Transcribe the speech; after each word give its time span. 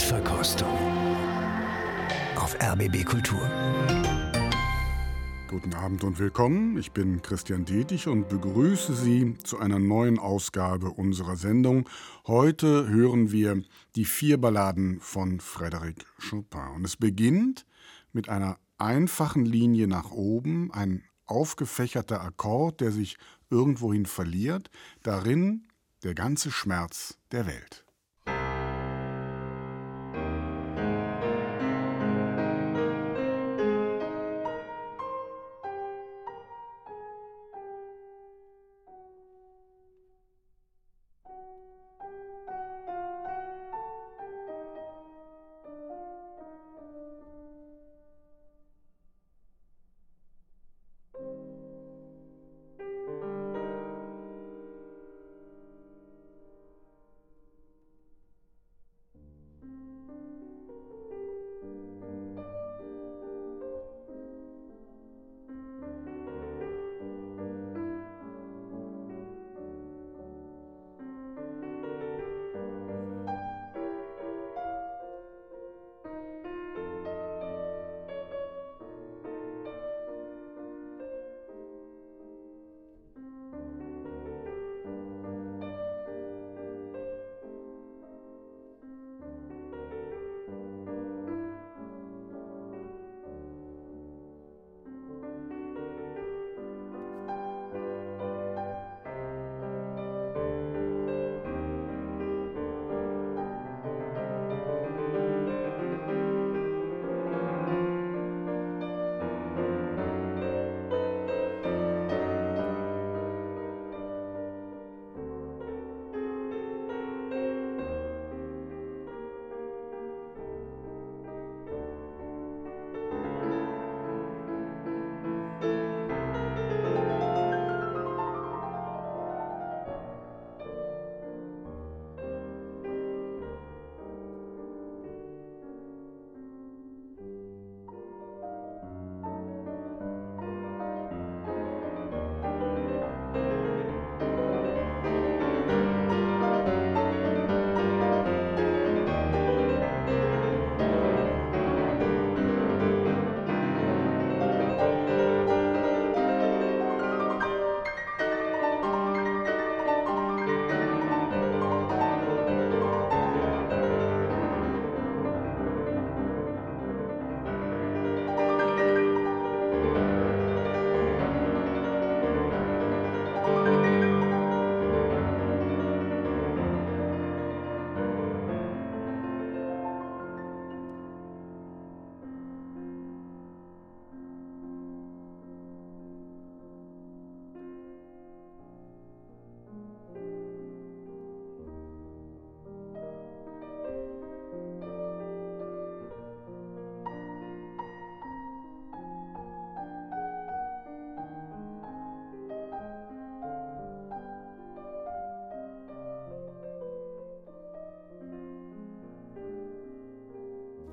Mundverkostung 0.00 0.78
auf 2.34 2.56
RBB 2.58 3.04
Kultur. 3.04 3.38
Guten 5.46 5.74
Abend 5.74 6.04
und 6.04 6.18
willkommen. 6.18 6.78
Ich 6.78 6.92
bin 6.92 7.20
Christian 7.20 7.66
Detig 7.66 8.08
und 8.08 8.30
begrüße 8.30 8.94
Sie 8.94 9.36
zu 9.44 9.58
einer 9.58 9.78
neuen 9.78 10.18
Ausgabe 10.18 10.88
unserer 10.88 11.36
Sendung. 11.36 11.86
Heute 12.26 12.88
hören 12.88 13.30
wir 13.30 13.62
die 13.94 14.06
vier 14.06 14.40
Balladen 14.40 15.00
von 15.00 15.38
Frédéric 15.38 16.06
Chopin. 16.30 16.76
Und 16.76 16.86
es 16.86 16.96
beginnt 16.96 17.66
mit 18.14 18.30
einer 18.30 18.56
einfachen 18.78 19.44
Linie 19.44 19.86
nach 19.86 20.12
oben, 20.12 20.72
ein 20.72 21.04
aufgefächerter 21.26 22.22
Akkord, 22.22 22.80
der 22.80 22.90
sich 22.90 23.18
irgendwohin 23.50 24.06
verliert, 24.06 24.70
darin 25.02 25.68
der 26.04 26.14
ganze 26.14 26.50
Schmerz 26.50 27.18
der 27.32 27.44
Welt. 27.46 27.84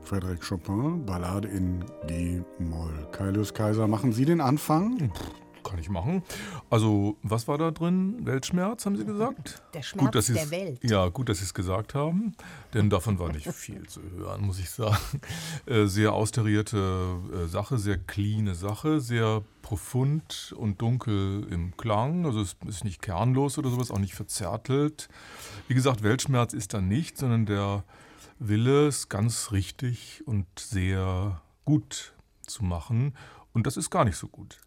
Frédéric 0.08 0.42
Chopin, 0.42 1.06
Ballade 1.06 1.50
in 1.50 1.84
G-Moll. 2.08 3.08
Kailius 3.12 3.54
Kaiser, 3.54 3.88
machen 3.88 4.14
Sie 4.14 4.24
den 4.24 4.40
Anfang? 4.40 5.12
Kann 5.66 5.80
ich 5.80 5.90
machen. 5.90 6.24
Also, 6.70 7.18
was 7.24 7.50
war 7.50 7.58
da 7.58 7.72
drin? 7.72 8.26
Weltschmerz, 8.26 8.86
haben 8.86 8.96
Sie 8.96 9.04
gesagt? 9.04 9.62
Der 9.74 9.82
Schmerz 9.82 10.06
gut, 10.06 10.16
dass 10.16 10.28
der 10.28 10.50
Welt. 10.50 10.80
Ja, 10.82 11.10
gut, 11.10 11.28
dass 11.28 11.40
Sie 11.40 11.44
es 11.44 11.54
gesagt 11.54 11.94
haben, 11.94 12.38
denn 12.74 12.90
davon 12.90 13.20
war 13.20 13.34
nicht 13.34 13.52
viel 13.52 13.86
zu 13.88 14.02
hören, 14.16 14.46
muss 14.46 14.60
ich 14.60 14.70
sagen. 14.70 14.96
Äh, 15.66 15.88
sehr 15.88 16.14
austarierte 16.14 17.18
äh, 17.34 17.48
Sache, 17.48 17.78
sehr 17.78 17.98
cleane 17.98 18.56
Sache, 18.56 19.02
sehr 19.02 19.44
profund 19.62 20.56
und 20.58 20.82
dunkel 20.82 21.46
im 21.52 21.76
Klang. 21.76 22.26
Also, 22.26 22.40
es 22.40 22.56
ist 22.66 22.86
nicht 22.86 23.02
kernlos 23.02 23.58
oder 23.58 23.70
sowas, 23.70 23.92
auch 23.92 24.00
nicht 24.00 24.16
verzärtelt. 24.16 25.10
Wie 25.68 25.74
gesagt, 25.74 26.02
Weltschmerz 26.02 26.54
ist 26.54 26.74
da 26.74 26.80
nicht, 26.80 27.18
sondern 27.18 27.46
der 27.46 27.84
Wille, 28.40 28.88
es 28.88 29.10
ganz 29.10 29.52
richtig 29.52 30.24
und 30.26 30.46
sehr 30.58 31.42
gut 31.66 32.14
zu 32.46 32.64
machen. 32.64 33.16
Und 33.54 33.68
das 33.68 33.78
ist 33.78 33.90
gar 33.90 34.06
nicht 34.06 34.18
so 34.18 34.28
gut. 34.28 34.60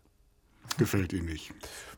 Gefällt 0.78 1.12
Ihnen 1.12 1.26
nicht? 1.26 1.52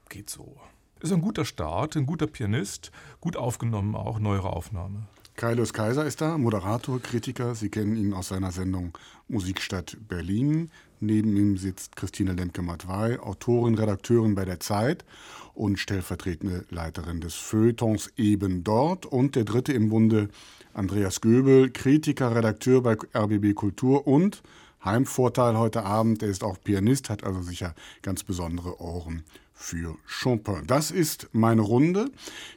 Geht 0.09 0.29
so. 0.31 0.61
Ist 1.01 1.13
ein 1.13 1.21
guter 1.21 1.45
Start, 1.45 1.97
ein 1.97 2.07
guter 2.07 2.27
Pianist, 2.27 2.93
gut 3.21 3.37
aufgenommen, 3.37 3.97
auch 3.97 4.19
neuere 4.19 4.51
Aufnahme. 4.51 5.09
Kaius 5.35 5.73
Kaiser 5.73 6.05
ist 6.05 6.21
da, 6.21 6.37
Moderator, 6.39 7.01
Kritiker. 7.01 7.55
Sie 7.55 7.71
kennen 7.71 7.97
ihn 7.97 8.13
aus 8.13 8.29
seiner 8.29 8.53
Sendung 8.53 8.97
Musikstadt 9.29 9.97
Berlin. 10.07 10.71
Neben 11.05 11.37
ihm 11.37 11.57
sitzt 11.57 11.97
Christine 11.97 12.33
Lemke-Matwei, 12.33 13.19
Autorin, 13.19 13.75
Redakteurin 13.75 14.37
bei 14.37 14.45
der 14.45 14.61
Zeit 14.61 15.05
und 15.53 15.81
stellvertretende 15.81 16.65
Leiterin 16.71 17.21
des 17.21 17.35
Feuilletons 17.35 18.13
eben 18.17 18.63
dort. 18.63 19.05
Und 19.05 19.35
der 19.35 19.43
dritte 19.43 19.73
im 19.73 19.89
Bunde, 19.89 20.29
Andreas 20.75 21.21
Göbel, 21.21 21.71
Kritiker, 21.71 22.37
Redakteur 22.37 22.85
bei 22.85 22.97
RBB 23.17 23.53
Kultur 23.57 24.07
und 24.07 24.45
Heimvorteil 24.85 25.59
heute 25.59 25.83
Abend, 25.85 26.23
er 26.23 26.29
ist 26.29 26.45
auch 26.45 26.57
Pianist, 26.63 27.11
hat 27.11 27.25
also 27.25 27.43
sicher 27.43 27.75
ganz 28.03 28.23
besondere 28.23 28.81
Ohren 28.81 29.25
für 29.55 29.97
Chopin. 30.07 30.67
Das 30.67 30.91
ist 30.91 31.29
meine 31.33 31.63
Runde. 31.63 32.11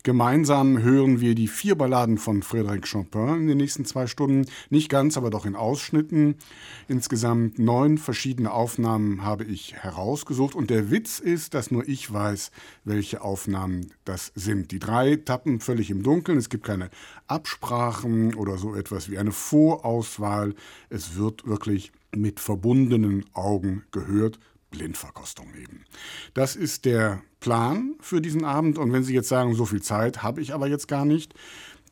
Gemeinsam 0.03 0.81
hören 0.81 1.21
wir 1.21 1.35
die 1.35 1.47
vier 1.47 1.75
Balladen 1.75 2.17
von 2.17 2.41
Frédéric 2.41 2.91
Chopin 2.91 3.41
in 3.41 3.47
den 3.47 3.57
nächsten 3.57 3.85
zwei 3.85 4.07
Stunden. 4.07 4.45
Nicht 4.69 4.89
ganz, 4.89 5.17
aber 5.17 5.29
doch 5.29 5.45
in 5.45 5.55
Ausschnitten. 5.55 6.35
Insgesamt 6.87 7.59
neun 7.59 7.97
verschiedene 7.97 8.51
Aufnahmen 8.51 9.23
habe 9.23 9.43
ich 9.43 9.75
herausgesucht. 9.75 10.55
Und 10.55 10.69
der 10.69 10.89
Witz 10.89 11.19
ist, 11.19 11.53
dass 11.53 11.71
nur 11.71 11.87
ich 11.87 12.11
weiß, 12.11 12.51
welche 12.83 13.21
Aufnahmen 13.21 13.91
das 14.03 14.31
sind. 14.35 14.71
Die 14.71 14.79
drei 14.79 15.15
tappen 15.15 15.59
völlig 15.59 15.91
im 15.91 16.03
Dunkeln. 16.03 16.37
Es 16.37 16.49
gibt 16.49 16.65
keine 16.65 16.89
Absprachen 17.27 18.35
oder 18.35 18.57
so 18.57 18.75
etwas 18.75 19.09
wie 19.09 19.17
eine 19.17 19.31
Vorauswahl. 19.31 20.55
Es 20.89 21.15
wird 21.15 21.45
wirklich 21.45 21.91
mit 22.15 22.39
verbundenen 22.39 23.25
Augen 23.33 23.83
gehört, 23.91 24.39
Blindverkostung 24.71 25.53
eben. 25.55 25.85
Das 26.33 26.55
ist 26.55 26.85
der 26.85 27.21
Plan 27.39 27.95
für 27.99 28.21
diesen 28.21 28.43
Abend. 28.43 28.77
Und 28.77 28.91
wenn 28.91 29.03
Sie 29.03 29.13
jetzt 29.13 29.29
sagen, 29.29 29.53
so 29.55 29.65
viel 29.65 29.81
Zeit 29.81 30.23
habe 30.23 30.41
ich 30.41 30.53
aber 30.53 30.67
jetzt 30.67 30.87
gar 30.87 31.05
nicht, 31.05 31.33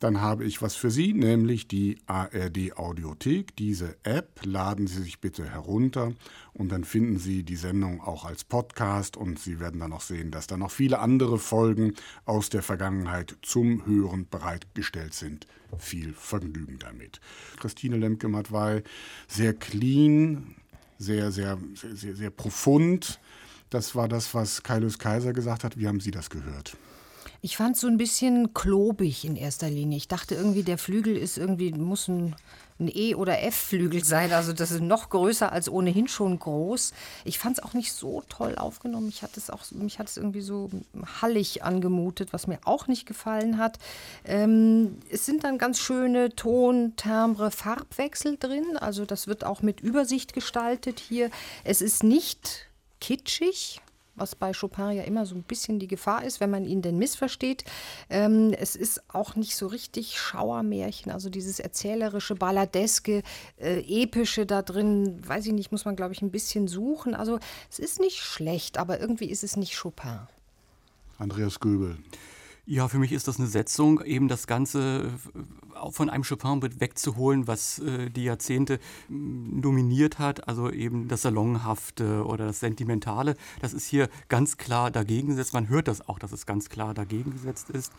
dann 0.00 0.20
habe 0.20 0.44
ich 0.44 0.60
was 0.60 0.74
für 0.74 0.90
Sie, 0.90 1.14
nämlich 1.14 1.68
die 1.68 1.96
ARD 2.06 2.76
Audiothek. 2.76 3.56
Diese 3.56 3.96
App 4.02 4.40
laden 4.44 4.86
Sie 4.86 5.02
sich 5.02 5.20
bitte 5.20 5.48
herunter 5.48 6.12
und 6.52 6.70
dann 6.70 6.84
finden 6.84 7.18
Sie 7.18 7.42
die 7.42 7.56
Sendung 7.56 8.02
auch 8.02 8.24
als 8.24 8.44
Podcast 8.44 9.16
und 9.16 9.38
Sie 9.38 9.60
werden 9.60 9.80
dann 9.80 9.90
noch 9.90 10.02
sehen, 10.02 10.30
dass 10.30 10.46
da 10.46 10.56
noch 10.56 10.70
viele 10.70 10.98
andere 10.98 11.38
Folgen 11.38 11.94
aus 12.26 12.50
der 12.50 12.62
Vergangenheit 12.62 13.36
zum 13.42 13.86
Hören 13.86 14.26
bereitgestellt 14.28 15.14
sind. 15.14 15.46
Viel 15.78 16.12
Vergnügen 16.12 16.78
damit. 16.78 17.20
Christine 17.58 17.96
Lemke-Matwei, 17.96 18.82
sehr 19.26 19.54
clean, 19.54 20.54
sehr, 20.98 21.30
sehr, 21.32 21.58
sehr, 21.74 21.96
sehr, 21.96 22.16
sehr 22.16 22.30
profund. 22.30 23.20
Das 23.70 23.94
war 23.94 24.08
das, 24.08 24.34
was 24.34 24.62
Kailus 24.62 24.98
Kaiser 24.98 25.32
gesagt 25.32 25.64
hat. 25.64 25.78
Wie 25.78 25.88
haben 25.88 26.00
Sie 26.00 26.10
das 26.10 26.30
gehört? 26.30 26.76
Ich 27.44 27.58
fand 27.58 27.74
es 27.74 27.82
so 27.82 27.88
ein 27.88 27.98
bisschen 27.98 28.54
klobig 28.54 29.26
in 29.26 29.36
erster 29.36 29.68
Linie. 29.68 29.98
Ich 29.98 30.08
dachte 30.08 30.34
irgendwie, 30.34 30.62
der 30.62 30.78
Flügel 30.78 31.14
ist 31.14 31.36
irgendwie, 31.36 31.72
muss 31.72 32.08
ein, 32.08 32.34
ein 32.80 32.88
E- 32.88 33.16
oder 33.16 33.42
F-Flügel 33.42 34.02
sein. 34.02 34.32
Also 34.32 34.54
das 34.54 34.70
ist 34.70 34.80
noch 34.80 35.10
größer 35.10 35.52
als 35.52 35.68
ohnehin 35.68 36.08
schon 36.08 36.38
groß. 36.38 36.94
Ich 37.26 37.38
fand 37.38 37.58
es 37.58 37.62
auch 37.62 37.74
nicht 37.74 37.92
so 37.92 38.22
toll 38.30 38.56
aufgenommen. 38.56 39.04
Mich 39.04 39.22
hat 39.22 39.36
es 39.36 39.50
auch, 39.50 39.60
mich 39.72 39.98
hat 39.98 40.08
es 40.08 40.16
irgendwie 40.16 40.40
so 40.40 40.70
hallig 41.20 41.62
angemutet, 41.62 42.32
was 42.32 42.46
mir 42.46 42.60
auch 42.64 42.86
nicht 42.86 43.04
gefallen 43.04 43.58
hat. 43.58 43.78
Ähm, 44.24 44.96
es 45.10 45.26
sind 45.26 45.44
dann 45.44 45.58
ganz 45.58 45.80
schöne 45.80 46.34
Ton, 46.34 46.94
Timbre, 46.96 47.50
Farbwechsel 47.50 48.38
drin. 48.38 48.78
Also 48.78 49.04
das 49.04 49.26
wird 49.26 49.44
auch 49.44 49.60
mit 49.60 49.82
Übersicht 49.82 50.32
gestaltet 50.32 50.98
hier. 50.98 51.30
Es 51.62 51.82
ist 51.82 52.04
nicht 52.04 52.70
kitschig, 53.02 53.82
was 54.16 54.34
bei 54.34 54.52
Chopin 54.52 54.92
ja 54.92 55.02
immer 55.04 55.26
so 55.26 55.34
ein 55.34 55.42
bisschen 55.42 55.78
die 55.78 55.88
Gefahr 55.88 56.24
ist, 56.24 56.40
wenn 56.40 56.50
man 56.50 56.64
ihn 56.64 56.82
denn 56.82 56.98
missversteht. 56.98 57.64
Ähm, 58.10 58.52
es 58.58 58.76
ist 58.76 59.02
auch 59.08 59.36
nicht 59.36 59.56
so 59.56 59.66
richtig 59.66 60.18
Schauermärchen, 60.18 61.12
also 61.12 61.30
dieses 61.30 61.60
erzählerische, 61.60 62.34
balladeske, 62.34 63.22
äh, 63.58 64.02
epische 64.02 64.46
da 64.46 64.62
drin, 64.62 65.20
weiß 65.26 65.46
ich 65.46 65.52
nicht, 65.52 65.72
muss 65.72 65.84
man, 65.84 65.96
glaube 65.96 66.12
ich, 66.12 66.22
ein 66.22 66.30
bisschen 66.30 66.68
suchen. 66.68 67.14
Also 67.14 67.38
es 67.70 67.78
ist 67.78 68.00
nicht 68.00 68.18
schlecht, 68.18 68.78
aber 68.78 69.00
irgendwie 69.00 69.30
ist 69.30 69.44
es 69.44 69.56
nicht 69.56 69.80
Chopin. 69.80 70.20
Andreas 71.18 71.60
Göbel. 71.60 71.96
Ja, 72.66 72.88
für 72.88 72.98
mich 72.98 73.12
ist 73.12 73.28
das 73.28 73.38
eine 73.38 73.46
Setzung, 73.46 74.02
eben 74.04 74.26
das 74.26 74.46
Ganze 74.46 75.12
äh, 75.74 75.90
von 75.90 76.08
einem 76.08 76.24
Chopin 76.24 76.62
wegzuholen, 76.80 77.46
was 77.46 77.78
äh, 77.80 78.08
die 78.08 78.24
Jahrzehnte 78.24 78.80
mm, 79.08 79.60
dominiert 79.60 80.18
hat, 80.18 80.48
also 80.48 80.70
eben 80.70 81.06
das 81.08 81.22
Salonhafte 81.22 82.24
oder 82.24 82.46
das 82.46 82.60
Sentimentale. 82.60 83.36
Das 83.60 83.74
ist 83.74 83.86
hier 83.86 84.08
ganz 84.28 84.56
klar 84.56 84.90
dagegen 84.90 85.28
gesetzt. 85.28 85.52
Man 85.52 85.68
hört 85.68 85.88
das 85.88 86.08
auch, 86.08 86.18
dass 86.18 86.32
es 86.32 86.46
ganz 86.46 86.70
klar 86.70 86.94
dagegen 86.94 87.32
gesetzt 87.32 87.68
ist. 87.68 87.92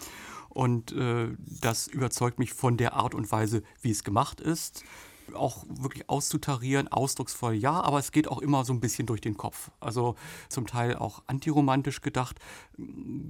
Und 0.49 0.93
äh, 0.93 1.27
das 1.61 1.85
überzeugt 1.85 2.39
mich 2.39 2.53
von 2.53 2.75
der 2.75 2.93
Art 2.93 3.13
und 3.13 3.31
Weise, 3.31 3.61
wie 3.81 3.91
es 3.91 4.03
gemacht 4.03 4.41
ist 4.41 4.83
auch 5.33 5.65
wirklich 5.69 6.09
auszutarieren, 6.09 6.87
ausdrucksvoll 6.87 7.53
ja, 7.53 7.81
aber 7.81 7.99
es 7.99 8.11
geht 8.11 8.27
auch 8.27 8.39
immer 8.39 8.65
so 8.65 8.73
ein 8.73 8.79
bisschen 8.79 9.07
durch 9.07 9.21
den 9.21 9.37
Kopf. 9.37 9.71
Also 9.79 10.15
zum 10.49 10.67
Teil 10.67 10.95
auch 10.95 11.23
antiromantisch 11.27 12.01
gedacht. 12.01 12.39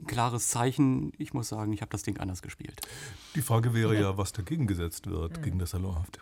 Klares 0.08 0.50
Zeichen, 0.50 1.14
ich 1.18 1.34
muss 1.34 1.50
sagen, 1.50 1.74
ich 1.74 1.82
habe 1.82 1.92
das 1.92 2.04
Ding 2.04 2.18
anders 2.18 2.42
gespielt. 2.42 2.82
Die 3.36 3.42
Frage 3.42 3.74
wäre 3.74 4.00
ja, 4.00 4.18
was 4.18 4.32
dagegen 4.34 4.68
gesetzt 4.68 5.08
wird, 5.08 5.38
mhm. 5.38 5.44
gegen 5.44 5.60
das 5.60 5.72
Salonhafte. 5.72 6.20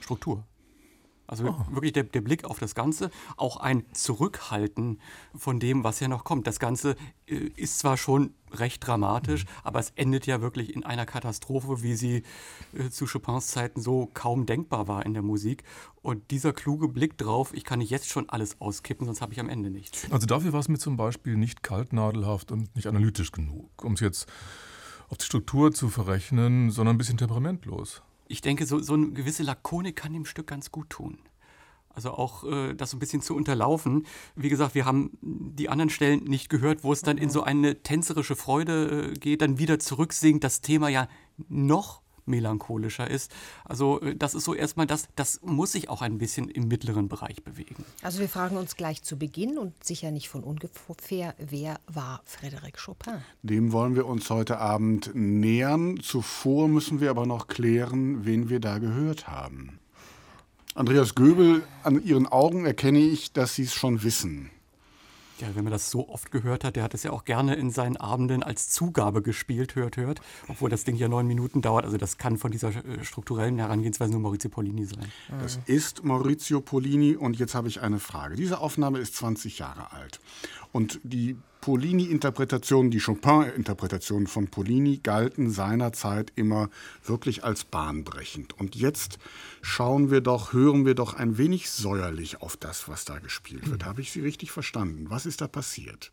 Struktur. 0.00 0.44
Also 1.32 1.48
oh. 1.48 1.74
wirklich 1.74 1.94
der, 1.94 2.02
der, 2.02 2.20
Blick 2.20 2.44
auf 2.44 2.58
das 2.58 2.74
Ganze, 2.74 3.10
auch 3.38 3.56
ein 3.56 3.84
Zurückhalten 3.94 5.00
von 5.34 5.60
dem, 5.60 5.82
was 5.82 5.98
ja 5.98 6.06
noch 6.06 6.24
kommt. 6.24 6.46
Das 6.46 6.58
Ganze 6.58 6.94
äh, 7.26 7.48
ist 7.56 7.78
zwar 7.78 7.96
schon 7.96 8.34
recht 8.52 8.86
dramatisch, 8.86 9.44
mhm. 9.46 9.50
aber 9.64 9.80
es 9.80 9.92
endet 9.96 10.26
ja 10.26 10.42
wirklich 10.42 10.76
in 10.76 10.84
einer 10.84 11.06
Katastrophe, 11.06 11.82
wie 11.82 11.94
sie 11.94 12.22
äh, 12.76 12.90
zu 12.90 13.06
Chopins 13.06 13.46
Zeiten 13.46 13.80
so 13.80 14.10
kaum 14.12 14.44
denkbar 14.44 14.88
war 14.88 15.06
in 15.06 15.14
der 15.14 15.22
Musik. 15.22 15.64
Und 16.02 16.30
dieser 16.30 16.52
kluge 16.52 16.88
Blick 16.88 17.16
drauf, 17.16 17.54
ich 17.54 17.64
kann 17.64 17.78
nicht 17.78 17.88
jetzt 17.88 18.10
schon 18.10 18.28
alles 18.28 18.60
auskippen, 18.60 19.06
sonst 19.06 19.22
habe 19.22 19.32
ich 19.32 19.40
am 19.40 19.48
Ende 19.48 19.70
nichts. 19.70 20.06
Also 20.10 20.26
dafür 20.26 20.52
war 20.52 20.60
es 20.60 20.68
mir 20.68 20.78
zum 20.78 20.98
Beispiel 20.98 21.38
nicht 21.38 21.62
kaltnadelhaft 21.62 22.52
und 22.52 22.76
nicht 22.76 22.88
analytisch 22.88 23.32
genug, 23.32 23.70
um 23.82 23.94
es 23.94 24.00
jetzt 24.00 24.30
auf 25.08 25.16
die 25.16 25.24
Struktur 25.24 25.72
zu 25.72 25.88
verrechnen, 25.88 26.70
sondern 26.70 26.96
ein 26.96 26.98
bisschen 26.98 27.16
temperamentlos 27.16 28.02
ich 28.32 28.40
denke, 28.40 28.64
so, 28.64 28.78
so 28.78 28.94
eine 28.94 29.10
gewisse 29.10 29.42
Lakonik 29.42 29.96
kann 29.96 30.14
dem 30.14 30.24
Stück 30.24 30.46
ganz 30.46 30.70
gut 30.70 30.88
tun. 30.88 31.18
Also 31.90 32.12
auch 32.12 32.44
äh, 32.44 32.74
das 32.74 32.90
so 32.90 32.96
ein 32.96 33.00
bisschen 33.00 33.20
zu 33.20 33.36
unterlaufen. 33.36 34.06
Wie 34.34 34.48
gesagt, 34.48 34.74
wir 34.74 34.86
haben 34.86 35.10
die 35.20 35.68
anderen 35.68 35.90
Stellen 35.90 36.24
nicht 36.24 36.48
gehört, 36.48 36.82
wo 36.84 36.92
es 36.92 37.02
dann 37.02 37.18
in 37.18 37.28
so 37.28 37.42
eine 37.42 37.82
tänzerische 37.82 38.34
Freude 38.34 39.10
äh, 39.10 39.18
geht, 39.18 39.42
dann 39.42 39.58
wieder 39.58 39.78
zurücksingt, 39.78 40.42
das 40.42 40.62
Thema 40.62 40.88
ja 40.88 41.08
noch 41.48 42.01
melancholischer 42.26 43.10
ist. 43.10 43.30
Also 43.64 44.00
äh, 44.00 44.16
das 44.16 44.34
ist 44.34 44.44
so 44.44 44.54
erstmal 44.54 44.86
das, 44.86 45.08
das 45.16 45.40
muss 45.42 45.72
sich 45.72 45.88
auch 45.88 46.02
ein 46.02 46.18
bisschen 46.18 46.48
im 46.48 46.68
mittleren 46.68 47.08
Bereich 47.08 47.42
bewegen. 47.42 47.84
Also 48.02 48.20
wir 48.20 48.28
fragen 48.28 48.56
uns 48.56 48.76
gleich 48.76 49.02
zu 49.02 49.18
Beginn 49.18 49.58
und 49.58 49.72
sicher 49.84 50.10
nicht 50.10 50.28
von 50.28 50.42
ungefähr, 50.42 51.34
wer 51.38 51.80
war 51.86 52.22
Frédéric 52.26 52.84
Chopin? 52.84 53.22
Dem 53.42 53.72
wollen 53.72 53.96
wir 53.96 54.06
uns 54.06 54.28
heute 54.30 54.58
Abend 54.58 55.10
nähern. 55.14 56.00
Zuvor 56.00 56.68
müssen 56.68 57.00
wir 57.00 57.10
aber 57.10 57.26
noch 57.26 57.46
klären, 57.48 58.24
wen 58.24 58.48
wir 58.48 58.60
da 58.60 58.78
gehört 58.78 59.28
haben. 59.28 59.78
Andreas 60.74 61.14
Göbel, 61.14 61.64
an 61.82 62.02
Ihren 62.02 62.26
Augen 62.26 62.64
erkenne 62.64 63.00
ich, 63.00 63.32
dass 63.32 63.54
Sie 63.54 63.64
es 63.64 63.74
schon 63.74 64.02
wissen. 64.02 64.50
Ja, 65.42 65.48
wenn 65.54 65.64
man 65.64 65.72
das 65.72 65.90
so 65.90 66.08
oft 66.08 66.30
gehört 66.30 66.62
hat, 66.62 66.76
der 66.76 66.84
hat 66.84 66.94
es 66.94 67.02
ja 67.02 67.10
auch 67.10 67.24
gerne 67.24 67.56
in 67.56 67.72
seinen 67.72 67.96
Abenden 67.96 68.44
als 68.44 68.70
Zugabe 68.70 69.22
gespielt, 69.22 69.74
hört, 69.74 69.96
hört, 69.96 70.20
obwohl 70.46 70.70
das 70.70 70.84
Ding 70.84 70.94
ja 70.94 71.08
neun 71.08 71.26
Minuten 71.26 71.62
dauert. 71.62 71.84
Also 71.84 71.96
das 71.96 72.16
kann 72.16 72.38
von 72.38 72.52
dieser 72.52 72.68
äh, 72.68 73.02
strukturellen 73.02 73.58
Herangehensweise 73.58 74.12
nur 74.12 74.20
Maurizio 74.20 74.50
Polini 74.50 74.84
sein. 74.84 75.10
Das 75.40 75.58
ist 75.66 76.04
Maurizio 76.04 76.60
Polini 76.60 77.16
und 77.16 77.40
jetzt 77.40 77.56
habe 77.56 77.66
ich 77.66 77.80
eine 77.80 77.98
Frage. 77.98 78.36
Diese 78.36 78.60
Aufnahme 78.60 79.00
ist 79.00 79.16
20 79.16 79.58
Jahre 79.58 79.90
alt 79.90 80.20
und 80.72 81.00
die 81.02 81.36
Polini-Interpretationen, 81.60 82.90
die 82.90 82.98
Chopin-Interpretationen 82.98 84.26
von 84.26 84.48
Polini 84.48 84.98
galten 84.98 85.48
seinerzeit 85.48 86.32
immer 86.34 86.70
wirklich 87.04 87.44
als 87.44 87.62
bahnbrechend. 87.64 88.58
Und 88.58 88.74
jetzt 88.74 89.18
schauen 89.60 90.10
wir 90.10 90.22
doch, 90.22 90.52
hören 90.52 90.84
wir 90.84 90.96
doch 90.96 91.14
ein 91.14 91.38
wenig 91.38 91.70
säuerlich 91.70 92.42
auf 92.42 92.56
das, 92.56 92.88
was 92.88 93.04
da 93.04 93.20
gespielt 93.20 93.70
wird. 93.70 93.84
Habe 93.84 94.00
ich 94.00 94.10
Sie 94.10 94.20
richtig 94.20 94.50
verstanden? 94.50 95.06
Was 95.08 95.24
ist 95.24 95.40
da 95.40 95.46
passiert? 95.46 96.10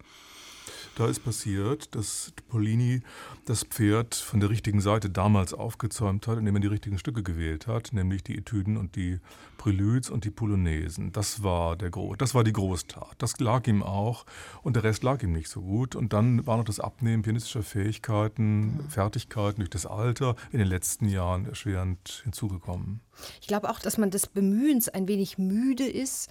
Da 1.00 1.08
ist 1.08 1.24
passiert, 1.24 1.96
dass 1.96 2.34
Polini 2.50 3.04
das 3.46 3.64
Pferd 3.64 4.16
von 4.16 4.42
der 4.42 4.50
richtigen 4.50 4.82
Seite 4.82 5.10
damals 5.10 5.54
aufgezäumt 5.54 6.28
hat, 6.28 6.38
indem 6.38 6.58
er 6.58 6.60
die 6.60 6.68
richtigen 6.68 6.98
Stücke 6.98 7.24
gewählt 7.24 7.68
hat, 7.68 7.94
nämlich 7.94 8.22
die 8.22 8.38
Etüden 8.38 8.76
und 8.76 8.98
die 8.98 9.22
Preludes 9.58 10.10
und 10.10 10.26
die 10.26 10.30
Polonesen. 10.30 11.14
Das 11.14 11.42
war, 11.42 11.78
der 11.78 11.90
Gro 11.90 12.18
das 12.18 12.36
war 12.36 12.44
die 12.44 12.52
Großtat. 12.52 13.16
Das 13.18 13.40
lag 13.40 13.66
ihm 13.68 13.82
auch 13.82 14.26
und 14.62 14.76
der 14.76 14.84
Rest 14.84 15.04
lag 15.04 15.24
ihm 15.24 15.32
nicht 15.32 15.48
so 15.48 15.62
gut. 15.62 15.96
Und 15.96 16.12
dann 16.12 16.46
war 16.46 16.58
noch 16.58 16.66
das 16.66 16.82
Abnehmen 16.82 17.24
pianistischer 17.24 17.64
Fähigkeiten, 17.64 18.84
Fertigkeiten 18.90 19.62
durch 19.62 19.70
das 19.70 19.86
Alter 19.86 20.36
in 20.52 20.60
den 20.60 20.68
letzten 20.68 21.08
Jahren 21.08 21.46
erschwerend 21.46 22.24
hinzugekommen. 22.26 23.00
Ich 23.40 23.48
glaube 23.48 23.70
auch, 23.70 23.80
dass 23.80 23.98
man 23.98 24.12
des 24.12 24.28
Bemühens 24.28 24.90
ein 24.90 25.08
wenig 25.08 25.38
müde 25.38 25.88
ist, 25.88 26.30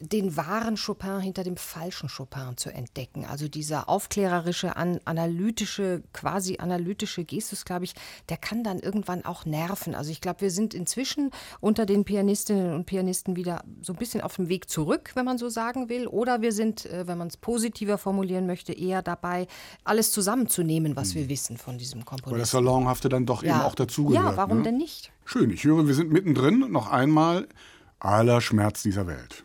den 0.00 0.36
wahren 0.36 0.76
Chopin 0.76 1.20
hinter 1.20 1.42
dem 1.42 1.56
falschen 1.56 2.08
Chopin 2.08 2.56
zu 2.56 2.70
entdecken. 2.70 3.24
Also 3.24 3.48
dieser 3.48 3.88
aufklärerische, 3.88 4.76
an, 4.76 5.00
analytische, 5.04 6.02
quasi 6.12 6.58
analytische 6.58 7.24
Gestus, 7.24 7.64
glaube 7.64 7.84
ich, 7.84 7.94
der 8.28 8.36
kann 8.36 8.62
dann 8.62 8.78
irgendwann 8.78 9.24
auch 9.24 9.44
nerven. 9.44 9.94
Also 9.94 10.10
ich 10.10 10.20
glaube, 10.20 10.42
wir 10.42 10.50
sind 10.50 10.72
inzwischen 10.72 11.30
unter 11.60 11.84
den 11.84 12.04
Pianistinnen 12.04 12.74
und 12.74 12.86
Pianisten 12.86 13.34
wieder 13.34 13.64
so 13.82 13.92
ein 13.92 13.98
bisschen 13.98 14.20
auf 14.20 14.36
dem 14.36 14.48
Weg 14.48 14.70
zurück, 14.70 15.10
wenn 15.14 15.24
man 15.24 15.36
so 15.36 15.48
sagen 15.48 15.88
will. 15.88 16.06
Oder 16.06 16.42
wir 16.42 16.52
sind, 16.52 16.86
äh, 16.86 17.08
wenn 17.08 17.18
man 17.18 17.28
es 17.28 17.36
positiver 17.36 17.98
formulieren 17.98 18.46
möchte, 18.46 18.72
eher 18.72 19.02
dabei, 19.02 19.48
alles 19.82 20.12
zusammenzunehmen, 20.12 20.94
was 20.94 21.14
wir 21.14 21.22
hm. 21.22 21.28
wissen 21.28 21.56
von 21.56 21.76
diesem 21.76 22.04
Komponisten. 22.04 22.32
Weil 22.32 22.40
das 22.40 22.50
Salonhafte 22.52 23.08
dann 23.08 23.26
doch 23.26 23.42
ja. 23.42 23.56
eben 23.56 23.60
auch 23.62 23.74
dazugehört. 23.74 24.24
Ja, 24.24 24.36
warum 24.36 24.58
ne? 24.58 24.64
denn 24.64 24.76
nicht? 24.76 25.12
Schön, 25.24 25.50
ich 25.50 25.64
höre, 25.64 25.86
wir 25.88 25.94
sind 25.94 26.12
mittendrin. 26.12 26.70
Noch 26.70 26.90
einmal 26.90 27.48
aller 27.98 28.40
Schmerz 28.40 28.82
dieser 28.82 29.06
Welt. 29.06 29.44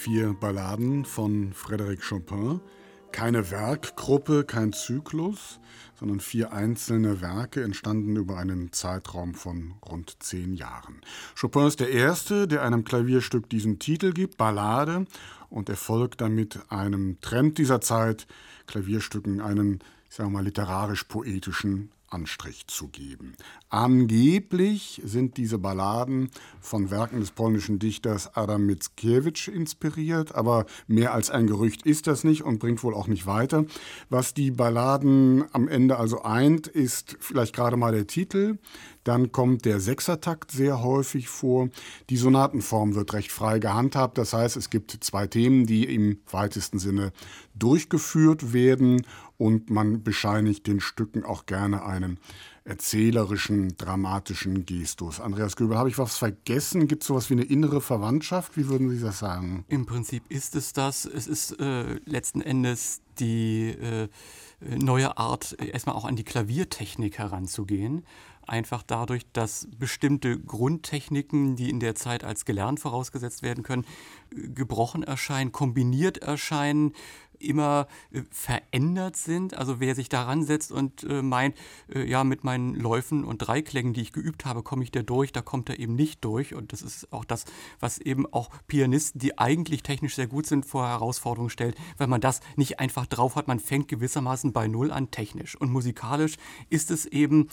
Vier 0.00 0.32
Balladen 0.32 1.04
von 1.04 1.52
Frédéric 1.52 2.00
Chopin. 2.00 2.60
Keine 3.12 3.50
Werkgruppe, 3.50 4.44
kein 4.44 4.72
Zyklus, 4.72 5.60
sondern 5.94 6.20
vier 6.20 6.54
einzelne 6.54 7.20
Werke 7.20 7.62
entstanden 7.62 8.16
über 8.16 8.38
einen 8.38 8.72
Zeitraum 8.72 9.34
von 9.34 9.74
rund 9.84 10.16
zehn 10.20 10.54
Jahren. 10.54 11.02
Chopin 11.38 11.66
ist 11.66 11.80
der 11.80 11.90
Erste, 11.90 12.48
der 12.48 12.62
einem 12.62 12.84
Klavierstück 12.84 13.50
diesen 13.50 13.78
Titel 13.78 14.14
gibt, 14.14 14.38
Ballade, 14.38 15.04
und 15.50 15.68
er 15.68 15.76
folgt 15.76 16.22
damit 16.22 16.60
einem 16.70 17.20
Trend 17.20 17.58
dieser 17.58 17.82
Zeit, 17.82 18.26
Klavierstücken 18.66 19.42
einen, 19.42 19.80
ich 20.08 20.14
sage 20.14 20.30
mal, 20.30 20.44
literarisch-poetischen 20.44 21.90
Anstrich 22.10 22.66
zu 22.66 22.88
geben. 22.88 23.34
Angeblich 23.68 25.00
sind 25.04 25.36
diese 25.36 25.58
Balladen 25.58 26.30
von 26.60 26.90
Werken 26.90 27.20
des 27.20 27.30
polnischen 27.30 27.78
Dichters 27.78 28.36
Adam 28.36 28.66
Mickiewicz 28.66 29.48
inspiriert, 29.48 30.34
aber 30.34 30.66
mehr 30.86 31.14
als 31.14 31.30
ein 31.30 31.46
Gerücht 31.46 31.86
ist 31.86 32.06
das 32.06 32.24
nicht 32.24 32.42
und 32.42 32.58
bringt 32.58 32.82
wohl 32.82 32.94
auch 32.94 33.06
nicht 33.06 33.26
weiter. 33.26 33.64
Was 34.08 34.34
die 34.34 34.50
Balladen 34.50 35.44
am 35.52 35.68
Ende 35.68 35.98
also 35.98 36.22
eint, 36.22 36.66
ist 36.66 37.16
vielleicht 37.20 37.54
gerade 37.54 37.76
mal 37.76 37.92
der 37.92 38.06
Titel. 38.06 38.58
Dann 39.04 39.32
kommt 39.32 39.64
der 39.64 39.80
Sechsertakt 39.80 40.50
sehr 40.50 40.82
häufig 40.82 41.28
vor. 41.28 41.68
Die 42.10 42.16
Sonatenform 42.16 42.94
wird 42.94 43.12
recht 43.12 43.32
frei 43.32 43.58
gehandhabt. 43.58 44.18
Das 44.18 44.32
heißt, 44.32 44.56
es 44.56 44.70
gibt 44.70 44.96
zwei 45.00 45.26
Themen, 45.26 45.66
die 45.66 45.84
im 45.84 46.18
weitesten 46.30 46.78
Sinne 46.78 47.12
durchgeführt 47.54 48.52
werden 48.52 49.06
und 49.36 49.70
man 49.70 50.02
bescheinigt 50.02 50.66
den 50.66 50.80
Stücken 50.80 51.24
auch 51.24 51.46
gerne 51.46 51.84
einen 51.84 52.18
erzählerischen, 52.64 53.76
dramatischen 53.76 54.66
Gestus. 54.66 55.18
Andreas 55.18 55.56
Göbel, 55.56 55.78
habe 55.78 55.88
ich 55.88 55.98
was 55.98 56.16
vergessen? 56.16 56.88
Gibt 56.88 57.02
es 57.02 57.08
sowas 57.08 57.30
wie 57.30 57.34
eine 57.34 57.44
innere 57.44 57.80
Verwandtschaft? 57.80 58.56
Wie 58.56 58.68
würden 58.68 58.90
Sie 58.90 59.00
das 59.00 59.18
sagen? 59.18 59.64
Im 59.68 59.86
Prinzip 59.86 60.22
ist 60.28 60.54
es 60.56 60.72
das. 60.72 61.04
Es 61.06 61.26
ist 61.26 61.58
äh, 61.58 61.94
letzten 62.04 62.42
Endes 62.42 63.00
die 63.18 63.70
äh, 63.70 64.08
neue 64.60 65.16
Art, 65.16 65.56
erstmal 65.58 65.96
auch 65.96 66.04
an 66.04 66.16
die 66.16 66.24
Klaviertechnik 66.24 67.18
heranzugehen 67.18 68.04
einfach 68.50 68.82
dadurch, 68.82 69.26
dass 69.32 69.68
bestimmte 69.78 70.38
Grundtechniken, 70.38 71.56
die 71.56 71.70
in 71.70 71.80
der 71.80 71.94
Zeit 71.94 72.24
als 72.24 72.44
gelernt 72.44 72.80
vorausgesetzt 72.80 73.42
werden 73.42 73.62
können, 73.62 73.86
gebrochen 74.30 75.02
erscheinen, 75.02 75.52
kombiniert 75.52 76.18
erscheinen, 76.18 76.92
immer 77.42 77.86
äh, 78.12 78.22
verändert 78.30 79.16
sind. 79.16 79.54
Also 79.54 79.80
wer 79.80 79.94
sich 79.94 80.08
daran 80.08 80.44
setzt 80.44 80.72
und 80.72 81.04
äh, 81.04 81.22
meint, 81.22 81.56
äh, 81.92 82.04
ja, 82.04 82.24
mit 82.24 82.44
meinen 82.44 82.74
Läufen 82.74 83.24
und 83.24 83.38
Dreiklängen, 83.38 83.92
die 83.92 84.02
ich 84.02 84.12
geübt 84.12 84.44
habe, 84.44 84.62
komme 84.62 84.84
ich 84.84 84.90
da 84.90 85.02
durch, 85.02 85.32
da 85.32 85.42
kommt 85.42 85.68
er 85.68 85.78
eben 85.78 85.94
nicht 85.94 86.24
durch. 86.24 86.54
Und 86.54 86.72
das 86.72 86.82
ist 86.82 87.12
auch 87.12 87.24
das, 87.24 87.44
was 87.80 87.98
eben 87.98 88.26
auch 88.32 88.50
Pianisten, 88.66 89.20
die 89.20 89.38
eigentlich 89.38 89.82
technisch 89.82 90.16
sehr 90.16 90.26
gut 90.26 90.46
sind, 90.46 90.66
vor 90.66 90.86
Herausforderungen 90.86 91.50
stellt, 91.50 91.76
weil 91.98 92.06
man 92.06 92.20
das 92.20 92.40
nicht 92.56 92.80
einfach 92.80 93.06
drauf 93.06 93.36
hat. 93.36 93.48
Man 93.48 93.60
fängt 93.60 93.88
gewissermaßen 93.88 94.52
bei 94.52 94.68
Null 94.68 94.90
an 94.90 95.10
technisch. 95.10 95.56
Und 95.56 95.70
musikalisch 95.70 96.36
ist 96.68 96.90
es 96.90 97.06
eben, 97.06 97.48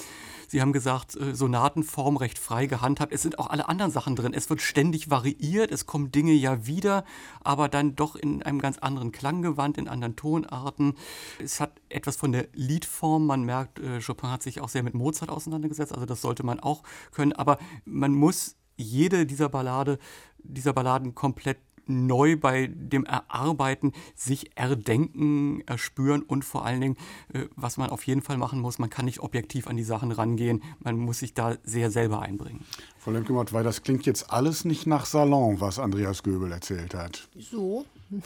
Sie 0.48 0.62
haben 0.62 0.74
gesagt, 0.74 1.16
äh, 1.16 1.36
Sonatenform 1.36 2.18
recht 2.18 2.40
frei 2.40 2.68
gehandhabt. 2.68 3.14
Es 3.14 3.22
sind 3.22 3.40
auch 3.40 3.50
alle 3.50 3.68
anderen 3.70 3.92
Sachen 3.92 4.16
drin. 4.16 4.34
Es 4.34 4.50
wird 4.50 4.62
ständig 4.62 5.10
variiert, 5.10 5.72
es 5.72 5.86
kommen 5.86 6.12
Dinge 6.12 6.34
ja 6.34 6.66
wieder, 6.66 7.04
aber 7.44 7.70
dann 7.70 7.96
doch 7.96 8.16
in 8.16 8.44
einem 8.44 8.60
ganz 8.60 8.78
anderen 8.78 9.12
Klanggewand 9.12 9.77
in 9.78 9.88
anderen 9.88 10.16
Tonarten. 10.16 10.94
Es 11.42 11.60
hat 11.60 11.80
etwas 11.90 12.16
von 12.16 12.32
der 12.32 12.48
Liedform. 12.54 13.26
Man 13.26 13.44
merkt, 13.44 13.80
äh, 13.80 14.00
Chopin 14.02 14.32
hat 14.32 14.44
sich 14.44 14.62
auch 14.62 14.70
sehr 14.70 14.84
mit 14.84 14.94
Mozart 14.94 15.30
auseinandergesetzt, 15.30 15.94
also 15.94 16.06
das 16.06 16.22
sollte 16.22 16.44
man 16.44 16.60
auch 16.60 16.84
können. 17.12 17.34
Aber 17.34 17.58
man 17.86 18.14
muss 18.14 18.56
jede 18.76 19.26
dieser 19.26 19.50
Ballade, 19.50 19.98
dieser 20.40 20.74
Balladen 20.74 21.16
komplett 21.16 21.58
neu 21.90 22.38
bei 22.38 22.68
dem 22.68 23.06
Erarbeiten 23.06 23.94
sich 24.16 24.52
erdenken, 24.56 25.62
erspüren 25.66 26.22
und 26.22 26.46
vor 26.46 26.66
allen 26.66 26.82
Dingen, 26.82 26.98
äh, 27.34 27.46
was 27.56 27.78
man 27.78 27.90
auf 27.90 28.06
jeden 28.06 28.22
Fall 28.22 28.38
machen 28.38 28.60
muss, 28.60 28.80
man 28.80 28.90
kann 28.90 29.06
nicht 29.06 29.20
objektiv 29.20 29.68
an 29.68 29.78
die 29.78 29.84
Sachen 29.84 30.12
rangehen, 30.12 30.64
man 30.80 30.98
muss 30.98 31.20
sich 31.20 31.34
da 31.34 31.56
sehr 31.64 31.92
selber 31.92 32.22
einbringen. 32.22 32.66
Frau 33.00 33.12
Lemkemott, 33.12 33.54
weil 33.54 33.64
das 33.64 33.84
klingt 33.84 34.06
jetzt 34.06 34.32
alles 34.32 34.66
nicht 34.66 34.88
nach 34.88 35.06
Salon, 35.06 35.62
was 35.62 35.80
Andreas 35.80 36.24
Göbel 36.24 36.52
erzählt 36.52 36.94
hat. 36.94 37.28
So. 37.38 37.86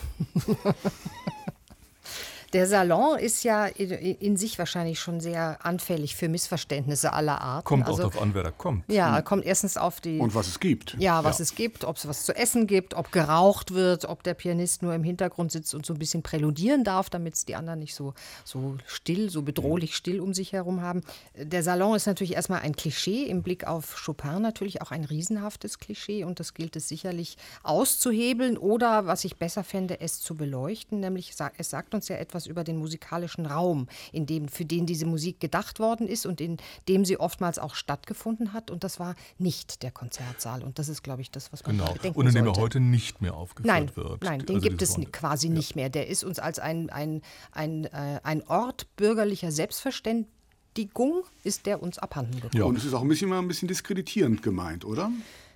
Der 2.53 2.67
Salon 2.67 3.17
ist 3.17 3.43
ja 3.43 3.65
in 3.65 4.35
sich 4.35 4.59
wahrscheinlich 4.59 4.99
schon 4.99 5.21
sehr 5.21 5.65
anfällig 5.65 6.15
für 6.15 6.27
Missverständnisse 6.27 7.13
aller 7.13 7.39
Art. 7.39 7.63
Kommt 7.63 7.87
also, 7.87 8.03
auch 8.03 8.09
darauf 8.09 8.21
an, 8.21 8.33
wer 8.33 8.43
da 8.43 8.51
kommt. 8.51 8.83
Ja, 8.91 9.17
hm. 9.17 9.23
kommt 9.23 9.45
erstens 9.45 9.77
auf 9.77 10.01
die. 10.01 10.19
Und 10.19 10.35
was 10.35 10.47
es 10.47 10.59
gibt. 10.59 10.95
Ja, 10.99 11.23
was 11.23 11.39
ja. 11.39 11.43
es 11.43 11.55
gibt, 11.55 11.85
ob 11.85 11.95
es 11.97 12.07
was 12.07 12.25
zu 12.25 12.35
essen 12.35 12.67
gibt, 12.67 12.93
ob 12.93 13.11
geraucht 13.11 13.73
wird, 13.73 14.05
ob 14.05 14.23
der 14.23 14.33
Pianist 14.33 14.81
nur 14.81 14.93
im 14.93 15.03
Hintergrund 15.03 15.51
sitzt 15.51 15.73
und 15.73 15.85
so 15.85 15.93
ein 15.93 15.99
bisschen 15.99 16.23
präludieren 16.23 16.83
darf, 16.83 17.09
damit 17.09 17.35
es 17.35 17.45
die 17.45 17.55
anderen 17.55 17.79
nicht 17.79 17.95
so, 17.95 18.13
so 18.43 18.77
still, 18.85 19.29
so 19.29 19.43
bedrohlich 19.43 19.95
still 19.95 20.19
um 20.19 20.33
sich 20.33 20.51
herum 20.51 20.81
haben. 20.81 21.01
Der 21.35 21.63
Salon 21.63 21.95
ist 21.95 22.05
natürlich 22.05 22.33
erstmal 22.33 22.61
ein 22.61 22.75
Klischee, 22.75 23.23
im 23.23 23.43
Blick 23.43 23.65
auf 23.65 24.03
Chopin 24.05 24.41
natürlich 24.41 24.81
auch 24.81 24.91
ein 24.91 25.05
riesenhaftes 25.05 25.79
Klischee 25.79 26.23
und 26.25 26.39
das 26.39 26.53
gilt 26.53 26.75
es 26.75 26.87
sicherlich 26.87 27.37
auszuhebeln 27.63 28.57
oder, 28.57 29.05
was 29.05 29.23
ich 29.23 29.37
besser 29.37 29.63
fände, 29.63 30.01
es 30.01 30.19
zu 30.19 30.35
beleuchten, 30.35 30.99
nämlich 30.99 31.33
es 31.57 31.69
sagt 31.69 31.93
uns 31.93 32.07
ja 32.07 32.17
etwas 32.17 32.40
etwas 32.41 32.47
über 32.47 32.63
den 32.63 32.77
musikalischen 32.77 33.45
Raum, 33.45 33.87
in 34.11 34.25
dem, 34.25 34.47
für 34.47 34.65
den 34.65 34.85
diese 34.85 35.05
Musik 35.05 35.39
gedacht 35.39 35.79
worden 35.79 36.07
ist 36.07 36.25
und 36.25 36.41
in 36.41 36.57
dem 36.87 37.05
sie 37.05 37.19
oftmals 37.19 37.59
auch 37.59 37.75
stattgefunden 37.75 38.53
hat. 38.53 38.71
Und 38.71 38.83
das 38.83 38.99
war 38.99 39.15
nicht 39.37 39.83
der 39.83 39.91
Konzertsaal. 39.91 40.63
Und 40.63 40.79
das 40.79 40.89
ist, 40.89 41.03
glaube 41.03 41.21
ich, 41.21 41.31
das, 41.31 41.51
was 41.51 41.63
man 41.65 41.77
genau. 41.77 41.93
bedenken 41.93 42.19
Und 42.19 42.27
in 42.27 42.33
dem 42.33 42.45
sollte. 42.45 42.59
er 42.59 42.63
heute 42.63 42.79
nicht 42.79 43.21
mehr 43.21 43.35
aufgeführt 43.35 43.67
nein, 43.67 43.95
wird. 43.95 44.23
Nein, 44.23 44.39
den 44.45 44.57
also 44.57 44.67
gibt 44.67 44.81
es 44.81 44.97
quasi 45.11 45.47
ja. 45.47 45.53
nicht 45.53 45.75
mehr. 45.75 45.89
Der 45.89 46.07
ist 46.07 46.23
uns 46.23 46.39
als 46.39 46.59
ein, 46.59 46.89
ein, 46.89 47.21
ein, 47.51 47.85
äh, 47.85 48.19
ein 48.23 48.43
Ort 48.47 48.87
bürgerlicher 48.95 49.51
Selbstverständigung 49.51 51.23
ist 51.43 51.65
der 51.65 51.81
uns 51.83 51.97
abhanden 51.97 52.35
gekommen. 52.35 52.57
Ja. 52.57 52.63
Und 52.65 52.77
es 52.77 52.85
ist 52.85 52.93
auch 52.93 53.01
ein 53.01 53.07
bisschen 53.07 53.29
mal 53.29 53.39
ein 53.39 53.47
bisschen 53.47 53.67
diskreditierend 53.67 54.41
gemeint, 54.41 54.85
oder? 54.85 55.11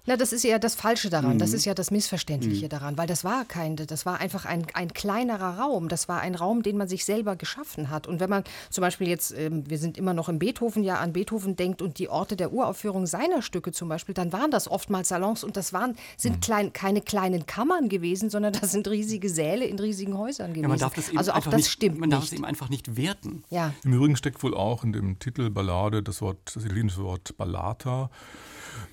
Na, 0.07 0.17
das 0.17 0.33
ist 0.33 0.43
ja 0.43 0.59
das 0.59 0.75
Falsche 0.75 1.09
daran, 1.09 1.35
mhm. 1.35 1.39
das 1.39 1.53
ist 1.53 1.65
ja 1.65 1.73
das 1.73 1.89
Missverständliche 1.89 2.65
mhm. 2.65 2.69
daran, 2.69 2.97
weil 2.97 3.07
das 3.07 3.23
war 3.23 3.43
kein, 3.45 3.75
das 3.75 4.05
war 4.05 4.19
einfach 4.19 4.45
ein, 4.45 4.65
ein 4.73 4.93
kleinerer 4.93 5.59
Raum, 5.59 5.89
das 5.89 6.07
war 6.07 6.21
ein 6.21 6.35
Raum, 6.35 6.61
den 6.61 6.77
man 6.77 6.87
sich 6.87 7.05
selber 7.05 7.35
geschaffen 7.35 7.89
hat. 7.89 8.05
Und 8.07 8.19
wenn 8.19 8.29
man 8.29 8.43
zum 8.69 8.81
Beispiel 8.81 9.07
jetzt, 9.07 9.33
ähm, 9.35 9.67
wir 9.67 9.79
sind 9.79 9.97
immer 9.97 10.13
noch 10.13 10.29
im 10.29 10.37
Beethoven, 10.37 10.83
ja 10.83 10.95
an 10.95 11.13
Beethoven 11.13 11.55
denkt 11.55 11.81
und 11.81 11.97
die 11.97 12.09
Orte 12.09 12.35
der 12.35 12.53
Uraufführung 12.53 13.07
seiner 13.07 13.41
Stücke 13.41 13.71
zum 13.71 13.89
Beispiel, 13.89 14.13
dann 14.13 14.31
waren 14.31 14.51
das 14.51 14.69
oftmals 14.69 15.09
Salons 15.09 15.43
und 15.43 15.57
das 15.57 15.73
waren, 15.73 15.95
sind 16.17 16.35
mhm. 16.37 16.41
klein, 16.41 16.73
keine 16.73 17.01
kleinen 17.01 17.45
Kammern 17.45 17.89
gewesen, 17.89 18.29
sondern 18.29 18.53
das 18.53 18.71
sind 18.71 18.87
riesige 18.87 19.29
Säle 19.29 19.65
in 19.65 19.79
riesigen 19.79 20.17
Häusern 20.17 20.51
gewesen. 20.51 20.63
Ja, 20.63 20.69
man 20.69 20.79
darf 20.79 20.93
das 20.93 21.09
eben 21.09 21.17
also 21.17 21.31
auch 21.31 21.45
das 21.45 21.55
nicht, 21.55 21.69
stimmt 21.69 21.99
Man 21.99 22.09
darf 22.09 22.21
nicht. 22.21 22.31
es 22.31 22.37
eben 22.37 22.45
einfach 22.45 22.69
nicht 22.69 22.95
werten. 22.95 23.43
Ja. 23.49 23.73
Im 23.83 23.93
Übrigen 23.93 24.15
steckt 24.15 24.43
wohl 24.43 24.53
auch 24.53 24.83
in 24.83 24.93
dem 24.93 25.17
Titel 25.17 25.49
Ballade 25.49 26.03
das 26.03 26.21
Wort, 26.21 26.37
das 26.53 26.63
italienische 26.63 27.03
Wort 27.03 27.35
Ballata 27.37 28.09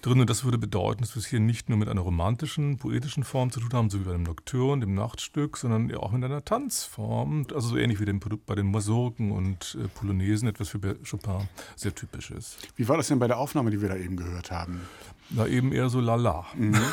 drin. 0.03 0.21
Und 0.21 0.31
das 0.31 0.45
würde 0.45 0.59
bedeuten, 0.59 1.03
dass 1.03 1.15
wir 1.15 1.21
es 1.21 1.27
hier 1.27 1.41
nicht 1.41 1.69
nur 1.69 1.79
mit 1.79 1.89
einer 1.89 2.01
romantischen, 2.01 2.79
poetischen 2.79 3.25
Form 3.25 3.51
zu 3.51 3.61
tun 3.61 3.73
haben, 3.73 3.90
so 3.90 4.01
wie 4.01 4.05
bei 4.05 4.12
dem 4.12 4.23
Nocturne, 4.23 4.81
dem 4.81 4.95
Nachtstück, 4.95 5.57
sondern 5.57 5.95
auch 5.97 6.12
mit 6.12 6.25
einer 6.25 6.45
Tanzform. 6.45 7.47
Also 7.55 7.68
so 7.68 7.77
ähnlich 7.77 8.01
wie 8.01 8.05
dem, 8.05 8.21
bei 8.47 8.55
den 8.55 8.71
Masurken 8.71 9.33
und 9.33 9.77
äh, 9.81 9.88
Polonesen, 9.88 10.49
etwas 10.49 10.68
für 10.68 10.79
Chopin 11.09 11.49
sehr 11.77 11.95
typisch 11.95 12.31
ist. 12.31 12.57
Wie 12.77 12.88
war 12.88 12.97
das 12.97 13.09
denn 13.09 13.18
bei 13.18 13.29
der 13.29 13.38
Aufnahme, 13.38 13.71
die 13.71 13.81
wir 13.81 13.88
da 13.88 13.97
eben 13.97 14.16
gehört 14.16 14.51
haben? 14.51 14.81
Na, 15.30 15.46
eben 15.46 15.72
eher 15.72 15.88
so 15.88 16.00
lala. 16.00 16.46
Mhm. 16.56 16.76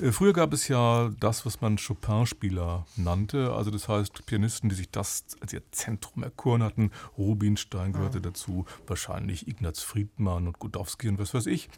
Äh, 0.00 0.10
früher 0.10 0.32
gab 0.32 0.52
es 0.52 0.68
ja 0.68 1.10
das, 1.20 1.46
was 1.46 1.60
man 1.60 1.76
Chopin-Spieler 1.76 2.86
nannte. 2.96 3.52
Also 3.52 3.70
das 3.70 3.88
heißt 3.88 4.26
Pianisten, 4.26 4.68
die 4.68 4.74
sich 4.74 4.90
das 4.90 5.24
als 5.40 5.52
ihr 5.52 5.62
Zentrum 5.70 6.24
erkoren 6.24 6.62
hatten. 6.62 6.90
Rubinstein 7.16 7.92
gehörte 7.92 8.18
mhm. 8.18 8.22
dazu, 8.22 8.64
wahrscheinlich 8.86 9.46
Ignaz 9.46 9.80
Friedmann 9.80 10.46
und 10.48 10.58
Godowski 10.58 11.08
und 11.08 11.18
was 11.18 11.34
weiß 11.34 11.46
ich. 11.46 11.68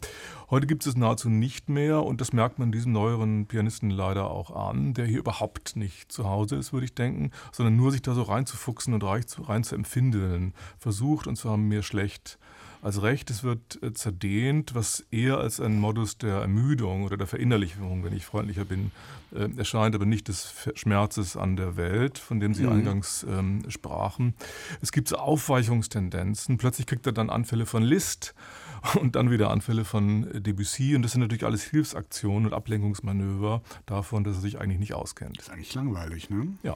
Heute 0.49 0.65
gibt 0.65 0.87
es 0.87 0.95
nahezu 0.95 1.29
nicht 1.29 1.69
mehr 1.69 2.03
und 2.03 2.21
das 2.21 2.33
merkt 2.33 2.57
man 2.57 2.71
diesem 2.71 2.93
neueren 2.93 3.45
Pianisten 3.45 3.89
leider 3.89 4.31
auch 4.31 4.49
an, 4.55 4.93
der 4.93 5.05
hier 5.05 5.19
überhaupt 5.19 5.75
nicht 5.75 6.11
zu 6.11 6.25
Hause 6.25 6.55
ist, 6.55 6.73
würde 6.73 6.85
ich 6.85 6.95
denken, 6.95 7.31
sondern 7.51 7.75
nur 7.75 7.91
sich 7.91 8.01
da 8.01 8.13
so 8.13 8.23
reinzufuchsen 8.23 8.93
und 8.93 9.03
rein 9.03 9.63
zu 9.63 9.75
empfinden 9.75 10.53
versucht 10.77 11.27
und 11.27 11.35
zwar 11.35 11.57
mehr 11.57 11.83
schlecht 11.83 12.39
als 12.85 13.01
recht. 13.01 13.31
Es 13.31 13.43
wird 13.43 13.81
äh, 13.81 13.93
zerdehnt, 13.93 14.75
was 14.75 15.05
eher 15.09 15.39
als 15.39 15.59
ein 15.59 15.79
Modus 15.79 16.19
der 16.19 16.35
Ermüdung 16.35 17.03
oder 17.03 17.17
der 17.17 17.25
Verinnerlichung, 17.25 18.03
wenn 18.03 18.13
ich 18.13 18.25
freundlicher 18.25 18.63
bin, 18.63 18.91
äh, 19.33 19.49
erscheint, 19.57 19.95
aber 19.95 20.05
nicht 20.05 20.27
des 20.27 20.53
Schmerzes 20.75 21.35
an 21.35 21.55
der 21.55 21.77
Welt, 21.77 22.19
von 22.19 22.39
dem 22.39 22.53
Sie 22.53 22.63
mhm. 22.63 22.73
eingangs 22.73 23.25
ähm, 23.27 23.63
sprachen. 23.69 24.35
Es 24.81 24.91
gibt 24.91 25.07
so 25.07 25.15
Aufweichungstendenzen. 25.15 26.57
Plötzlich 26.57 26.85
kriegt 26.85 27.07
er 27.07 27.11
dann 27.11 27.31
Anfälle 27.31 27.65
von 27.65 27.81
List 27.81 28.35
und 29.01 29.15
dann 29.15 29.31
wieder 29.31 29.49
Anfälle 29.49 29.83
von 29.83 30.29
Debussy. 30.43 30.95
Und 30.95 31.01
das 31.01 31.13
sind 31.13 31.21
natürlich 31.21 31.45
alles 31.45 31.63
Hilfsaktionen 31.63 32.45
und 32.45 32.53
Ablenkungsmanöver 32.53 33.63
davon, 33.87 34.23
dass 34.23 34.35
er 34.35 34.41
sich 34.41 34.61
eigentlich 34.61 34.79
nicht 34.79 34.93
auskennt. 34.93 35.39
Das 35.39 35.47
ist 35.47 35.51
eigentlich 35.51 35.73
langweilig, 35.73 36.29
ne? 36.29 36.49
Ja. 36.61 36.75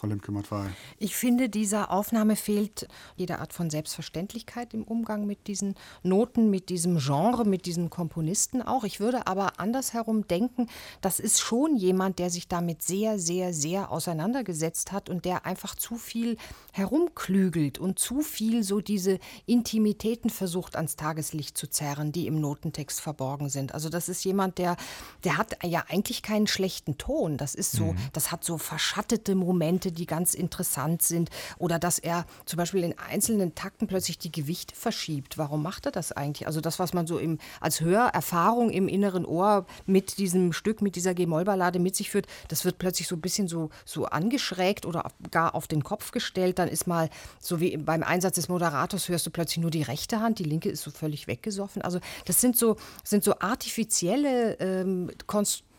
Frau 0.00 0.08
Lemke-Matwei? 0.08 0.70
Ich 0.98 1.14
finde, 1.14 1.50
dieser 1.50 1.90
Aufnahme 1.90 2.34
fehlt 2.34 2.88
jede 3.16 3.38
Art 3.38 3.52
von 3.52 3.68
Selbstverständlichkeit 3.68 4.72
im 4.72 4.82
Umgang 4.82 5.26
mit 5.26 5.46
diesen 5.46 5.74
Noten, 6.02 6.48
mit 6.48 6.70
diesem 6.70 6.98
Genre, 6.98 7.44
mit 7.44 7.66
diesem 7.66 7.90
Komponisten 7.90 8.62
auch. 8.62 8.84
Ich 8.84 9.00
würde 9.00 9.26
aber 9.26 9.60
andersherum 9.60 10.26
denken, 10.26 10.68
das 11.02 11.20
ist 11.20 11.40
schon 11.40 11.76
jemand, 11.76 12.18
der 12.18 12.30
sich 12.30 12.48
damit 12.48 12.82
sehr, 12.82 13.18
sehr, 13.18 13.52
sehr 13.52 13.92
auseinandergesetzt 13.92 14.90
hat 14.90 15.10
und 15.10 15.26
der 15.26 15.44
einfach 15.44 15.74
zu 15.74 15.96
viel 15.96 16.38
herumklügelt 16.72 17.78
und 17.78 17.98
zu 17.98 18.22
viel 18.22 18.62
so 18.62 18.80
diese 18.80 19.18
Intimitäten 19.44 20.30
versucht 20.30 20.76
ans 20.76 20.96
Tageslicht 20.96 21.58
zu 21.58 21.66
zerren, 21.66 22.10
die 22.10 22.26
im 22.26 22.40
Notentext 22.40 23.02
verborgen 23.02 23.50
sind. 23.50 23.74
Also 23.74 23.90
das 23.90 24.08
ist 24.08 24.24
jemand, 24.24 24.56
der, 24.56 24.78
der 25.24 25.36
hat 25.36 25.58
ja 25.62 25.84
eigentlich 25.88 26.22
keinen 26.22 26.46
schlechten 26.46 26.96
Ton. 26.96 27.36
Das 27.36 27.54
ist 27.54 27.72
so, 27.72 27.92
mhm. 27.92 27.98
das 28.14 28.32
hat 28.32 28.44
so 28.44 28.56
verschattete 28.56 29.34
Momente, 29.34 29.89
die 29.92 30.06
ganz 30.06 30.34
interessant 30.34 31.02
sind. 31.02 31.30
Oder 31.58 31.78
dass 31.78 31.98
er 31.98 32.26
zum 32.46 32.56
Beispiel 32.56 32.84
in 32.84 32.98
einzelnen 32.98 33.54
Takten 33.54 33.86
plötzlich 33.86 34.18
die 34.18 34.32
Gewichte 34.32 34.74
verschiebt. 34.74 35.38
Warum 35.38 35.62
macht 35.62 35.86
er 35.86 35.92
das 35.92 36.12
eigentlich? 36.12 36.46
Also 36.46 36.60
das, 36.60 36.78
was 36.78 36.92
man 36.92 37.06
so 37.06 37.18
im, 37.18 37.38
als 37.60 37.80
Hörerfahrung 37.80 38.70
im 38.70 38.88
inneren 38.88 39.24
Ohr 39.24 39.66
mit 39.86 40.18
diesem 40.18 40.52
Stück, 40.52 40.82
mit 40.82 40.96
dieser 40.96 41.14
G-Moll-Ballade 41.14 41.78
mit 41.78 41.96
sich 41.96 42.10
führt, 42.10 42.26
das 42.48 42.64
wird 42.64 42.78
plötzlich 42.78 43.08
so 43.08 43.16
ein 43.16 43.20
bisschen 43.20 43.48
so, 43.48 43.70
so 43.84 44.06
angeschrägt 44.06 44.86
oder 44.86 45.10
gar 45.30 45.54
auf 45.54 45.66
den 45.66 45.82
Kopf 45.84 46.12
gestellt. 46.12 46.58
Dann 46.58 46.68
ist 46.68 46.86
mal, 46.86 47.10
so 47.40 47.60
wie 47.60 47.76
beim 47.76 48.02
Einsatz 48.02 48.34
des 48.36 48.48
Moderators, 48.48 49.08
hörst 49.08 49.26
du 49.26 49.30
plötzlich 49.30 49.58
nur 49.58 49.70
die 49.70 49.82
rechte 49.82 50.20
Hand, 50.20 50.38
die 50.38 50.44
linke 50.44 50.68
ist 50.68 50.82
so 50.82 50.90
völlig 50.90 51.26
weggesoffen. 51.26 51.82
Also 51.82 52.00
das 52.24 52.40
sind 52.40 52.56
so, 52.56 52.76
sind 53.04 53.24
so 53.24 53.38
artifizielle 53.38 54.58
ähm, 54.60 55.10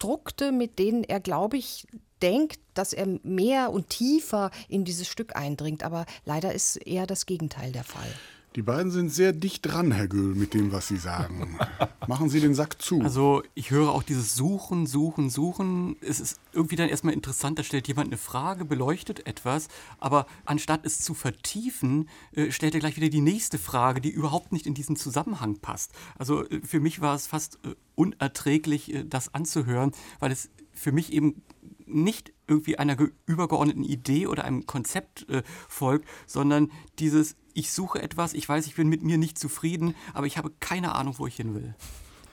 Konstrukte, 0.02 0.52
mit 0.52 0.80
denen 0.80 1.04
er, 1.04 1.20
glaube 1.20 1.58
ich, 1.58 1.86
denkt, 2.24 2.60
dass 2.74 2.92
er 2.92 3.06
mehr 3.22 3.72
und 3.72 3.90
tiefer 3.90 4.50
in 4.68 4.84
dieses 4.84 5.08
Stück 5.08 5.36
eindringt. 5.36 5.84
Aber 5.84 6.08
leider 6.26 6.54
ist 6.54 6.78
eher 6.78 7.06
das 7.06 7.28
Gegenteil 7.28 7.72
der 7.72 7.84
Fall. 7.84 8.12
Die 8.58 8.64
beiden 8.64 8.92
sind 8.92 9.10
sehr 9.14 9.32
dicht 9.32 9.66
dran, 9.66 9.92
Herr 9.92 10.10
Göhl, 10.10 10.36
mit 10.36 10.54
dem, 10.54 10.74
was 10.74 10.90
Sie 10.90 10.98
sagen. 10.98 11.58
Machen 12.08 12.28
Sie 12.28 12.42
den 12.42 12.54
Sack 12.54 12.82
zu. 12.82 13.00
Also 13.00 13.44
ich 13.54 13.72
höre 13.72 13.92
auch 13.92 14.04
dieses 14.04 14.36
Suchen, 14.36 14.88
Suchen, 14.88 15.30
Suchen. 15.30 15.96
Es 16.02 16.20
ist 16.20 16.38
irgendwie 16.52 16.76
dann 16.76 16.90
erstmal 16.90 17.14
interessant, 17.14 17.60
da 17.60 17.64
stellt 17.64 17.88
jemand 17.88 18.08
eine 18.08 18.18
Frage, 18.18 18.66
beleuchtet 18.66 19.26
etwas, 19.26 19.70
aber 20.00 20.26
anstatt 20.44 20.86
es 20.86 21.00
zu 21.00 21.14
vertiefen, 21.14 22.10
äh, 22.34 22.52
stellt 22.52 22.74
er 22.74 22.82
gleich 22.82 22.98
wieder 22.98 23.08
die 23.08 23.22
nächste 23.22 23.58
Frage, 23.58 24.02
die 24.02 24.10
überhaupt 24.10 24.52
nicht 24.52 24.68
in 24.68 24.74
diesen 24.74 24.98
Zusammenhang 24.98 25.60
passt. 25.60 25.94
Also 26.18 26.46
äh, 26.50 26.60
für 26.62 26.82
mich 26.82 27.00
war 27.00 27.16
es 27.16 27.28
fast 27.28 27.58
äh, 27.64 27.76
unerträglich, 27.96 29.06
das 29.08 29.34
anzuhören, 29.34 29.94
weil 30.20 30.32
es 30.32 30.50
für 30.74 30.92
mich 30.92 31.14
eben 31.14 31.42
nicht 31.86 32.34
irgendwie 32.48 32.78
einer 32.78 32.98
übergeordneten 33.26 33.84
Idee 33.84 34.28
oder 34.28 34.44
einem 34.44 34.66
Konzept 34.66 35.30
äh, 35.30 35.44
folgt, 35.70 36.08
sondern 36.26 36.72
dieses, 37.00 37.36
ich 37.54 37.72
suche 37.72 38.02
etwas, 38.02 38.34
ich 38.34 38.48
weiß, 38.48 38.66
ich 38.68 38.76
bin 38.76 38.88
mit 38.88 39.04
mir 39.04 39.18
nicht 39.18 39.38
zufrieden, 39.38 39.96
aber 40.14 40.28
ich 40.28 40.38
habe 40.38 40.52
keine 40.60 40.96
Ahnung, 40.96 41.16
wo 41.18 41.28
ich 41.28 41.36
hin 41.36 41.54
will. 41.56 41.76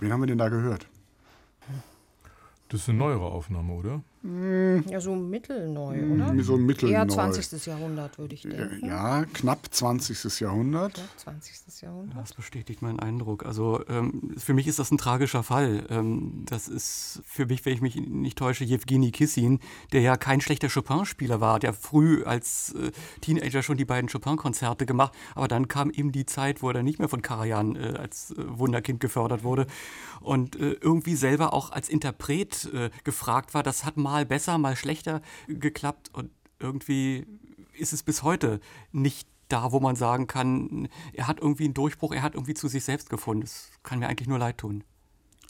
Wen 0.01 0.13
haben 0.13 0.21
wir 0.21 0.27
denn 0.27 0.39
da 0.39 0.49
gehört? 0.49 0.89
Das 2.69 2.83
ist 2.83 2.89
eine 2.89 2.99
neuere 2.99 3.25
Aufnahme, 3.25 3.73
oder? 3.73 4.03
Ja, 4.23 5.01
so 5.01 5.15
mittelneu, 5.15 5.95
hm, 5.95 6.13
oder? 6.13 6.43
So 6.43 6.57
mittelneu. 6.57 6.95
Eher 6.95 7.07
20. 7.07 7.67
Jahrhundert, 7.67 8.19
würde 8.19 8.35
ich 8.35 8.43
denken. 8.43 8.85
Ja, 8.85 9.25
knapp 9.33 9.69
20. 9.71 10.41
Jahrhundert. 10.41 10.95
Knapp 10.95 11.19
20. 11.19 11.83
Jahrhundert. 11.83 12.19
Das 12.19 12.35
bestätigt 12.35 12.83
meinen 12.83 12.99
Eindruck. 12.99 13.47
Also 13.47 13.85
ähm, 13.89 14.35
für 14.37 14.55
mich 14.55 14.67
ist 14.67 14.81
das 14.81 14.91
ein 14.91 14.99
tragischer 14.99 15.45
Fall. 15.45 15.87
Ähm, 15.89 16.43
das 16.47 16.67
ist 16.67 17.23
für 17.25 17.47
mich, 17.47 17.65
wenn 17.65 17.75
ich 17.75 17.81
mich 17.81 17.95
nicht 17.95 18.37
täusche, 18.37 18.65
Jewgeni 18.65 19.13
Kissin, 19.13 19.61
der 19.93 20.01
ja 20.01 20.17
kein 20.17 20.41
schlechter 20.41 20.69
Chopin-Spieler 20.69 21.41
war, 21.41 21.61
der 21.61 21.73
früh 21.73 22.25
als 22.25 22.75
äh, 22.75 22.91
Teenager 23.21 23.63
schon 23.63 23.77
die 23.77 23.85
beiden 23.85 24.11
Chopin-Konzerte 24.11 24.85
gemacht, 24.85 25.13
aber 25.37 25.47
dann 25.47 25.69
kam 25.69 25.91
eben 25.91 26.11
die 26.11 26.27
Zeit, 26.27 26.61
wo 26.61 26.71
er 26.71 26.75
dann 26.75 26.85
nicht 26.85 26.99
mehr 26.99 27.09
von 27.09 27.23
Karajan 27.23 27.77
äh, 27.77 27.95
als 27.97 28.33
äh, 28.33 28.35
Wunderkind 28.47 28.99
gefördert 28.99 29.45
wurde 29.45 29.69
und 30.21 30.57
äh, 30.57 30.73
irgendwie 30.81 31.15
selber 31.15 31.53
auch 31.53 31.71
als 31.71 31.89
Interpret 31.89 32.69
äh, 32.75 32.91
gefragt 33.05 33.55
war. 33.55 33.63
Das 33.63 33.85
hat 33.85 33.97
mal 33.97 34.08
mal 34.09 34.25
besser, 34.27 34.59
mal 34.59 34.77
schlechter 34.77 35.21
geklappt 35.47 36.11
und 36.15 36.31
irgendwie 36.59 37.27
ist 37.75 37.93
es 37.93 38.03
bis 38.03 38.23
heute 38.23 38.61
nicht 38.91 39.29
da, 39.49 39.73
wo 39.73 39.81
man 39.81 39.97
sagen 39.97 40.27
kann, 40.27 40.89
er 41.13 41.27
hat 41.27 41.41
irgendwie 41.41 41.65
einen 41.65 41.75
Durchbruch, 41.75 42.13
er 42.13 42.23
hat 42.23 42.35
irgendwie 42.35 42.55
zu 42.55 42.69
sich 42.69 42.85
selbst 42.85 43.11
gefunden. 43.11 43.43
Das 43.43 43.71
kann 43.83 43.99
mir 43.99 44.09
eigentlich 44.09 44.29
nur 44.29 44.39
leid 44.39 44.59
tun. 44.59 44.85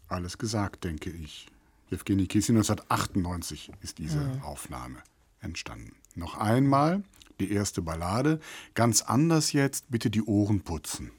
Alles 0.08 0.38
gesagt, 0.38 0.84
denke 0.84 1.10
ich. 1.10 1.46
Jewgeni 1.90 2.26
Kissin 2.26 2.56
1998 2.56 3.72
ist 3.80 3.98
diese 3.98 4.20
ja. 4.20 4.42
Aufnahme 4.42 4.98
entstanden. 5.40 5.94
Noch 6.14 6.36
einmal 6.36 7.02
die 7.40 7.52
erste 7.52 7.82
Ballade, 7.82 8.40
ganz 8.74 9.02
anders 9.02 9.52
jetzt, 9.52 9.90
bitte 9.90 10.10
die 10.10 10.22
Ohren 10.22 10.60
putzen. 10.60 11.12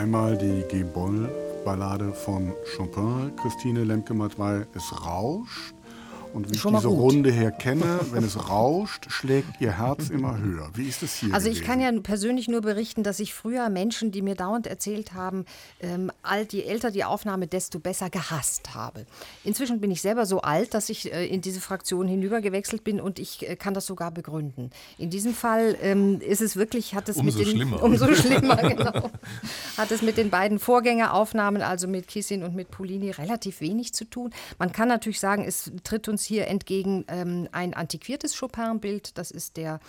Einmal 0.00 0.34
die 0.34 0.64
G-Boll-Ballade 0.70 2.14
von 2.14 2.54
Chopin, 2.74 3.36
Christine 3.36 3.84
Lemke-Matwei, 3.84 4.66
Es 4.74 5.04
rauscht. 5.04 5.74
Und 6.32 6.48
wie 6.48 6.54
ich 6.54 6.62
diese 6.62 6.88
Runde 6.88 7.30
her 7.30 7.50
kenne, 7.50 8.00
wenn 8.10 8.24
es 8.24 8.48
rauscht, 8.48 9.10
schlägt 9.10 9.60
ihr 9.60 9.76
Herz 9.76 10.08
immer 10.08 10.38
höher. 10.38 10.70
Wie 10.72 10.88
ist 10.88 11.02
das 11.02 11.16
hier? 11.16 11.34
Also 11.34 11.48
gewesen? 11.48 11.60
ich 11.60 11.66
kann 11.68 11.80
ja 11.82 11.92
persönlich 12.00 12.48
nur 12.48 12.62
berichten, 12.62 13.02
dass 13.02 13.20
ich 13.20 13.34
früher 13.34 13.68
Menschen, 13.68 14.10
die 14.10 14.22
mir 14.22 14.36
dauernd 14.36 14.66
erzählt 14.66 15.12
haben, 15.12 15.44
ähm, 15.80 16.10
alt, 16.22 16.52
je 16.52 16.62
älter 16.62 16.90
die 16.90 17.04
Aufnahme, 17.04 17.46
desto 17.46 17.78
besser 17.78 18.10
gehasst 18.10 18.74
habe. 18.74 19.06
Inzwischen 19.44 19.80
bin 19.80 19.90
ich 19.90 20.02
selber 20.02 20.26
so 20.26 20.40
alt, 20.40 20.74
dass 20.74 20.88
ich 20.88 21.12
äh, 21.12 21.26
in 21.26 21.40
diese 21.40 21.60
Fraktion 21.60 22.08
hinübergewechselt 22.08 22.84
bin 22.84 23.00
und 23.00 23.18
ich 23.18 23.48
äh, 23.48 23.56
kann 23.56 23.74
das 23.74 23.86
sogar 23.86 24.10
begründen. 24.10 24.70
In 24.98 25.10
diesem 25.10 25.34
Fall 25.34 25.76
ähm, 25.82 26.20
ist 26.20 26.40
es 26.40 26.56
wirklich, 26.56 26.94
hat 26.94 27.08
es 27.08 27.16
umso 27.16 27.38
mit 27.38 27.46
den 27.46 27.54
schlimmer. 27.54 27.82
umso 27.82 28.14
schlimmer, 28.14 28.56
genau, 28.56 29.10
hat 29.76 29.90
es 29.90 30.02
mit 30.02 30.16
den 30.16 30.30
beiden 30.30 30.58
Vorgängeraufnahmen, 30.58 31.62
also 31.62 31.88
mit 31.88 32.08
Kissin 32.08 32.42
und 32.42 32.54
mit 32.54 32.70
Polini, 32.70 33.10
relativ 33.10 33.60
wenig 33.60 33.94
zu 33.94 34.04
tun. 34.04 34.30
Man 34.58 34.72
kann 34.72 34.88
natürlich 34.88 35.20
sagen, 35.20 35.44
es 35.44 35.70
tritt 35.84 36.08
uns 36.08 36.24
hier 36.24 36.48
entgegen 36.48 37.04
ähm, 37.08 37.48
ein 37.52 37.74
antiquiertes 37.74 38.38
Chopin-Bild. 38.38 39.16
Das 39.18 39.30
ist 39.30 39.56
der, 39.56 39.80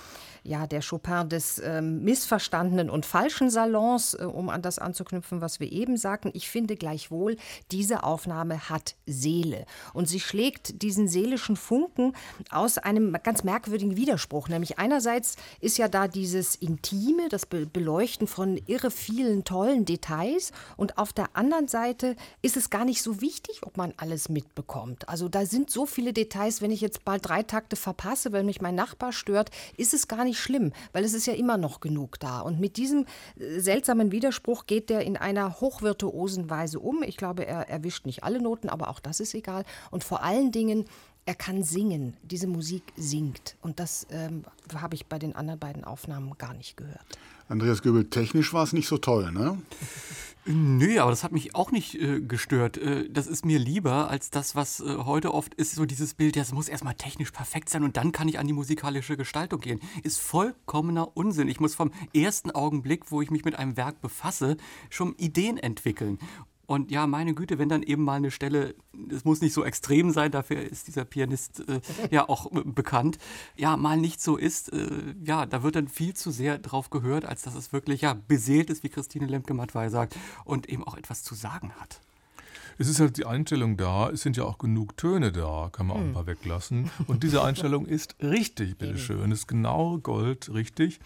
ja, 0.43 0.65
der 0.65 0.81
Chopin 0.81 1.29
des 1.29 1.59
ähm, 1.63 2.03
missverstandenen 2.03 2.89
und 2.89 3.05
falschen 3.05 3.49
Salons, 3.49 4.15
äh, 4.15 4.23
um 4.23 4.49
an 4.49 4.61
das 4.61 4.79
anzuknüpfen, 4.79 5.39
was 5.41 5.59
wir 5.59 5.71
eben 5.71 5.97
sagten. 5.97 6.31
Ich 6.33 6.49
finde 6.49 6.75
gleichwohl, 6.75 7.37
diese 7.71 8.03
Aufnahme 8.03 8.69
hat 8.69 8.95
Seele. 9.05 9.65
Und 9.93 10.09
sie 10.09 10.19
schlägt 10.19 10.81
diesen 10.81 11.07
seelischen 11.07 11.55
Funken 11.55 12.13
aus 12.49 12.79
einem 12.79 13.15
ganz 13.23 13.43
merkwürdigen 13.43 13.97
Widerspruch. 13.97 14.49
Nämlich 14.49 14.79
einerseits 14.79 15.35
ist 15.59 15.77
ja 15.77 15.87
da 15.87 16.07
dieses 16.07 16.55
Intime, 16.55 17.29
das 17.29 17.45
Be 17.45 17.67
Beleuchten 17.71 18.25
von 18.27 18.57
irre 18.65 18.89
vielen 18.89 19.43
tollen 19.43 19.85
Details. 19.85 20.51
Und 20.75 20.97
auf 20.97 21.13
der 21.13 21.35
anderen 21.35 21.67
Seite 21.67 22.15
ist 22.41 22.57
es 22.57 22.71
gar 22.71 22.85
nicht 22.85 23.03
so 23.03 23.21
wichtig, 23.21 23.61
ob 23.63 23.77
man 23.77 23.93
alles 23.97 24.27
mitbekommt. 24.27 25.07
Also 25.07 25.29
da 25.29 25.45
sind 25.45 25.69
so 25.69 25.85
viele 25.85 26.13
Details, 26.13 26.61
wenn 26.61 26.71
ich 26.71 26.81
jetzt 26.81 27.05
bald 27.05 27.27
drei 27.27 27.43
Takte 27.43 27.75
verpasse, 27.75 28.31
weil 28.31 28.43
mich 28.43 28.61
mein 28.61 28.75
Nachbar 28.75 29.13
stört, 29.13 29.51
ist 29.77 29.93
es 29.93 30.07
gar 30.07 30.23
nicht 30.23 30.30
schlimm, 30.37 30.71
weil 30.93 31.03
es 31.03 31.13
ist 31.13 31.25
ja 31.25 31.33
immer 31.33 31.57
noch 31.57 31.79
genug 31.79 32.19
da. 32.19 32.41
Und 32.41 32.59
mit 32.59 32.77
diesem 32.77 33.05
äh, 33.39 33.59
seltsamen 33.59 34.11
Widerspruch 34.11 34.65
geht 34.65 34.89
der 34.89 35.01
in 35.01 35.17
einer 35.17 35.61
hochvirtuosen 35.61 36.49
Weise 36.49 36.79
um. 36.79 37.03
Ich 37.03 37.17
glaube, 37.17 37.45
er 37.45 37.69
erwischt 37.69 38.05
nicht 38.05 38.23
alle 38.23 38.41
Noten, 38.41 38.69
aber 38.69 38.89
auch 38.89 38.99
das 38.99 39.19
ist 39.19 39.33
egal. 39.33 39.63
Und 39.89 40.03
vor 40.03 40.23
allen 40.23 40.51
Dingen 40.51 40.85
er 41.25 41.35
kann 41.35 41.63
singen. 41.63 42.17
Diese 42.23 42.47
Musik 42.47 42.83
singt. 42.95 43.55
Und 43.61 43.79
das 43.79 44.07
ähm, 44.11 44.43
habe 44.73 44.95
ich 44.95 45.05
bei 45.05 45.19
den 45.19 45.35
anderen 45.35 45.59
beiden 45.59 45.83
Aufnahmen 45.83 46.33
gar 46.37 46.53
nicht 46.53 46.77
gehört. 46.77 47.19
Andreas 47.47 47.81
Göbel, 47.81 48.09
technisch 48.09 48.53
war 48.53 48.63
es 48.63 48.73
nicht 48.73 48.87
so 48.87 48.97
toll, 48.97 49.31
ne? 49.31 49.61
Nö, 50.45 50.99
aber 50.99 51.11
das 51.11 51.23
hat 51.23 51.33
mich 51.33 51.53
auch 51.53 51.71
nicht 51.71 51.93
äh, 52.01 52.19
gestört. 52.19 52.77
Äh, 52.77 53.07
das 53.09 53.27
ist 53.27 53.45
mir 53.45 53.59
lieber 53.59 54.09
als 54.09 54.31
das, 54.31 54.55
was 54.55 54.79
äh, 54.79 54.97
heute 55.05 55.33
oft 55.35 55.53
ist, 55.53 55.75
so 55.75 55.85
dieses 55.85 56.15
Bild, 56.15 56.35
ja, 56.35 56.41
es 56.41 56.51
muss 56.51 56.67
erstmal 56.67 56.95
technisch 56.95 57.29
perfekt 57.29 57.69
sein 57.69 57.83
und 57.83 57.95
dann 57.95 58.11
kann 58.11 58.27
ich 58.27 58.39
an 58.39 58.47
die 58.47 58.53
musikalische 58.53 59.17
Gestaltung 59.17 59.59
gehen. 59.59 59.79
Ist 60.01 60.19
vollkommener 60.19 61.15
Unsinn. 61.15 61.47
Ich 61.47 61.59
muss 61.59 61.75
vom 61.75 61.91
ersten 62.15 62.49
Augenblick, 62.49 63.11
wo 63.11 63.21
ich 63.21 63.29
mich 63.29 63.45
mit 63.45 63.55
einem 63.55 63.77
Werk 63.77 64.01
befasse, 64.01 64.57
schon 64.89 65.13
Ideen 65.17 65.57
entwickeln. 65.57 66.17
Und 66.71 66.89
ja, 66.89 67.05
meine 67.05 67.33
Güte, 67.33 67.59
wenn 67.59 67.67
dann 67.67 67.83
eben 67.83 68.05
mal 68.05 68.13
eine 68.13 68.31
Stelle, 68.31 68.75
es 69.09 69.25
muss 69.25 69.41
nicht 69.41 69.51
so 69.51 69.65
extrem 69.65 70.11
sein, 70.11 70.31
dafür 70.31 70.61
ist 70.61 70.87
dieser 70.87 71.03
Pianist 71.03 71.67
äh, 71.67 71.81
ja 72.11 72.29
auch 72.29 72.49
äh, 72.53 72.61
bekannt, 72.63 73.17
ja, 73.57 73.75
mal 73.75 73.97
nicht 73.97 74.21
so 74.21 74.37
ist, 74.37 74.71
äh, 74.71 74.87
ja, 75.21 75.45
da 75.45 75.63
wird 75.63 75.75
dann 75.75 75.89
viel 75.89 76.13
zu 76.13 76.31
sehr 76.31 76.59
drauf 76.59 76.89
gehört, 76.89 77.25
als 77.25 77.41
dass 77.41 77.55
es 77.55 77.73
wirklich 77.73 77.99
ja 77.99 78.13
beseelt 78.13 78.69
ist, 78.69 78.85
wie 78.85 78.89
Christine 78.89 79.25
Lemke-Matwei 79.25 79.89
sagt, 79.89 80.15
und 80.45 80.69
eben 80.69 80.85
auch 80.85 80.95
etwas 80.95 81.23
zu 81.23 81.35
sagen 81.35 81.73
hat. 81.77 81.99
Es 82.77 82.87
ist 82.87 82.99
halt 82.99 83.17
die 83.17 83.25
Einstellung 83.25 83.77
da, 83.77 84.09
es 84.09 84.21
sind 84.21 84.37
ja 84.37 84.43
auch 84.43 84.57
genug 84.57 84.97
Töne 84.97 85.31
da, 85.31 85.69
kann 85.71 85.87
man 85.87 85.97
auch 85.97 86.01
ein 86.01 86.13
paar 86.13 86.27
weglassen. 86.27 86.89
Und 87.07 87.23
diese 87.23 87.43
Einstellung 87.43 87.85
ist 87.85 88.15
richtig, 88.21 88.77
bitteschön. 88.77 89.31
Ist 89.31 89.47
genau 89.47 89.97
Gold, 89.97 90.53
richtig. 90.53 90.99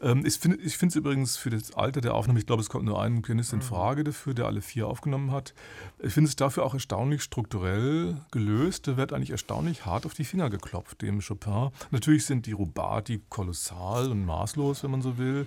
Ähm, 0.00 0.24
ich 0.24 0.38
finde 0.38 0.58
ich 0.58 0.80
es 0.80 0.96
übrigens 0.96 1.36
für 1.36 1.50
das 1.50 1.74
Alter 1.74 2.00
der 2.00 2.14
Aufnahme, 2.14 2.38
ich 2.38 2.46
glaube, 2.46 2.62
es 2.62 2.68
kommt 2.68 2.84
nur 2.84 3.02
ein 3.02 3.22
Pianist 3.22 3.52
in 3.52 3.62
Frage 3.62 4.04
dafür, 4.04 4.34
der 4.34 4.46
alle 4.46 4.62
vier 4.62 4.88
aufgenommen 4.88 5.30
hat. 5.32 5.54
Ich 5.98 6.12
finde 6.12 6.28
es 6.28 6.36
dafür 6.36 6.64
auch 6.64 6.74
erstaunlich 6.74 7.22
strukturell 7.22 8.16
gelöst. 8.30 8.86
Da 8.88 8.96
wird 8.96 9.12
eigentlich 9.12 9.30
erstaunlich 9.30 9.84
hart 9.84 10.06
auf 10.06 10.14
die 10.14 10.24
Finger 10.24 10.50
geklopft, 10.50 11.02
dem 11.02 11.20
Chopin. 11.20 11.70
Natürlich 11.90 12.26
sind 12.26 12.46
die 12.46 12.52
Rubati 12.52 13.22
kolossal 13.28 14.10
und 14.10 14.24
maßlos, 14.24 14.82
wenn 14.82 14.90
man 14.90 15.02
so 15.02 15.18
will. 15.18 15.46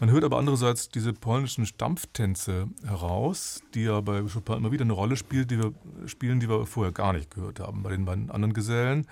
Man 0.00 0.10
hört 0.10 0.24
aber 0.24 0.38
andererseits 0.38 0.88
diese 0.88 1.12
polnischen 1.12 1.66
Stampftänze 1.66 2.68
heraus, 2.86 3.62
die 3.74 3.82
ja 3.82 4.00
bei 4.00 4.22
Chopin 4.22 4.56
immer 4.56 4.72
wieder 4.72 4.84
eine 4.84 4.92
Rolle 4.98 5.16
spielt, 5.16 5.50
die 5.50 5.58
wir, 5.58 5.72
spielen, 6.06 6.40
die 6.40 6.48
wir 6.48 6.66
vorher 6.66 6.92
gar 6.92 7.12
nicht 7.12 7.30
gehört 7.34 7.60
haben 7.60 7.82
bei 7.82 7.90
den 7.90 8.04
beiden 8.04 8.30
anderen 8.30 8.52
Gesellen. 8.52 9.06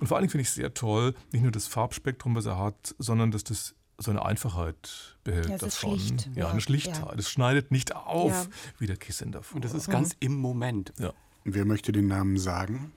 Und 0.00 0.06
vor 0.06 0.16
allen 0.16 0.22
Dingen 0.24 0.30
finde 0.30 0.42
ich 0.42 0.50
sehr 0.50 0.74
toll, 0.74 1.14
nicht 1.32 1.42
nur 1.42 1.50
das 1.52 1.66
Farbspektrum, 1.66 2.34
was 2.34 2.46
er 2.46 2.58
hat, 2.58 2.94
sondern 2.98 3.30
dass 3.30 3.44
das 3.44 3.74
so 3.98 4.10
eine 4.10 4.24
Einfachheit 4.24 5.16
behält 5.24 5.48
Ja, 5.48 5.54
es 5.56 5.62
ist 5.62 5.82
davon. 5.82 5.98
schlicht, 5.98 6.30
ja, 6.34 6.48
eine 6.50 6.60
Schlichtheit. 6.60 7.12
ja. 7.12 7.18
Es 7.18 7.30
schneidet 7.30 7.70
nicht 7.70 7.94
auf, 7.94 8.32
Ja. 8.32 8.46
wie 8.78 8.86
der 8.86 8.96
Kissen 8.96 9.30
davor. 9.32 9.56
Und 9.56 9.64
das 9.64 9.74
ist 9.74 9.88
ganz 9.90 10.16
im 10.20 10.36
Moment. 10.36 10.92
ja. 10.98 11.12
Wer 11.44 11.64
möchte 11.64 11.90
den 11.92 12.06
Namen 12.06 12.38
sagen? 12.38 12.92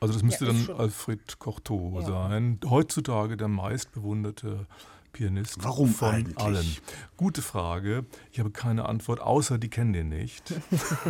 Also 0.00 0.12
das 0.14 0.22
müsste 0.22 0.44
Ja, 0.46 0.52
dann 0.52 0.62
schon- 0.64 0.76
Alfred 0.78 1.38
Cortot 1.38 2.02
Ja. 2.02 2.08
sein. 2.08 2.58
Heutzutage 2.64 3.36
der 3.38 3.48
meistbewunderte 3.48 4.66
Pianist 5.14 5.56
Warum 5.64 5.88
von 5.88 6.08
eigentlich? 6.10 6.38
allen. 6.38 6.76
Gute 7.16 7.40
Frage. 7.40 8.04
Ich 8.32 8.40
habe 8.40 8.50
keine 8.50 8.86
Antwort, 8.86 9.20
außer 9.20 9.56
die 9.58 9.70
kennen 9.70 9.94
den 9.94 10.10
nicht. 10.10 10.52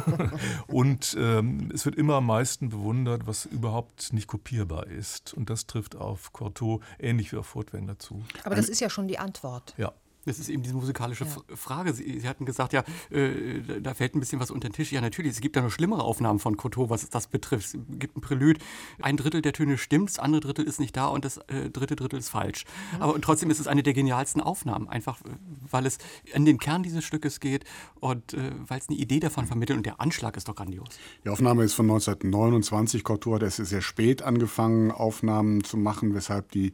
Und 0.68 1.16
ähm, 1.18 1.70
es 1.74 1.84
wird 1.86 1.96
immer 1.96 2.16
am 2.16 2.26
meisten 2.26 2.68
bewundert, 2.68 3.26
was 3.26 3.46
überhaupt 3.46 4.12
nicht 4.12 4.28
kopierbar 4.28 4.86
ist. 4.86 5.34
Und 5.34 5.50
das 5.50 5.66
trifft 5.66 5.96
auf 5.96 6.32
Cortot 6.32 6.82
ähnlich 7.00 7.32
wie 7.32 7.36
auf 7.36 7.46
Furtwängler 7.46 7.98
zu. 7.98 8.22
Aber 8.44 8.54
das 8.54 8.68
ist 8.68 8.80
ja 8.80 8.90
schon 8.90 9.08
die 9.08 9.18
Antwort. 9.18 9.74
Ja. 9.78 9.92
Das 10.26 10.38
ist 10.38 10.48
eben 10.48 10.62
diese 10.62 10.74
musikalische 10.74 11.24
Ja. 11.24 11.56
Frage. 11.56 11.92
Sie, 11.92 12.18
Sie 12.20 12.28
hatten 12.28 12.44
gesagt, 12.46 12.72
ja, 12.72 12.82
äh, 13.10 13.60
da- 13.66 13.80
da 13.80 13.94
fällt 13.94 14.14
ein 14.14 14.20
bisschen 14.20 14.40
was 14.40 14.50
unter 14.50 14.68
den 14.68 14.72
Tisch. 14.74 14.92
Ja, 14.92 15.00
natürlich, 15.00 15.32
es 15.32 15.40
gibt 15.40 15.56
ja 15.56 15.62
noch 15.62 15.70
schlimmere 15.70 16.02
Aufnahmen 16.02 16.38
von 16.38 16.56
Coteau, 16.56 16.90
was 16.90 17.08
das 17.10 17.26
betrifft. 17.26 17.66
Es 17.74 17.78
gibt 17.98 18.16
ein 18.16 18.20
Prälud, 18.20 18.58
ein 19.02 19.16
Drittel 19.16 19.42
der 19.42 19.52
Töne 19.52 19.78
stimmt, 19.78 20.08
das 20.10 20.18
andere 20.18 20.40
Drittel 20.40 20.64
ist 20.66 20.80
nicht 20.80 20.96
da 20.96 21.06
und 21.06 21.24
das 21.24 21.38
äh, 21.48 21.70
dritte 21.70 21.96
Drittel 21.96 22.18
ist 22.18 22.28
falsch. 22.30 22.64
Aber 23.00 23.14
und 23.14 23.22
trotzdem 23.22 23.50
ist 23.50 23.58
es 23.60 23.66
eine 23.66 23.82
der 23.82 23.92
genialsten 23.92 24.40
Aufnahmen, 24.40 24.88
einfach 24.88 25.20
äh, 25.22 25.28
weil 25.70 25.86
es 25.86 25.98
an 26.34 26.44
den 26.44 26.58
Kern 26.58 26.82
dieses 26.82 27.04
Stückes 27.04 27.40
geht 27.40 27.64
und 28.00 28.34
äh, 28.34 28.52
weil 28.66 28.78
es 28.78 28.88
eine 28.88 28.98
Idee 28.98 29.20
davon 29.20 29.46
vermittelt 29.46 29.76
und 29.76 29.86
der 29.86 30.00
Anschlag 30.00 30.36
ist 30.36 30.48
doch 30.48 30.54
grandios. 30.54 30.88
Die 31.24 31.28
Aufnahme 31.28 31.64
ist 31.64 31.74
von 31.74 31.86
1929. 31.86 33.04
Cortot 33.04 33.34
hat 33.34 33.42
erst 33.42 33.56
sehr 33.64 33.82
spät 33.82 34.22
angefangen, 34.22 34.90
Aufnahmen 34.90 35.64
zu 35.64 35.76
machen, 35.76 36.14
weshalb 36.14 36.50
die 36.52 36.72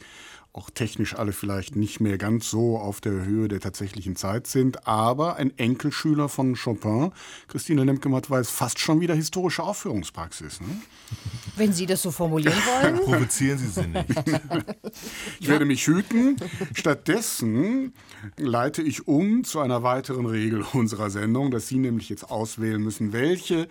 auch 0.52 0.68
technisch 0.68 1.14
alle 1.14 1.32
vielleicht 1.32 1.76
nicht 1.76 2.00
mehr 2.00 2.18
ganz 2.18 2.50
so 2.50 2.76
auf 2.76 3.00
der 3.00 3.24
Höhe 3.24 3.46
der 3.46 3.60
tatsächlichen 3.60 4.16
Zeit 4.16 4.48
sind. 4.48 4.86
Aber 4.86 5.36
ein 5.36 5.56
Enkelschüler 5.56 6.28
von 6.28 6.56
Chopin, 6.56 7.12
Christine 7.46 7.84
Lemke-Matt 7.84 8.30
weiß, 8.30 8.50
fast 8.50 8.80
schon 8.80 9.00
wieder 9.00 9.14
historische 9.14 9.62
Aufführungspraxis. 9.62 10.60
Ne? 10.60 10.68
Wenn 11.56 11.72
Sie 11.72 11.86
das 11.86 12.02
so 12.02 12.10
formulieren 12.10 12.54
wollen. 12.54 12.96
Provozieren 13.04 13.58
Sie 13.58 13.68
sie 13.68 13.86
nicht. 13.86 14.06
Ich 15.38 15.48
werde 15.48 15.64
mich 15.64 15.86
hüten. 15.86 16.36
Stattdessen 16.74 17.94
leite 18.36 18.82
ich 18.82 19.06
um 19.06 19.44
zu 19.44 19.60
einer 19.60 19.82
weiteren 19.84 20.26
Regel 20.26 20.64
unserer 20.72 21.10
Sendung, 21.10 21.50
dass 21.50 21.68
Sie 21.68 21.78
nämlich 21.78 22.08
jetzt 22.08 22.30
auswählen 22.30 22.82
müssen, 22.82 23.12
welche 23.12 23.68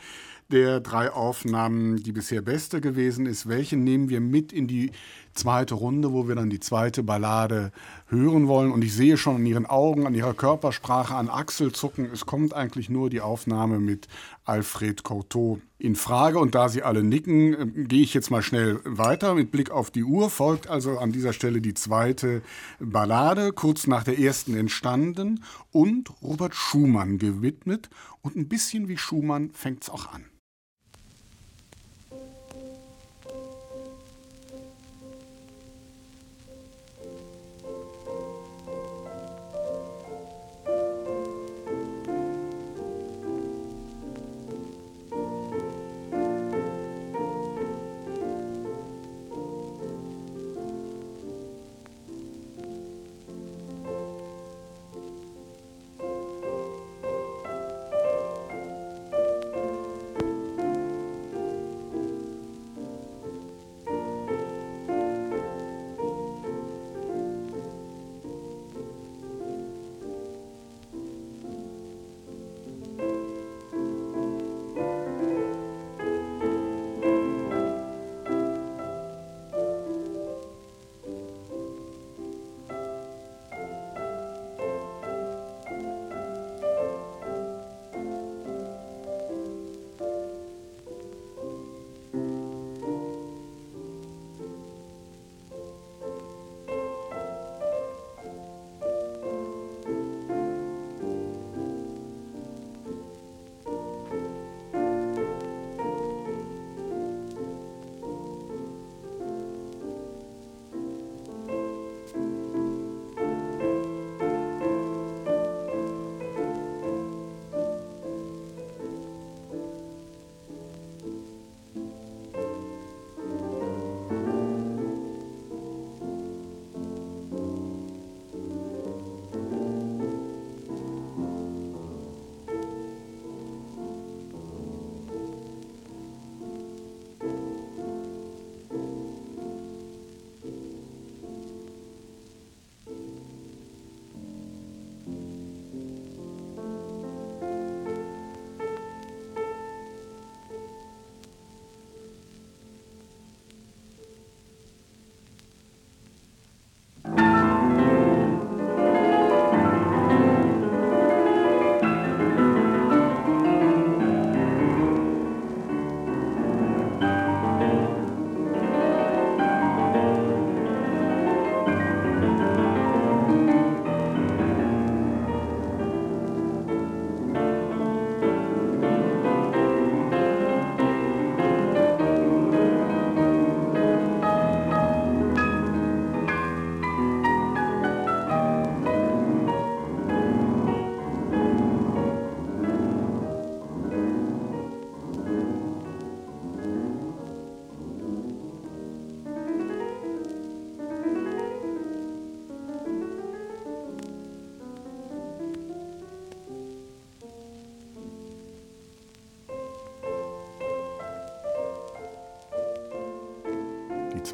der 0.52 0.80
drei 0.80 1.12
Aufnahmen 1.12 1.98
die 1.98 2.12
bisher 2.12 2.42
beste 2.42 2.82
gewesen 2.82 3.26
ist. 3.26 3.48
Welche 3.48 3.78
nehmen 3.78 4.10
wir 4.10 4.20
mit 4.20 4.52
in 4.52 4.68
die 4.68 4.92
zweite 5.34 5.76
Runde, 5.76 6.12
wo 6.12 6.28
wir 6.28 6.36
dann 6.36 6.50
die 6.50 6.60
zweite 6.60 7.04
Ballade 7.04 7.72
hören 8.08 8.48
wollen. 8.48 8.72
Und 8.72 8.84
ich 8.84 8.94
sehe 8.94 9.18
schon 9.18 9.38
an 9.38 9.46
Ihren 9.46 9.66
Augen, 9.66 10.06
an 10.06 10.16
Ihrer 10.16 10.34
Körpersprache, 10.34 11.16
an 11.16 11.30
Achselzucken, 11.30 12.10
es 12.12 12.26
kommt 12.26 12.54
eigentlich 12.54 12.90
nur 12.90 13.10
die 13.10 13.22
Aufnahme 13.22 13.80
mit 13.80 14.08
Alfred 14.44 15.04
Cortot 15.04 15.62
in 15.78 15.96
Frage. 15.96 16.40
Und 16.40 16.56
da 16.56 16.68
Sie 16.68 16.84
alle 16.84 17.04
nicken, 17.04 17.54
äh, 17.54 17.84
gehe 17.84 18.02
ich 18.02 18.14
jetzt 18.14 18.32
mal 18.32 18.42
schnell 18.42 18.80
weiter. 18.84 19.36
Mit 19.36 19.52
Blick 19.52 19.72
auf 19.72 19.92
die 19.92 20.04
Uhr 20.04 20.30
folgt 20.30 20.68
also 20.68 20.98
an 20.98 21.12
dieser 21.12 21.34
Stelle 21.34 21.62
die 21.62 21.74
zweite 21.74 22.42
Ballade, 22.80 23.54
kurz 23.54 23.88
nach 23.88 24.04
der 24.04 24.20
ersten 24.20 24.56
entstanden 24.56 25.44
und 25.72 26.10
Robert 26.22 26.56
Schumann 26.56 27.18
gewidmet. 27.18 27.90
Und 28.22 28.36
ein 28.36 28.50
bisschen 28.50 28.88
wie 28.88 28.98
Schumann 28.98 29.52
fängt 29.52 29.84
es 29.84 29.90
auch 29.90 30.12
an. 30.12 30.26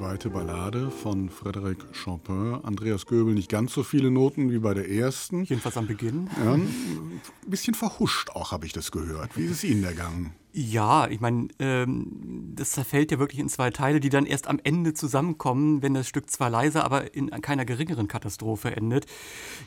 Zweite 0.06 0.30
Ballade 0.30 0.92
von 0.92 1.32
Frédéric 1.32 1.80
Chopin. 1.92 2.60
Andreas 2.62 3.08
Göbel 3.08 3.34
nicht 3.34 3.50
ganz 3.50 3.74
so 3.74 3.82
viele 3.82 4.12
Noten 4.12 4.52
wie 4.52 4.60
bei 4.60 4.76
der 4.76 4.88
ersten. 4.88 5.46
Jedenfalls 5.46 5.78
am 5.78 5.88
Beginn. 5.88 6.30
Ja, 6.46 6.54
ein 6.54 6.70
bisschen 7.48 7.74
verhuscht 7.74 8.30
auch, 8.30 8.52
habe 8.52 8.68
ich 8.68 8.72
das 8.72 8.92
gehört. 8.92 9.36
Wie 9.36 9.46
ist 9.46 9.52
es 9.52 9.64
Ihnen 9.64 9.84
ergangen? 9.84 10.36
Ja, 10.54 11.08
ich 11.08 11.22
meine, 11.22 11.48
ähm, 11.58 12.06
das 12.56 12.72
zerfällt 12.72 13.12
ja 13.12 13.20
wirklich 13.20 13.40
in 13.40 13.50
zwei 13.50 13.72
Teile, 13.72 14.00
die 14.00 14.10
dann 14.10 14.26
erst 14.26 14.48
am 14.48 14.60
Ende 14.64 14.94
zusammenkommen, 14.94 15.82
wenn 15.82 15.94
das 15.94 16.08
Stück 16.08 16.30
zwar 16.30 16.50
leiser, 16.50 16.84
aber 16.84 17.14
in 17.14 17.30
keiner 17.42 17.66
geringeren 17.66 18.08
Katastrophe 18.08 18.76
endet. 18.76 19.06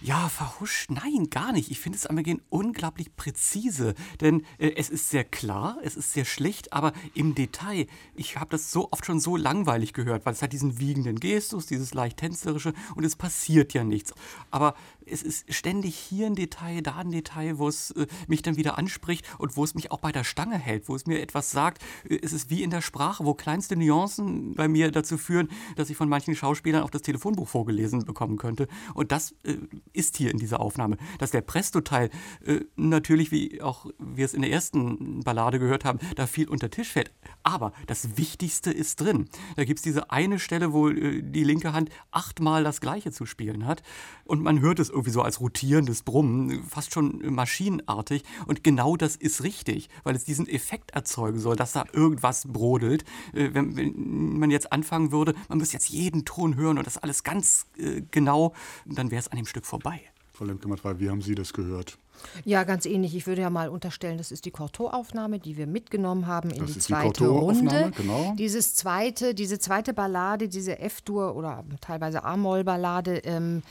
Ja, 0.01 0.29
verhuscht, 0.29 0.91
nein, 0.91 1.31
gar 1.31 1.53
nicht. 1.53 1.71
Ich 1.71 1.81
finde 1.81 1.99
es 1.99 2.07
am 2.07 2.17
Beginn 2.17 2.41
unglaublich 2.51 3.15
präzise, 3.17 3.95
denn 4.21 4.45
äh, 4.59 4.73
es 4.77 4.91
ist 4.91 5.11
sehr 5.11 5.25
klar, 5.25 5.79
es 5.83 5.97
ist 5.97 6.13
sehr 6.13 6.25
schlicht, 6.25 6.73
aber 6.73 6.93
im 7.15 7.35
Detail, 7.35 7.87
ich 8.15 8.37
habe 8.37 8.51
das 8.51 8.73
so 8.73 8.89
oft 8.91 9.07
schon 9.07 9.21
so 9.21 9.37
langweilig 9.37 9.93
gehört, 9.93 10.27
weil 10.27 10.33
es 10.33 10.43
hat 10.43 10.53
diesen 10.53 10.79
wiegenden 10.79 11.21
Gestus, 11.21 11.67
dieses 11.67 11.95
leicht 11.95 12.19
tänzerische 12.19 12.73
und 12.95 13.05
es 13.05 13.17
passiert 13.17 13.75
ja 13.75 13.85
nichts. 13.85 14.15
Aber 14.51 14.75
es 15.07 15.23
ist 15.23 15.53
ständig 15.53 15.97
hier 15.97 16.27
ein 16.27 16.35
Detail, 16.35 16.83
da 16.83 16.97
ein 16.97 17.11
Detail, 17.11 17.59
wo 17.59 17.69
es 17.69 17.91
äh, 17.93 18.07
mich 18.27 18.43
dann 18.43 18.57
wieder 18.57 18.79
anspricht 18.79 19.25
und 19.39 19.57
wo 19.57 19.65
es 19.65 19.75
mich 19.75 19.91
auch 19.91 20.01
bei 20.01 20.13
der 20.13 20.25
Stange 20.25 20.59
hält, 20.59 20.89
wo 20.89 20.95
es 20.95 21.07
mir 21.07 21.21
etwas 21.21 21.51
sagt. 21.51 21.83
Äh, 22.09 22.19
es 22.23 22.33
ist 22.33 22.51
wie 22.51 22.63
in 22.63 22.71
der 22.71 22.78
Sprache, 22.83 23.25
wo 23.25 23.35
kleinste 23.35 23.77
Nuancen 23.77 24.55
bei 24.55 24.69
mir 24.69 24.91
dazu 24.91 25.19
führen, 25.19 25.49
dass 25.77 25.91
ich 25.91 25.97
von 25.97 26.09
manchen 26.09 26.35
Schauspielern 26.35 26.83
auch 26.83 26.91
das 26.91 27.03
Telefonbuch 27.03 27.49
vorgelesen 27.49 28.05
bekommen 28.05 28.37
könnte. 28.37 28.69
Und 28.95 29.13
das 29.13 29.33
äh, 29.45 29.57
ist 29.93 30.17
hier 30.17 30.31
in 30.31 30.39
dieser 30.39 30.61
Aufnahme. 30.61 30.97
Dass 31.19 31.31
der 31.31 31.41
Presto-Teil 31.41 32.11
äh, 32.45 32.61
natürlich, 32.77 33.31
wie 33.31 33.61
auch 33.63 33.87
wir 33.99 34.25
es 34.25 34.35
in 34.35 34.43
der 34.43 34.51
ersten 34.51 35.23
Ballade 35.23 35.59
gehört 35.59 35.85
haben, 35.85 35.99
da 36.17 36.27
viel 36.27 36.49
unter 36.49 36.71
Tisch 36.71 36.93
fällt. 36.93 37.13
Aber 37.43 37.73
das 37.87 38.17
Wichtigste 38.17 38.71
ist 38.71 39.01
drin. 39.01 39.29
Da 39.57 39.65
gibt 39.65 39.79
es 39.79 39.83
diese 39.83 40.11
eine 40.11 40.39
Stelle, 40.39 40.73
wo 40.73 40.89
äh, 40.89 41.23
die 41.23 41.45
linke 41.45 41.73
Hand 41.73 41.91
achtmal 42.11 42.65
das 42.65 42.81
Gleiche 42.81 43.13
zu 43.13 43.27
spielen 43.27 43.67
hat. 43.67 43.83
Und 44.25 44.43
man 44.43 44.61
hört 44.61 44.79
es 44.79 44.91
irgendwie 44.91 45.11
so 45.11 45.23
als 45.23 45.41
rotierendes 45.41 46.03
Brummen, 46.03 46.65
fast 46.65 46.93
schon 46.93 47.23
maschinenartig. 47.35 48.25
Und 48.47 48.65
genau 48.65 48.97
das 48.97 49.17
ist 49.17 49.43
richtig, 49.43 49.89
weil 50.05 50.15
es 50.15 50.25
diesen 50.25 50.47
Effekt 50.49 50.91
erzeugen 50.93 51.39
soll, 51.39 51.57
dass 51.57 51.73
da 51.73 51.85
irgendwas 51.93 52.47
brodelt. 52.69 53.05
Äh, 53.33 53.51
wenn, 53.53 53.77
wenn, 53.77 54.39
man 54.39 54.51
jetzt 54.51 54.73
anfangen 54.73 55.13
würde, 55.13 55.35
man 55.49 55.59
müsste 55.59 55.75
jetzt 55.75 55.89
jeden 55.89 56.25
Ton 56.25 56.57
hören 56.57 56.79
und 56.79 56.87
das 56.87 56.99
alles 56.99 57.25
ganz 57.25 57.67
äh, 57.79 58.03
genau, 58.11 58.53
dann 58.87 59.11
wäre 59.11 59.21
es 59.21 59.29
an 59.29 59.37
dem 59.37 59.47
Stück 59.47 59.67
vorbei. 59.67 60.01
Frau 60.33 60.45
lemke 60.45 60.69
wie 61.01 61.11
haben 61.11 61.23
Sie 61.23 61.35
das 61.35 61.53
gehört? 61.53 61.99
Ja, 62.45 62.65
ganz 62.65 62.87
ähnlich. 62.87 63.15
Ich 63.15 63.27
würde 63.27 63.43
ja 63.43 63.51
mal 63.51 63.69
unterstellen, 63.69 64.19
das 64.19 64.31
ist 64.31 64.45
die 64.45 64.51
Cortot-Aufnahme, 64.51 65.39
die 65.39 65.57
wir 65.57 65.67
mitgenommen 65.67 66.27
haben 66.27 66.51
in 66.51 66.61
das 66.61 66.73
die 66.73 66.79
zweite 66.81 67.25
die 67.25 67.31
Runde. 67.31 67.93
Genau. 67.97 68.35
Dieses 68.37 68.75
zweite, 68.75 69.35
diese 69.35 69.59
zweite 69.59 69.93
Ballade, 69.95 70.49
diese 70.49 70.79
F-Dur 70.79 71.37
oder 71.37 71.65
teilweise 71.81 72.25
A-Moll-Ballade, 72.25 73.19
ähm, 73.25 73.63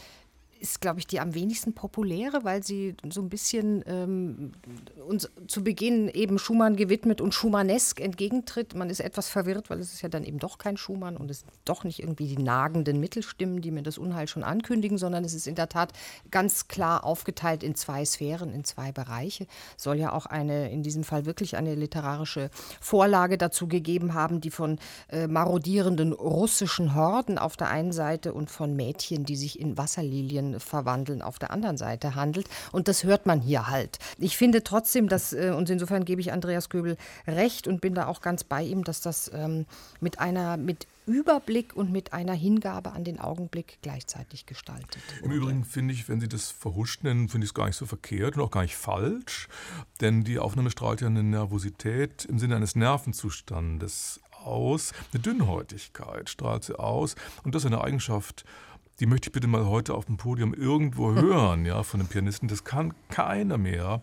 ist, 0.60 0.82
glaube 0.82 1.00
ich, 1.00 1.08
die 1.08 1.20
am 1.20 1.34
wenigsten 1.34 1.74
populäre, 1.74 2.44
weil 2.44 2.64
sie 2.64 2.96
so 3.10 3.22
ein 3.22 3.30
bisschen 3.30 3.84
ähm, 3.88 4.54
uns 5.06 5.30
zu 5.48 5.64
Beginn 5.64 6.10
eben 6.10 6.40
Schumann 6.40 6.76
gewidmet 6.76 7.22
und 7.22 7.34
Schumannesk 7.34 8.00
entgegentritt. 8.00 8.76
Man 8.76 8.90
ist 8.90 9.00
etwas 9.00 9.30
verwirrt, 9.30 9.70
weil 9.70 9.80
es 9.80 9.94
ist 9.94 10.02
ja 10.02 10.10
dann 10.10 10.24
eben 10.24 10.40
doch 10.40 10.58
kein 10.58 10.78
Schumann 10.78 11.18
und 11.18 11.32
es 11.32 11.40
sind 11.40 11.52
doch 11.66 11.84
nicht 11.84 12.00
irgendwie 12.00 12.28
die 12.28 12.42
nagenden 12.42 13.00
Mittelstimmen, 13.00 13.62
die 13.62 13.72
mir 13.72 13.84
das 13.84 13.98
Unheil 13.98 14.28
schon 14.28 14.44
ankündigen, 14.44 14.98
sondern 14.98 15.24
es 15.24 15.34
ist 15.34 15.48
in 15.48 15.56
der 15.56 15.70
Tat 15.70 15.94
ganz 16.32 16.68
klar 16.68 17.04
aufgeteilt 17.04 17.64
in 17.64 17.76
zwei 17.76 18.06
Sphären, 18.06 18.54
in 18.54 18.64
zwei 18.64 18.92
Bereiche. 18.92 19.48
Soll 19.78 19.98
ja 19.98 20.14
auch 20.14 20.26
eine, 20.26 20.72
in 20.72 20.84
diesem 20.84 21.04
Fall 21.04 21.26
wirklich 21.26 21.58
eine 21.58 21.76
literarische 21.76 22.50
Vorlage 22.82 23.38
dazu 23.38 23.68
gegeben 23.68 24.14
haben, 24.14 24.42
die 24.42 24.52
von 24.52 24.80
äh, 25.10 25.28
marodierenden 25.28 26.14
russischen 26.14 26.96
Horden 26.96 27.38
auf 27.38 27.58
der 27.58 27.70
einen 27.70 27.92
Seite 27.92 28.34
und 28.34 28.50
von 28.50 28.76
Mädchen, 28.76 29.26
die 29.26 29.36
sich 29.36 29.60
in 29.60 29.78
Wasserlilien 29.78 30.47
verwandeln 30.60 31.22
auf 31.22 31.40
der 31.40 31.52
anderen 31.52 31.78
Seite 31.78 32.16
handelt. 32.16 32.48
Und 32.72 32.88
das 32.88 33.04
hört 33.04 33.26
man 33.26 33.42
hier 33.42 33.68
halt. 33.68 34.00
Ich 34.18 34.38
finde 34.38 34.64
trotzdem, 34.64 35.08
dass, 35.08 35.34
äh, 35.34 35.54
und 35.56 35.70
insofern 35.70 36.06
gebe 36.06 36.22
ich 36.22 36.32
Andreas 36.32 36.70
Göbel 36.70 36.98
recht 37.28 37.68
und 37.68 37.82
bin 37.82 37.94
da 37.94 38.08
auch 38.08 38.22
ganz 38.22 38.44
bei 38.44 38.64
ihm, 38.64 38.84
dass 38.84 39.02
das 39.02 39.32
ähm, 39.34 39.66
mit 40.00 40.20
einer, 40.20 40.58
mit 40.58 40.88
Überblick 41.08 41.76
und 41.76 41.92
mit 41.92 42.12
einer 42.12 42.34
Hingabe 42.34 42.92
an 42.92 43.06
den 43.06 43.20
Augenblick 43.20 43.80
gleichzeitig 43.82 44.46
gestaltet. 44.46 45.02
Im 45.24 45.32
Übrigen 45.32 45.64
finde 45.64 45.94
ich, 45.94 46.10
wenn 46.10 46.20
Sie 46.20 46.28
das 46.28 46.52
verhuscht 46.52 47.04
nennen, 47.04 47.30
finde 47.30 47.46
ich 47.46 47.52
es 47.52 47.54
gar 47.54 47.66
nicht 47.66 47.78
so 47.78 47.86
verkehrt 47.86 48.36
und 48.36 48.44
auch 48.44 48.52
gar 48.52 48.64
nicht 48.64 48.76
falsch, 48.76 49.48
denn 50.02 50.26
die 50.26 50.38
Aufnahme 50.38 50.70
strahlt 50.70 51.00
ja 51.00 51.08
eine 51.08 51.24
Nervosität 51.24 52.26
im 52.26 52.40
Sinne 52.40 52.58
eines 52.58 52.76
Nervenzustandes 52.76 54.20
aus, 54.44 54.94
eine 55.14 55.22
Dünnhäutigkeit 55.22 56.30
strahlt 56.30 56.64
sie 56.64 56.78
aus 56.78 57.16
und 57.44 57.56
das 57.56 57.64
ist 57.64 57.68
eine 57.68 57.84
Eigenschaft, 57.84 58.46
die 59.00 59.06
möchte 59.06 59.30
ich 59.30 59.32
bitte 59.32 59.48
mal 59.48 59.66
heute 59.66 59.94
auf 59.94 60.06
dem 60.06 60.18
Podium 60.18 60.54
irgendwo 60.54 61.12
hören, 61.14 61.66
ja, 61.66 61.84
von 61.84 62.00
einem 62.00 62.10
Pianisten. 62.10 62.48
Das 62.48 62.64
kann 62.64 62.94
keiner 63.10 63.58
mehr. 63.58 64.02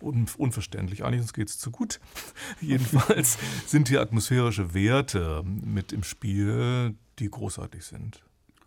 Un 0.00 0.26
unverständlich. 0.36 1.04
Eigentlich 1.04 1.22
uns 1.22 1.32
geht 1.32 1.48
es 1.48 1.58
zu 1.58 1.70
gut. 1.70 2.00
Jedenfalls 2.60 3.38
sind 3.66 3.88
hier 3.88 4.00
atmosphärische 4.00 4.74
Werte 4.74 5.42
mit 5.44 5.92
im 5.92 6.02
Spiel, 6.02 6.94
die 7.18 7.30
großartig 7.30 7.84
sind. 7.84 8.22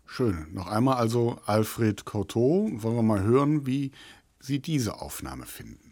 Schön. 0.06 0.46
Noch 0.52 0.66
einmal 0.66 0.96
also 0.96 1.38
Alfred 1.44 2.04
Cortot. 2.04 2.82
Wollen 2.82 2.96
wir 2.96 3.02
mal 3.02 3.22
hören, 3.22 3.66
wie 3.66 3.92
Sie 4.40 4.60
diese 4.60 5.00
Aufnahme 5.00 5.46
finden. 5.46 5.87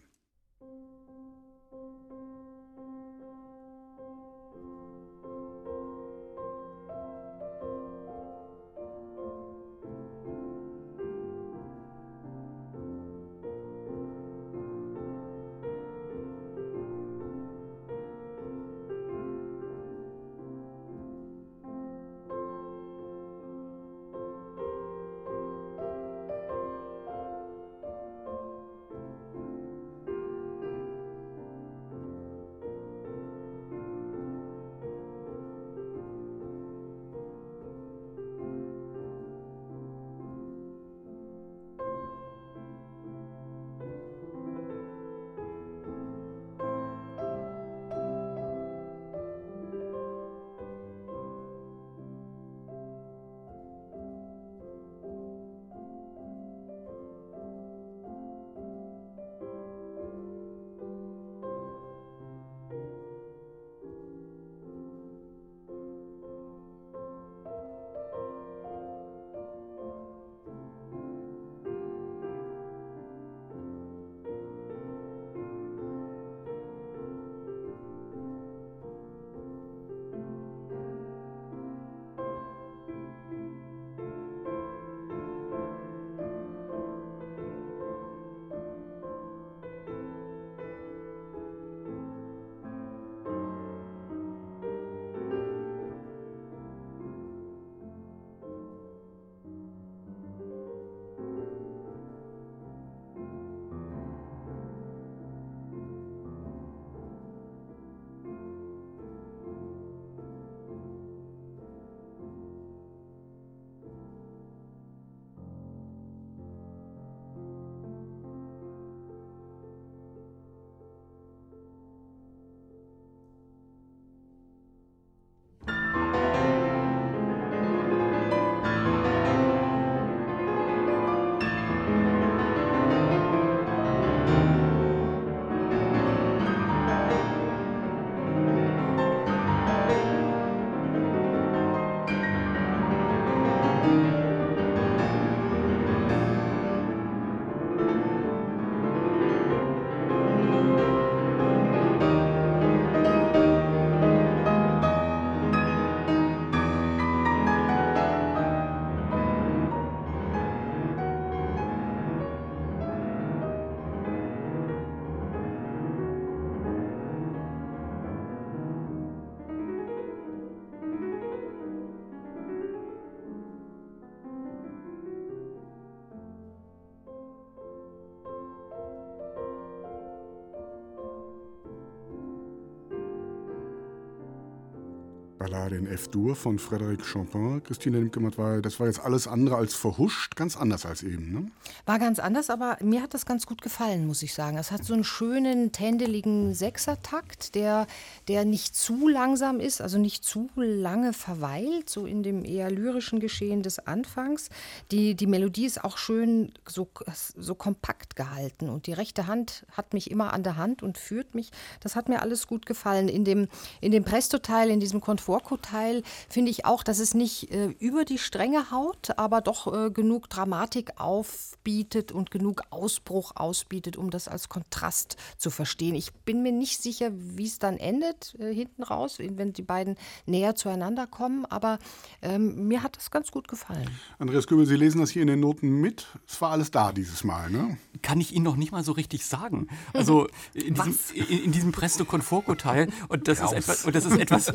Ballade 185.67 185.77
in 185.77 185.87
F-Dur 185.87 186.37
von 186.37 186.59
Frédéric 186.59 187.03
Chopin. 187.13 187.63
Christine 187.63 187.99
Limke 187.99 188.21
war, 188.39 188.61
das 188.63 188.79
war 188.79 188.87
jetzt 188.87 189.01
alles 189.01 189.27
andere 189.27 189.57
als 189.57 189.75
verhuscht, 189.75 190.37
ganz 190.37 190.57
anders 190.57 190.87
als 190.87 191.03
eben, 191.03 191.33
ne? 191.33 191.51
War 191.87 191.99
ganz 191.99 192.19
anders, 192.19 192.51
aber 192.51 192.77
mir 192.81 193.03
hat 193.03 193.15
das 193.15 193.27
ganz 193.27 193.47
gut 193.47 193.63
gefallen, 193.63 194.07
muss 194.07 194.23
ich 194.23 194.33
sagen. 194.33 194.59
Es 194.59 194.71
hat 194.71 194.85
so 194.85 194.95
einen 194.95 195.05
schönen, 195.05 195.73
tändeligen 195.73 196.55
Sechsertakt, 196.55 197.55
der, 197.55 197.87
der 198.29 198.45
nicht 198.45 198.77
zu 198.77 199.09
langsam 199.09 199.61
ist, 199.61 199.81
also 199.81 199.99
nicht 199.99 200.25
zu 200.25 200.49
lange 200.55 201.13
verweilt, 201.13 201.91
so 201.91 202.07
in 202.07 202.23
dem 202.23 202.45
eher 202.45 202.71
lyrischen 202.71 203.19
Geschehen 203.19 203.63
des 203.63 203.81
Anfangs. 203.81 204.51
Die, 204.91 205.15
die 205.15 205.27
Melodie 205.27 205.67
ist 205.67 205.83
auch 205.83 205.99
schön 205.99 206.53
so, 206.67 206.89
so 207.37 207.55
kompakt 207.55 208.15
gehalten 208.15 208.69
und 208.69 208.87
die 208.87 208.93
rechte 208.93 209.27
Hand 209.27 209.67
hat 209.73 209.95
mich 209.95 210.11
immer 210.11 210.33
an 210.33 210.43
der 210.43 210.57
Hand 210.57 210.83
und 210.83 210.99
führt 210.99 211.35
mich. 211.35 211.51
Das 211.81 211.97
hat 211.97 212.09
mir 212.09 212.23
alles 212.23 212.47
gut 212.47 212.67
gefallen. 212.67 213.09
In 213.09 213.25
dem, 213.25 213.49
in 213.81 213.91
dem 213.91 214.05
Presto-Teil, 214.05 214.71
in 214.71 214.81
diesem 214.81 215.01
Konflikt 215.01 215.27
Vorko-Teil 215.57 216.03
finde 216.29 216.51
ich 216.51 216.65
auch, 216.65 216.83
dass 216.83 216.99
es 216.99 217.15
nicht 217.15 217.51
äh, 217.51 217.69
über 217.79 218.05
die 218.05 218.19
Stränge 218.19 218.71
haut, 218.71 219.17
aber 219.17 219.41
doch 219.41 219.73
äh, 219.73 219.91
genug 219.91 220.29
Dramatik 220.29 220.93
aufbietet 221.01 222.13
und 222.13 222.31
genug 222.31 222.63
Ausbruch 222.71 223.33
ausbietet, 223.35 223.97
um 223.97 224.11
das 224.11 224.29
als 224.29 224.49
Kontrast 224.49 225.17
zu 225.39 225.51
verstehen. 225.51 225.95
Ich 225.95 226.13
bin 226.13 226.43
mir 226.43 226.53
nicht 226.53 226.83
sicher, 226.83 227.11
wie 227.13 227.47
es 227.47 227.59
dann 227.59 227.79
endet, 227.79 228.37
äh, 228.39 228.53
hinten 228.53 228.83
raus, 228.83 229.19
wenn 229.19 229.53
die 229.53 229.63
beiden 229.63 229.97
näher 230.27 230.55
zueinander 230.55 231.07
kommen, 231.07 231.47
aber 231.47 231.79
ähm, 232.23 232.69
mir 232.69 232.83
hat 232.83 232.97
das 232.97 233.11
ganz 233.11 233.31
gut 233.31 233.49
gefallen. 233.49 233.89
Andreas 234.19 234.47
Göbel, 234.47 234.67
Sie 234.67 234.77
lesen 234.77 235.01
das 235.01 235.11
hier 235.11 235.23
in 235.23 235.29
den 235.29 235.41
Noten 235.41 235.69
mit. 235.81 236.07
Es 236.27 236.41
war 236.41 236.51
alles 236.51 236.71
da 236.71 236.93
dieses 236.93 237.25
Mal, 237.25 237.51
ne? 237.51 237.79
Kann 238.03 238.21
ich 238.21 238.35
Ihnen 238.35 238.45
noch 238.45 238.57
nicht 238.57 238.73
mal 238.73 238.85
so 238.85 238.93
richtig 238.93 239.25
sagen. 239.25 239.69
Also 239.93 240.29
in 240.53 240.75
diesem, 240.75 240.99
in, 241.15 241.45
in 241.45 241.53
diesem 241.53 241.73
Presto 241.73 242.05
Conforco-Teil, 242.05 242.89
und 243.09 243.29
das 243.29 243.41
ist 243.41 243.53
etwas, 243.53 243.85
und 243.85 243.95
das 243.95 244.05
ist 244.05 244.19
etwas 244.19 244.53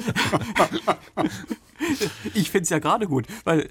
ich 2.33 2.51
finde 2.51 2.63
es 2.63 2.69
ja 2.69 2.79
gerade 2.79 3.07
gut, 3.07 3.27
weil 3.43 3.69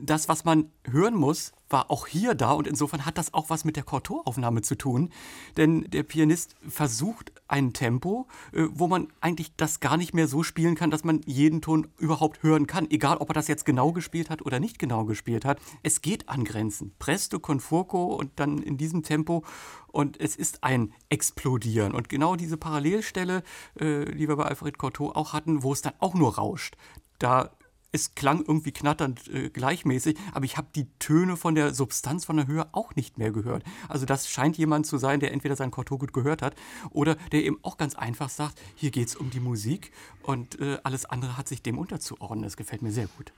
das, 0.00 0.28
was 0.28 0.44
man 0.44 0.70
hören 0.84 1.14
muss, 1.14 1.52
war 1.68 1.90
auch 1.90 2.06
hier 2.06 2.34
da 2.34 2.52
und 2.52 2.66
insofern 2.66 3.04
hat 3.04 3.18
das 3.18 3.34
auch 3.34 3.50
was 3.50 3.64
mit 3.64 3.76
der 3.76 3.82
Kortoraufnahme 3.82 4.62
zu 4.62 4.76
tun, 4.76 5.10
denn 5.56 5.82
der 5.90 6.02
Pianist 6.02 6.54
versucht 6.66 7.32
ein 7.46 7.72
Tempo, 7.72 8.26
äh, 8.52 8.64
wo 8.70 8.86
man 8.86 9.08
eigentlich 9.20 9.54
das 9.56 9.80
gar 9.80 9.96
nicht 9.96 10.14
mehr 10.14 10.28
so 10.28 10.42
spielen 10.42 10.74
kann, 10.74 10.90
dass 10.90 11.04
man 11.04 11.20
jeden 11.26 11.60
Ton 11.60 11.88
überhaupt 11.98 12.42
hören 12.42 12.66
kann, 12.66 12.90
egal 12.90 13.18
ob 13.18 13.30
er 13.30 13.34
das 13.34 13.48
jetzt 13.48 13.64
genau 13.64 13.92
gespielt 13.92 14.30
hat 14.30 14.44
oder 14.44 14.60
nicht 14.60 14.78
genau 14.78 15.04
gespielt 15.04 15.44
hat. 15.44 15.58
Es 15.82 16.00
geht 16.00 16.28
an 16.28 16.44
Grenzen. 16.44 16.92
Presto 16.98 17.38
con 17.40 17.60
fuoco 17.60 18.14
und 18.14 18.30
dann 18.36 18.58
in 18.58 18.76
diesem 18.76 19.02
Tempo 19.02 19.44
und 19.88 20.20
es 20.20 20.36
ist 20.36 20.64
ein 20.64 20.92
Explodieren. 21.08 21.92
Und 21.92 22.08
genau 22.08 22.36
diese 22.36 22.56
Parallelstelle, 22.56 23.42
äh, 23.74 24.04
die 24.14 24.28
wir 24.28 24.36
bei 24.36 24.44
Alfred 24.44 24.78
Cortot 24.78 25.16
auch 25.16 25.32
hatten, 25.32 25.62
wo 25.62 25.72
es 25.72 25.82
dann 25.82 25.94
auch 25.98 26.14
nur 26.14 26.36
rauscht, 26.36 26.76
da 27.18 27.50
es 27.90 28.14
klang 28.14 28.44
irgendwie 28.46 28.72
knatternd 28.72 29.28
äh, 29.28 29.48
gleichmäßig, 29.48 30.16
aber 30.34 30.44
ich 30.44 30.56
habe 30.56 30.68
die 30.74 30.86
Töne 30.98 31.36
von 31.36 31.54
der 31.54 31.74
Substanz, 31.74 32.24
von 32.24 32.36
der 32.36 32.46
Höhe 32.46 32.66
auch 32.72 32.94
nicht 32.96 33.18
mehr 33.18 33.30
gehört. 33.30 33.64
Also 33.88 34.04
das 34.04 34.28
scheint 34.28 34.58
jemand 34.58 34.86
zu 34.86 34.98
sein, 34.98 35.20
der 35.20 35.32
entweder 35.32 35.56
sein 35.56 35.70
Cortot 35.70 36.00
gut 36.00 36.12
gehört 36.12 36.42
hat 36.42 36.54
oder 36.90 37.16
der 37.32 37.44
eben 37.44 37.58
auch 37.62 37.78
ganz 37.78 37.94
einfach 37.94 38.28
sagt, 38.28 38.60
hier 38.74 38.90
geht 38.90 39.08
es 39.08 39.16
um 39.16 39.30
die 39.30 39.40
Musik 39.40 39.92
und 40.22 40.60
äh, 40.60 40.78
alles 40.82 41.06
andere 41.06 41.36
hat 41.36 41.48
sich 41.48 41.62
dem 41.62 41.78
unterzuordnen. 41.78 42.42
Das 42.42 42.56
gefällt 42.56 42.82
mir 42.82 42.92
sehr 42.92 43.08
gut. 43.16 43.32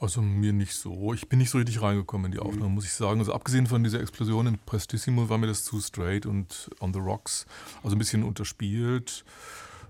Also 0.00 0.22
mir 0.22 0.52
nicht 0.52 0.74
so. 0.74 1.12
Ich 1.12 1.28
bin 1.28 1.40
nicht 1.40 1.50
so 1.50 1.58
richtig 1.58 1.82
reingekommen 1.82 2.26
in 2.26 2.32
die 2.32 2.38
Aufnahme, 2.38 2.68
mhm. 2.68 2.74
muss 2.74 2.84
ich 2.84 2.92
sagen. 2.92 3.18
Also 3.18 3.32
abgesehen 3.32 3.66
von 3.66 3.82
dieser 3.82 4.00
Explosion 4.00 4.46
in 4.46 4.58
Prestissimo 4.58 5.28
war 5.28 5.38
mir 5.38 5.48
das 5.48 5.64
zu 5.64 5.80
straight 5.80 6.24
und 6.24 6.70
on 6.80 6.92
the 6.92 7.00
rocks. 7.00 7.46
Also 7.82 7.96
ein 7.96 7.98
bisschen 7.98 8.22
unterspielt. 8.22 9.24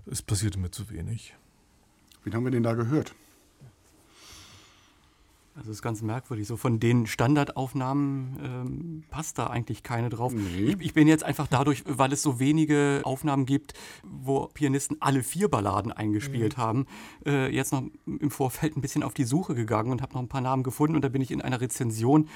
Es 0.07 0.21
passierte 0.21 0.57
mir 0.57 0.71
zu 0.71 0.89
wenig. 0.89 1.35
Wen 2.23 2.33
haben 2.33 2.43
wir 2.43 2.51
denn 2.51 2.63
da 2.63 2.73
gehört? 2.73 3.13
Also 5.59 5.71
das 5.71 5.79
ist 5.79 5.81
ganz 5.81 6.01
merkwürdig. 6.01 6.47
So 6.47 6.55
von 6.55 6.79
den 6.79 7.05
Standardaufnahmen 7.05 8.39
ähm, 8.41 9.03
passt 9.09 9.37
da 9.37 9.47
eigentlich 9.47 9.83
keine 9.83 10.07
drauf. 10.07 10.31
Nee. 10.33 10.69
Ich, 10.71 10.79
ich, 10.79 10.93
bin 10.93 11.05
jetzt 11.05 11.25
einfach 11.25 11.47
dadurch, 11.47 11.83
weil 11.85 12.13
es 12.13 12.21
so 12.21 12.39
wenige 12.39 13.01
Aufnahmen 13.03 13.45
gibt, 13.45 13.73
wo 14.03 14.47
Pianisten 14.47 14.95
alle 15.01 15.21
vier 15.21 15.49
Balladen 15.49 15.91
eingespielt 15.91 16.55
mhm. 16.55 16.61
haben, 16.61 16.85
äh, 17.25 17.53
jetzt 17.53 17.73
noch 17.73 17.83
im 18.05 18.31
Vorfeld 18.31 18.77
ein 18.77 18.81
bisschen 18.81 19.03
auf 19.03 19.13
die 19.13 19.25
Suche 19.25 19.53
gegangen 19.53 19.91
und 19.91 20.01
habe 20.01 20.13
noch 20.13 20.21
ein 20.21 20.29
paar 20.29 20.39
Namen 20.39 20.63
gefunden. 20.63 20.95
Und 20.95 21.03
da 21.03 21.09
bin 21.09 21.21
ich 21.21 21.29
in 21.29 21.41
einer 21.41 21.59
Rezension 21.59 22.29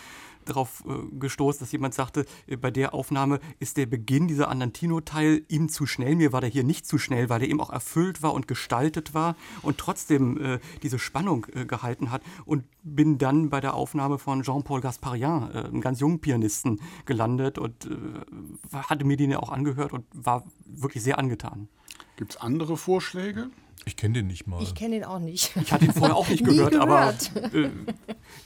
darauf 0.50 0.84
äh, 0.86 1.16
gestoßen, 1.18 1.60
dass 1.60 1.72
jemand 1.72 1.94
sagte, 1.94 2.26
äh, 2.48 2.58
bei 2.58 2.72
der 2.72 2.94
Aufnahme 2.94 3.40
ist 3.60 3.78
der 3.78 3.86
Beginn 3.86 4.28
dieser 4.28 4.50
Andantino-Teil 4.50 5.44
ihm 5.48 5.70
zu 5.70 5.86
schnell. 5.86 6.16
Mir 6.16 6.34
war 6.34 6.42
der 6.42 6.50
hier 6.50 6.64
nicht 6.64 6.86
zu 6.86 6.98
schnell, 6.98 7.30
weil 7.30 7.40
der 7.40 7.50
eben 7.50 7.62
auch 7.62 7.70
erfüllt 7.70 8.22
war 8.22 8.34
und 8.34 8.48
gestaltet 8.48 9.14
war 9.14 9.36
und 9.62 9.78
trotzdem 9.78 10.38
äh, 10.38 10.60
diese 10.82 11.00
Spannung 11.00 11.48
äh, 11.54 11.66
gehalten 11.66 12.12
hat. 12.12 12.22
Und 12.46 12.64
bin 12.84 13.18
dann 13.18 13.50
bei 13.50 13.62
der 13.62 13.74
Aufnahme 13.74 14.20
von 14.20 14.44
Jean-Paul 14.44 14.82
Gasparian, 14.82 15.52
äh, 15.52 15.58
einem 15.60 15.82
ganz 15.82 16.00
jungen 16.00 16.20
Pianisten, 16.20 16.82
gelandet 17.06 17.58
und 17.58 17.86
äh, 17.86 18.76
hatte 18.76 19.06
mir 19.06 19.18
den 19.18 19.32
ja 19.32 19.40
auch 19.40 19.50
angehört 19.50 19.94
und 19.94 20.06
war 20.14 20.44
wirklich 20.66 21.04
sehr 21.04 21.18
angetan. 21.20 21.68
Gibt 22.16 22.32
es 22.32 22.38
andere 22.38 22.78
Vorschläge? 22.78 23.50
Ich 23.86 23.96
kenne 23.98 24.16
den 24.16 24.28
nicht 24.28 24.48
mal. 24.48 24.62
Ich 24.62 24.76
kenne 24.76 24.96
den 24.96 25.04
auch 25.04 25.20
nicht. 25.20 25.56
Ich 25.56 25.72
hatte 25.72 25.86
ihn 25.86 25.94
vorher 25.94 26.16
auch 26.16 26.28
nicht 26.28 26.44
gehört, 26.46 26.72
gehört, 26.72 26.90
aber 26.90 27.14
äh, 27.54 27.70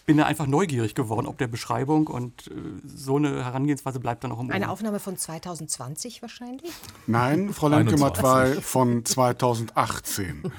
bin 0.06 0.18
da 0.18 0.26
einfach 0.26 0.48
neugierig 0.48 0.96
geworden, 0.96 1.28
ob 1.28 1.38
der 1.38 1.48
Beschreibung 1.48 2.08
und 2.08 2.48
äh, 2.48 2.52
so 2.86 3.18
eine 3.18 3.44
Herangehensweise 3.44 4.00
bleibt 4.00 4.24
dann 4.24 4.32
auch 4.32 4.40
im 4.40 4.50
Eine 4.52 4.66
Ohren. 4.66 4.72
Aufnahme 4.72 5.00
von 5.00 5.18
2020 5.18 6.22
wahrscheinlich? 6.22 6.72
Nein, 7.06 7.54
Frau 7.54 7.68
Lemke-Matwei 7.68 8.56
von 8.62 9.06
2018. 9.06 10.52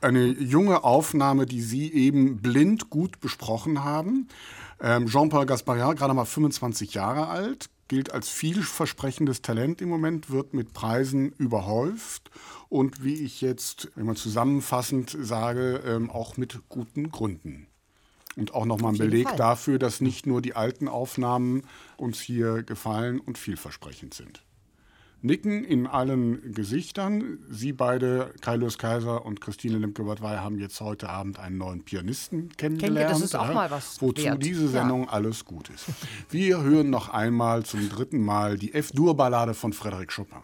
Eine 0.00 0.24
junge 0.26 0.84
Aufnahme, 0.84 1.46
die 1.46 1.60
Sie 1.60 1.92
eben 1.92 2.38
blind 2.40 2.90
gut 2.90 3.20
besprochen 3.20 3.84
haben. 3.84 4.28
Ähm, 4.80 5.06
Jean-Paul 5.06 5.46
Gasparian, 5.46 5.94
gerade 5.94 6.12
mal 6.14 6.24
25 6.24 6.94
Jahre 6.94 7.28
alt, 7.28 7.70
gilt 7.88 8.12
als 8.12 8.28
vielversprechendes 8.28 9.42
Talent 9.42 9.80
im 9.80 9.88
Moment, 9.88 10.30
wird 10.30 10.54
mit 10.54 10.72
Preisen 10.72 11.32
überhäuft 11.32 12.30
und 12.68 13.04
wie 13.04 13.14
ich 13.14 13.40
jetzt, 13.40 13.90
wenn 13.94 14.06
man 14.06 14.16
zusammenfassend 14.16 15.16
sage, 15.20 15.82
ähm, 15.86 16.10
auch 16.10 16.36
mit 16.36 16.60
guten 16.68 17.10
Gründen. 17.10 17.66
Und 18.34 18.54
auch 18.54 18.64
nochmal 18.64 18.92
ein 18.92 18.98
Beleg 18.98 19.28
Fall. 19.28 19.36
dafür, 19.36 19.78
dass 19.78 20.00
nicht 20.00 20.26
nur 20.26 20.40
die 20.40 20.54
alten 20.54 20.88
Aufnahmen 20.88 21.64
uns 21.98 22.18
hier 22.18 22.62
gefallen 22.62 23.20
und 23.20 23.36
vielversprechend 23.36 24.14
sind. 24.14 24.42
Nicken 25.22 25.64
in 25.64 25.86
allen 25.86 26.52
Gesichtern. 26.52 27.38
Sie 27.48 27.72
beide, 27.72 28.34
Kaius 28.40 28.76
Kaiser 28.76 29.24
und 29.24 29.40
Christine 29.40 29.78
Lemke-Badwey, 29.78 30.38
haben 30.38 30.58
jetzt 30.58 30.80
heute 30.80 31.08
Abend 31.08 31.38
einen 31.38 31.58
neuen 31.58 31.84
Pianisten 31.84 32.50
kennengelernt. 32.56 33.10
Das 33.10 33.20
ist 33.20 33.36
auch 33.36 33.52
mal 33.52 33.70
was 33.70 34.02
Wozu 34.02 34.24
wert. 34.24 34.42
diese 34.42 34.68
Sendung 34.68 35.04
ja. 35.04 35.10
alles 35.10 35.44
gut 35.44 35.70
ist. 35.70 35.86
Wir 36.30 36.62
hören 36.62 36.90
noch 36.90 37.08
einmal 37.08 37.64
zum 37.64 37.88
dritten 37.88 38.20
Mal 38.20 38.58
die 38.58 38.74
F-Dur-Ballade 38.74 39.54
von 39.54 39.72
Frédéric 39.72 40.14
Chopin. 40.14 40.40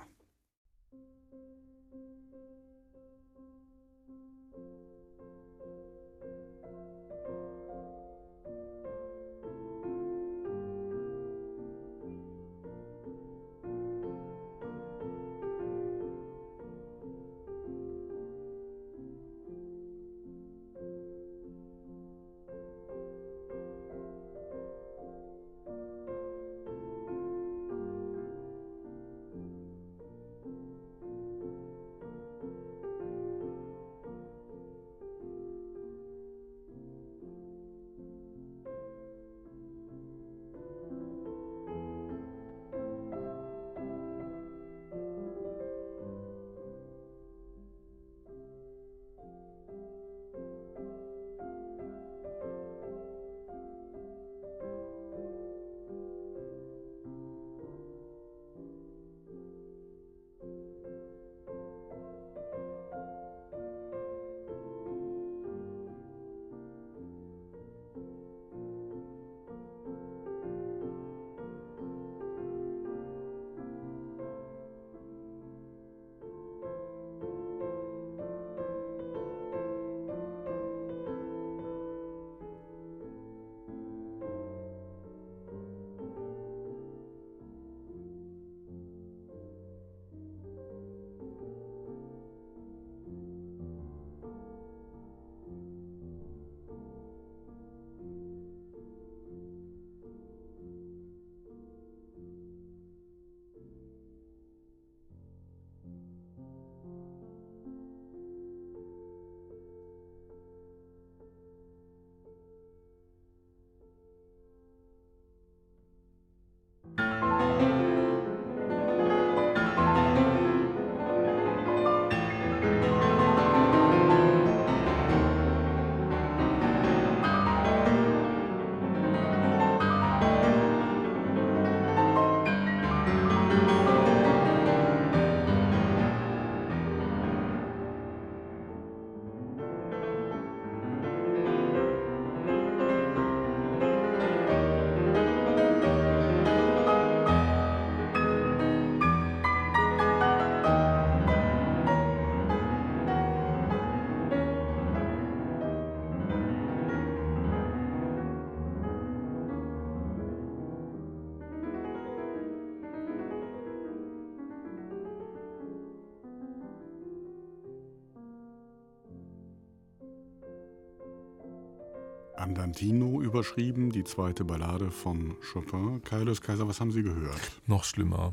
Andantino 172.49 173.21
überschrieben, 173.21 173.93
die 173.93 174.05
zweite 174.05 174.43
Ballade 174.43 174.91
von 174.91 175.37
Chopin. 175.53 176.03
Kaius 176.03 176.41
Kaiser, 176.41 176.67
was 176.67 176.81
haben 176.81 176.93
Sie 176.93 177.03
gehört? 177.03 177.39
Noch 177.67 177.85
schlimmer. 177.85 178.33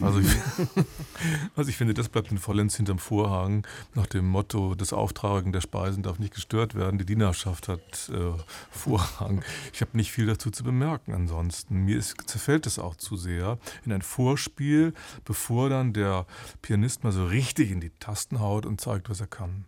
Also 0.00 0.20
ich, 0.20 0.28
also 1.56 1.68
ich 1.68 1.76
finde, 1.76 1.92
das 1.92 2.08
bleibt 2.08 2.30
in 2.30 2.38
vollends 2.38 2.76
hinterm 2.76 3.00
Vorhang 3.00 3.66
nach 3.94 4.06
dem 4.06 4.28
Motto, 4.28 4.76
das 4.76 4.92
Auftragen 4.92 5.50
der 5.50 5.60
Speisen 5.60 6.04
darf 6.04 6.20
nicht 6.20 6.34
gestört 6.34 6.76
werden, 6.76 6.98
die 6.98 7.04
Dienerschaft 7.04 7.66
hat 7.66 8.08
äh, 8.14 8.40
Vorrang. 8.70 9.42
Ich 9.72 9.80
habe 9.80 9.96
nicht 9.96 10.12
viel 10.12 10.26
dazu 10.26 10.52
zu 10.52 10.62
bemerken 10.62 11.12
ansonsten. 11.12 11.84
Mir 11.84 11.98
ist, 11.98 12.14
zerfällt 12.26 12.64
es 12.66 12.78
auch 12.78 12.94
zu 12.94 13.16
sehr 13.16 13.58
in 13.84 13.90
ein 13.92 14.02
Vorspiel, 14.02 14.94
bevor 15.24 15.68
dann 15.68 15.92
der 15.92 16.26
Pianist 16.62 17.02
mal 17.02 17.10
so 17.10 17.26
richtig 17.26 17.72
in 17.72 17.80
die 17.80 17.90
Tasten 17.98 18.38
haut 18.38 18.66
und 18.66 18.80
zeigt, 18.80 19.10
was 19.10 19.20
er 19.20 19.26
kann. 19.26 19.64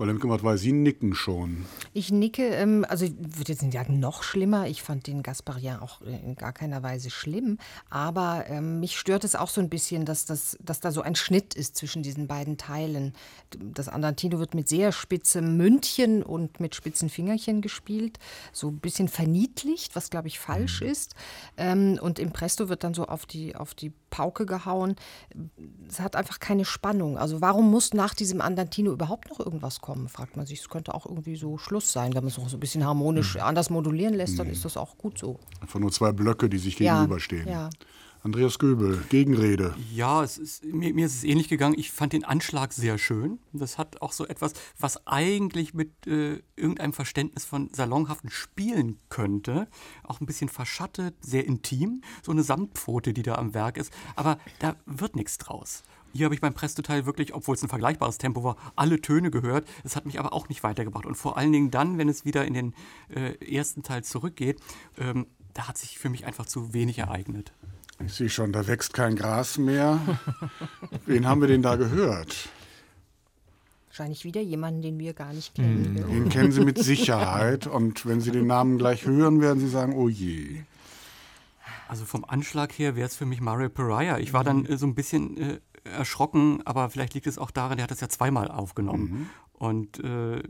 Frau 0.00 0.06
Lemke, 0.06 0.30
weil 0.30 0.56
Sie 0.56 0.72
nicken 0.72 1.14
schon. 1.14 1.66
Ich 1.92 2.10
nicke, 2.10 2.42
ähm, 2.42 2.86
also 2.88 3.04
ich 3.04 3.12
würde 3.18 3.52
jetzt 3.52 3.60
nicht 3.60 3.74
sagen 3.74 4.00
noch 4.00 4.22
schlimmer. 4.22 4.66
Ich 4.66 4.82
fand 4.82 5.06
den 5.06 5.22
Gasparien 5.22 5.78
auch 5.78 6.00
in 6.00 6.36
gar 6.36 6.54
keiner 6.54 6.82
Weise 6.82 7.10
schlimm. 7.10 7.58
Aber 7.90 8.46
ähm, 8.48 8.80
mich 8.80 8.98
stört 8.98 9.24
es 9.24 9.36
auch 9.36 9.50
so 9.50 9.60
ein 9.60 9.68
bisschen, 9.68 10.06
dass, 10.06 10.24
das, 10.24 10.56
dass 10.64 10.80
da 10.80 10.90
so 10.90 11.02
ein 11.02 11.16
Schnitt 11.16 11.52
ist 11.52 11.76
zwischen 11.76 12.02
diesen 12.02 12.28
beiden 12.28 12.56
Teilen. 12.56 13.12
Das 13.58 13.90
Andantino 13.90 14.38
wird 14.38 14.54
mit 14.54 14.70
sehr 14.70 14.92
spitzem 14.92 15.58
Mündchen 15.58 16.22
und 16.22 16.60
mit 16.60 16.74
spitzen 16.74 17.10
Fingerchen 17.10 17.60
gespielt. 17.60 18.18
So 18.54 18.68
ein 18.68 18.78
bisschen 18.78 19.08
verniedlicht, 19.08 19.96
was 19.96 20.08
glaube 20.08 20.28
ich 20.28 20.38
falsch 20.38 20.80
mhm. 20.80 20.86
ist. 20.86 21.14
Ähm, 21.58 21.98
und 22.00 22.18
im 22.18 22.32
Presto 22.32 22.70
wird 22.70 22.84
dann 22.84 22.94
so 22.94 23.04
auf 23.04 23.26
die, 23.26 23.54
auf 23.54 23.74
die 23.74 23.92
Pauke 24.10 24.46
gehauen. 24.46 24.96
Es 25.88 26.00
hat 26.00 26.16
einfach 26.16 26.38
keine 26.40 26.64
Spannung. 26.64 27.18
Also 27.18 27.40
warum 27.40 27.70
muss 27.70 27.94
nach 27.94 28.14
diesem 28.14 28.40
Andantino 28.40 28.92
überhaupt 28.92 29.30
noch 29.30 29.40
irgendwas 29.40 29.80
kommen? 29.80 30.08
fragt 30.08 30.36
man 30.36 30.46
sich. 30.46 30.60
Es 30.60 30.68
könnte 30.68 30.94
auch 30.94 31.06
irgendwie 31.06 31.36
so 31.36 31.58
Schluss 31.58 31.92
sein. 31.92 32.14
Wenn 32.14 32.24
man 32.24 32.28
es 32.28 32.38
noch 32.38 32.48
so 32.48 32.56
ein 32.56 32.60
bisschen 32.60 32.84
harmonisch 32.84 33.36
mhm. 33.36 33.42
anders 33.42 33.70
modulieren 33.70 34.14
lässt, 34.14 34.38
dann 34.38 34.48
mhm. 34.48 34.52
ist 34.52 34.64
das 34.64 34.76
auch 34.76 34.98
gut 34.98 35.18
so. 35.18 35.38
Einfach 35.60 35.80
nur 35.80 35.92
zwei 35.92 36.12
Blöcke, 36.12 36.48
die 36.48 36.58
sich 36.58 36.76
gegenüberstehen. 36.76 37.46
Ja, 37.46 37.52
ja. 37.52 37.70
Andreas 38.22 38.58
Göbel, 38.58 39.02
Gegenrede. 39.08 39.74
Ja, 39.94 40.22
es 40.22 40.36
ist, 40.36 40.62
mir, 40.64 40.92
mir, 40.92 41.06
ist 41.06 41.14
es 41.16 41.24
ähnlich 41.24 41.48
gegangen. 41.48 41.74
Ich 41.78 41.90
fand 41.90 42.12
den 42.12 42.22
Anschlag 42.22 42.74
sehr 42.74 42.98
schön. 42.98 43.38
Das 43.54 43.78
hat 43.78 44.02
auch 44.02 44.12
so 44.12 44.26
etwas, 44.26 44.52
was 44.78 45.06
eigentlich 45.06 45.72
mit 45.72 46.06
äh, 46.06 46.42
irgendeinem 46.54 46.92
Verständnis 46.92 47.46
von 47.46 47.70
salonhaften 47.72 48.28
Spielen 48.28 48.98
könnte. 49.08 49.68
Auch 50.02 50.20
ein 50.20 50.26
bisschen 50.26 50.50
verschattet, 50.50 51.14
sehr 51.22 51.46
intim. 51.46 52.02
So 52.22 52.30
eine 52.30 52.42
Samtpfote, 52.42 53.14
die 53.14 53.22
da 53.22 53.36
am 53.36 53.54
Werk 53.54 53.78
ist. 53.78 53.90
Aber 54.16 54.38
da 54.58 54.76
wird 54.84 55.16
nichts 55.16 55.38
draus. 55.38 55.82
Hier 56.12 56.26
habe 56.26 56.34
ich 56.34 56.42
beim 56.42 56.52
Presto-Teil 56.52 57.06
wirklich, 57.06 57.32
obwohl 57.32 57.54
es 57.54 57.62
ein 57.62 57.70
vergleichbares 57.70 58.18
Tempo 58.18 58.44
war, 58.44 58.56
alle 58.76 59.00
Töne 59.00 59.30
gehört. 59.30 59.66
Es 59.82 59.96
hat 59.96 60.04
mich 60.04 60.18
aber 60.18 60.34
auch 60.34 60.50
nicht 60.50 60.62
weitergebracht. 60.62 61.06
Und 61.06 61.14
vor 61.14 61.38
allen 61.38 61.52
Dingen 61.52 61.70
dann, 61.70 61.96
wenn 61.96 62.10
es 62.10 62.26
wieder 62.26 62.44
in 62.44 62.52
den 62.52 62.74
äh, 63.08 63.32
ersten 63.50 63.82
Teil 63.82 64.04
zurückgeht, 64.04 64.60
ähm, 64.98 65.26
da 65.54 65.68
hat 65.68 65.78
sich 65.78 65.98
für 65.98 66.10
mich 66.10 66.26
einfach 66.26 66.44
zu 66.44 66.74
wenig 66.74 66.98
ereignet. 66.98 67.52
Ich 68.06 68.14
sehe 68.14 68.30
schon, 68.30 68.52
da 68.52 68.66
wächst 68.66 68.94
kein 68.94 69.16
Gras 69.16 69.58
mehr. 69.58 70.00
Wen 71.06 71.26
haben 71.26 71.40
wir 71.40 71.48
denn 71.48 71.62
da 71.62 71.76
gehört? 71.76 72.48
Wahrscheinlich 73.88 74.24
wieder 74.24 74.40
jemanden, 74.40 74.82
den 74.82 74.98
wir 74.98 75.12
gar 75.12 75.32
nicht 75.32 75.54
kennen. 75.54 75.96
Hm, 75.98 76.08
den 76.08 76.28
kennen 76.28 76.52
Sie 76.52 76.64
mit 76.64 76.78
Sicherheit. 76.78 77.66
Und 77.66 78.06
wenn 78.06 78.20
Sie 78.20 78.30
den 78.30 78.46
Namen 78.46 78.78
gleich 78.78 79.04
hören, 79.04 79.40
werden 79.40 79.60
Sie 79.60 79.68
sagen, 79.68 79.94
oh 79.94 80.08
je. 80.08 80.62
Also 81.88 82.04
vom 82.04 82.24
Anschlag 82.24 82.72
her 82.78 82.94
wäre 82.94 83.06
es 83.06 83.16
für 83.16 83.26
mich 83.26 83.40
Mario 83.40 83.68
Pariah. 83.68 84.18
Ich 84.18 84.32
war 84.32 84.44
dann 84.44 84.64
äh, 84.64 84.78
so 84.78 84.86
ein 84.86 84.94
bisschen 84.94 85.36
äh, 85.36 85.60
erschrocken, 85.84 86.62
aber 86.64 86.88
vielleicht 86.88 87.14
liegt 87.14 87.26
es 87.26 87.36
auch 87.36 87.50
daran, 87.50 87.76
der 87.76 87.84
hat 87.84 87.90
das 87.90 88.00
ja 88.00 88.08
zweimal 88.08 88.48
aufgenommen. 88.48 89.02
Mhm. 89.10 89.26
Und 89.54 90.04
äh, 90.04 90.42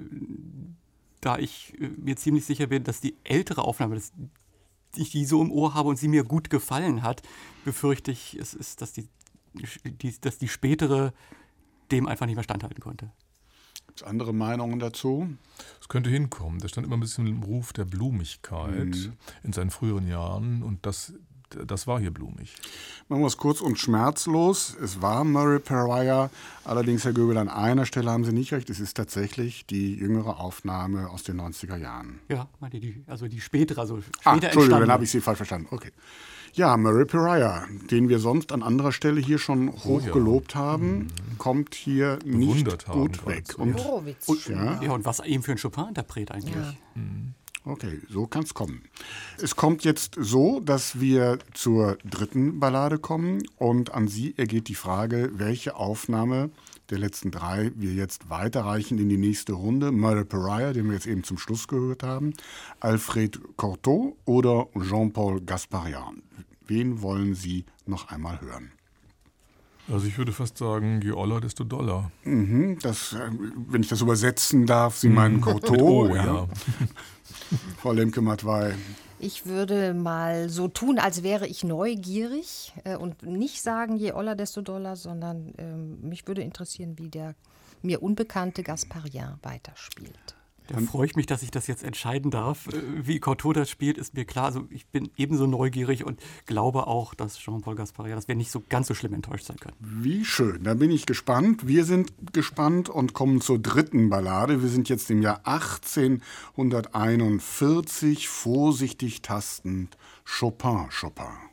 da 1.21 1.39
ich 1.39 1.75
äh, 1.81 1.89
mir 1.97 2.17
ziemlich 2.17 2.45
sicher 2.45 2.67
bin, 2.67 2.85
dass 2.85 3.01
die 3.01 3.17
ältere 3.25 3.65
Aufnahme, 3.65 3.95
dass 3.95 4.13
ich 4.97 5.11
die 5.11 5.25
so 5.25 5.43
im 5.43 5.51
Ohr 5.51 5.75
habe 5.75 5.89
und 5.89 5.97
sie 5.97 6.09
mir 6.09 6.25
gut 6.25 6.51
gefallen 6.51 7.03
hat, 7.03 7.23
befürchte 7.65 8.11
ich, 8.11 8.37
es 8.39 8.55
ist, 8.55 8.83
dass 8.83 8.93
die, 8.93 9.09
die, 9.85 10.21
dass 10.21 10.39
die 10.39 10.49
spätere 10.49 11.13
dem 11.91 12.07
einfach 12.07 12.27
nicht 12.27 12.37
mehr 12.37 12.45
standhalten 12.45 12.81
konnte. 12.81 13.11
Gibt 13.87 14.03
es 14.03 14.07
andere 14.07 14.33
Meinungen 14.33 14.79
dazu? 14.79 15.29
Es 15.81 15.89
könnte 15.89 16.11
hinkommen. 16.11 16.61
Der 16.61 16.69
stand 16.69 16.87
immer 16.87 16.97
ein 16.97 17.01
bisschen 17.01 17.27
im 17.27 17.43
Ruf 17.43 17.73
der 17.73 17.85
Blumigkeit 17.85 18.95
mhm. 18.95 19.13
in 19.43 19.53
seinen 19.53 19.71
früheren 19.71 20.07
Jahren 20.07 20.63
und 20.63 20.87
das 20.87 21.13
das 21.67 21.87
war 21.87 22.01
hier 22.01 22.11
blumig. 22.11 22.55
Machen 23.09 23.23
wir 23.23 23.27
es 23.27 23.37
kurz 23.37 23.61
und 23.61 23.79
schmerzlos. 23.79 24.77
Es 24.83 25.03
war 25.03 25.25
Murray 25.25 25.59
Pariah. 25.59 26.31
Allerdings, 26.65 27.05
Herr 27.05 27.13
Göbel, 27.13 27.37
an 27.37 27.49
einer 27.49 27.87
Stelle 27.87 28.11
haben 28.11 28.25
Sie 28.25 28.33
nicht 28.33 28.53
recht. 28.53 28.71
Es 28.71 28.81
ist 28.81 28.97
tatsächlich 28.97 29.67
die 29.67 29.95
jüngere 29.95 30.39
Aufnahme 30.39 31.11
aus 31.11 31.25
den 31.25 31.41
90er 31.41 31.77
Jahren. 31.77 32.21
Ja, 32.29 32.49
die, 32.73 33.03
also 33.07 33.27
die 33.27 33.41
spätere, 33.41 33.81
also 33.81 34.01
später 34.01 34.21
Ach, 34.25 34.43
Entschuldigung, 34.43 34.81
dann 34.81 34.93
habe 34.93 35.05
ich 35.05 35.11
Sie 35.11 35.21
falsch 35.21 35.39
verstanden. 35.39 35.69
Okay. 35.71 35.91
Ja, 36.53 36.77
Murray 36.77 37.05
Pariah, 37.05 37.67
den 37.91 38.09
wir 38.09 38.19
sonst 38.19 38.53
an 38.53 38.63
anderer 38.63 38.93
Stelle 38.93 39.21
hier 39.21 39.39
schon 39.39 39.73
hoch 39.73 39.85
oh, 39.85 40.01
ja. 40.01 40.13
gelobt 40.13 40.55
haben, 40.55 40.99
mhm. 40.99 41.39
kommt 41.39 41.75
hier 41.75 42.19
nicht 42.25 42.87
gut 42.87 43.25
weg. 43.27 43.55
Und, 43.57 43.77
und, 44.27 44.49
ja. 44.49 44.83
ja. 44.83 44.91
und 44.91 45.05
was 45.05 45.21
eben 45.21 45.43
für 45.43 45.53
ein 45.53 45.59
Chopin-Interpret 45.59 46.33
eigentlich. 46.33 46.55
Ja. 46.55 46.75
Mhm. 46.97 47.35
Okay, 47.65 48.01
so 48.09 48.27
kann 48.27 48.45
es 48.45 48.55
kommen. 48.55 48.83
Es 49.37 49.55
kommt 49.55 49.85
jetzt 49.85 50.17
so, 50.19 50.61
dass 50.61 50.99
wir 50.99 51.39
zur 51.53 51.99
dritten 52.05 52.59
Ballade 52.59 52.99
kommen 52.99 53.43
und 53.59 53.93
an 53.93 54.09
Sie 54.09 54.35
ergeht 54.39 54.69
die 54.69 54.75
Frage, 54.75 55.31
welche 55.35 55.77
Aufnahme 55.77 56.51
der 56.89 56.99
letzten 56.99 57.31
drei 57.31 57.71
wir 57.77 57.93
jetzt 57.93 58.31
weiterreichen 58.31 58.99
in 58.99 59.11
die 59.11 59.19
nächste 59.19 59.53
Runde. 59.53 59.93
Murder 59.93 60.25
Pariah, 60.25 60.73
den 60.73 60.87
wir 60.87 60.95
jetzt 60.95 61.07
eben 61.07 61.23
zum 61.23 61.37
Schluss 61.37 61.69
gehört 61.69 62.03
haben, 62.03 62.33
Alfred 62.81 63.39
Cortot 63.57 64.17
oder 64.25 64.69
Jean-Paul 64.81 65.43
Gasparian. 65.43 66.23
Wen 66.67 67.03
wollen 67.03 67.35
Sie 67.35 67.67
noch 67.85 68.09
einmal 68.09 68.41
hören? 68.41 68.73
Also 69.93 70.07
ich 70.07 70.17
würde 70.19 70.33
fast 70.33 70.57
sagen, 70.57 71.01
je 71.03 71.13
oller, 71.13 71.41
desto 71.41 71.65
doller. 71.65 72.13
Mhm, 72.25 72.79
das, 72.81 73.13
äh, 73.13 73.31
wenn 73.69 73.83
ich 73.83 73.89
das 73.89 74.01
übersetzen 74.01 74.67
darf, 74.67 74.97
Sie 74.97 75.09
meinen 75.09 75.37
mhm. 75.37 75.41
Cortot. 75.43 75.81
oh, 75.81 76.15
ja. 76.15 76.25
ja. 76.25 76.49
Frau 77.79 77.93
Lemke-Matwei. 77.93 78.75
Ich 79.19 79.45
würde 79.45 79.93
mal 79.93 80.49
so 80.49 80.69
tun, 80.69 80.99
als 80.99 81.23
wäre 81.23 81.47
ich 81.47 81.63
neugierig 81.63 82.73
äh, 82.85 82.97
und 82.97 83.23
nicht 83.23 83.61
sagen, 83.61 83.97
je 83.97 84.13
oller, 84.13 84.35
desto 84.35 84.63
doller, 84.63 84.97
sondern 84.97 85.55
äh, 85.59 85.77
mich 86.07 86.27
würde 86.27 86.43
interessieren, 86.43 86.99
wie 86.99 87.11
der 87.11 87.35
mir 87.83 88.03
unbekannte 88.03 88.63
Gasparien 88.63 89.39
weiterspielt. 89.43 90.37
Da 90.71 90.81
freue 90.81 91.07
ich 91.07 91.17
mich, 91.17 91.27
dass 91.27 91.43
ich 91.43 91.51
das 91.51 91.67
jetzt 91.67 91.83
entscheiden 91.83 92.31
darf. 92.31 92.69
Äh, 92.69 93.07
wie 93.07 93.19
Cortot 93.19 93.57
das 93.57 93.69
spielt, 93.69 93.99
ist 93.99 94.15
mir 94.15 94.25
klar. 94.25 94.45
Also 94.47 94.67
ich 94.71 94.87
bin 94.87 95.11
ebenso 95.17 95.47
neugierig 95.47 96.05
und 96.05 96.21
glaube 96.47 96.87
auch, 96.87 97.13
dass 97.15 97.39
Jean-Paul 97.39 97.75
Gasparier, 97.75 98.15
dass 98.15 98.29
wir 98.29 98.37
nicht 98.37 98.53
so 98.53 98.63
ganz 98.69 98.87
so 98.87 98.95
schlimm 98.95 99.15
enttäuscht 99.15 99.47
sein 99.47 99.57
können. 99.59 99.75
Wie 99.81 100.25
schön. 100.25 100.63
Da 100.63 100.75
bin 100.75 100.91
ich 100.91 101.07
gespannt. 101.07 101.67
Wir 101.67 101.85
sind 101.85 102.13
gespannt 102.33 102.89
und 102.89 103.15
kommen 103.15 103.41
zur 103.41 103.59
dritten 103.59 104.11
Ballade. 104.11 104.63
Wir 104.63 104.69
sind 104.69 104.89
jetzt 104.89 105.11
im 105.11 105.23
Jahr 105.23 105.41
1841. 105.45 108.29
Vorsichtig 108.29 109.23
tastend. 109.23 109.97
Chopin, 110.25 110.87
Chopin. 110.91 111.50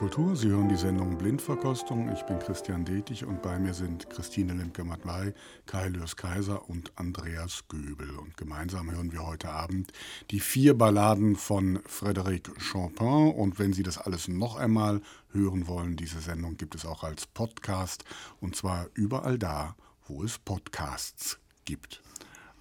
Kultur. 0.00 0.34
Sie 0.34 0.48
hören 0.48 0.70
die 0.70 0.78
Sendung 0.78 1.18
Blindverkostung. 1.18 2.10
Ich 2.10 2.22
bin 2.22 2.38
Christian 2.38 2.86
Detig 2.86 3.26
und 3.26 3.42
bei 3.42 3.58
mir 3.58 3.74
sind 3.74 4.08
Christine 4.08 4.54
Lemke-Matwei, 4.54 5.34
Kai 5.66 5.88
Lürs 5.88 6.16
Kaiser 6.16 6.70
und 6.70 6.90
Andreas 6.96 7.64
Göbel. 7.68 8.16
Und 8.16 8.34
gemeinsam 8.38 8.90
hören 8.90 9.12
wir 9.12 9.26
heute 9.26 9.50
Abend 9.50 9.92
die 10.30 10.40
vier 10.40 10.72
Balladen 10.72 11.36
von 11.36 11.80
Frédéric 11.80 12.48
Chopin. 12.72 13.34
Und 13.34 13.58
wenn 13.58 13.74
Sie 13.74 13.82
das 13.82 13.98
alles 13.98 14.26
noch 14.26 14.56
einmal 14.56 15.02
hören 15.32 15.66
wollen, 15.66 15.96
diese 15.96 16.20
Sendung 16.20 16.56
gibt 16.56 16.74
es 16.74 16.86
auch 16.86 17.04
als 17.04 17.26
Podcast 17.26 18.02
und 18.40 18.56
zwar 18.56 18.86
überall 18.94 19.38
da, 19.38 19.76
wo 20.08 20.24
es 20.24 20.38
Podcasts 20.38 21.38
gibt. 21.66 22.00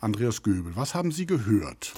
Andreas 0.02 0.44
Göbel, 0.44 0.76
was 0.76 0.94
haben 0.94 1.14
Sie 1.14 1.26
gehört? 1.26 1.94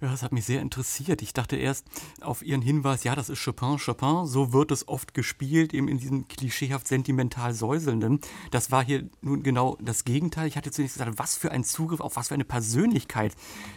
Ja, 0.00 0.10
das 0.10 0.22
hat 0.22 0.32
mich 0.32 0.44
sehr 0.44 0.60
interessiert. 0.60 1.22
Ich 1.22 1.32
dachte 1.32 1.56
erst 1.56 1.86
auf 2.20 2.42
Ihren 2.42 2.60
Hinweis, 2.60 3.04
ja, 3.04 3.14
das 3.14 3.30
ist 3.30 3.42
Chopin, 3.42 3.78
Chopin, 3.78 4.26
so 4.26 4.52
wird 4.52 4.70
es 4.70 4.88
oft 4.88 5.14
gespielt, 5.14 5.72
eben 5.72 5.88
in 5.88 5.96
diesem 5.96 6.28
klischeehaft 6.28 6.86
sentimental 6.86 7.54
säuselnden. 7.54 8.20
Das 8.50 8.70
war 8.70 8.84
hier 8.84 9.08
nun 9.22 9.42
genau 9.42 9.78
das 9.80 10.04
Gegenteil. 10.04 10.48
Ich 10.48 10.58
hatte 10.58 10.70
zunächst 10.70 10.98
gesagt, 10.98 11.18
was 11.18 11.36
für 11.36 11.50
ein 11.50 11.64
Zugriff, 11.64 12.00
auf 12.00 12.16
was 12.16 12.28
für 12.28 12.34
eine 12.34 12.44
Persönlichkeit, 12.44 13.34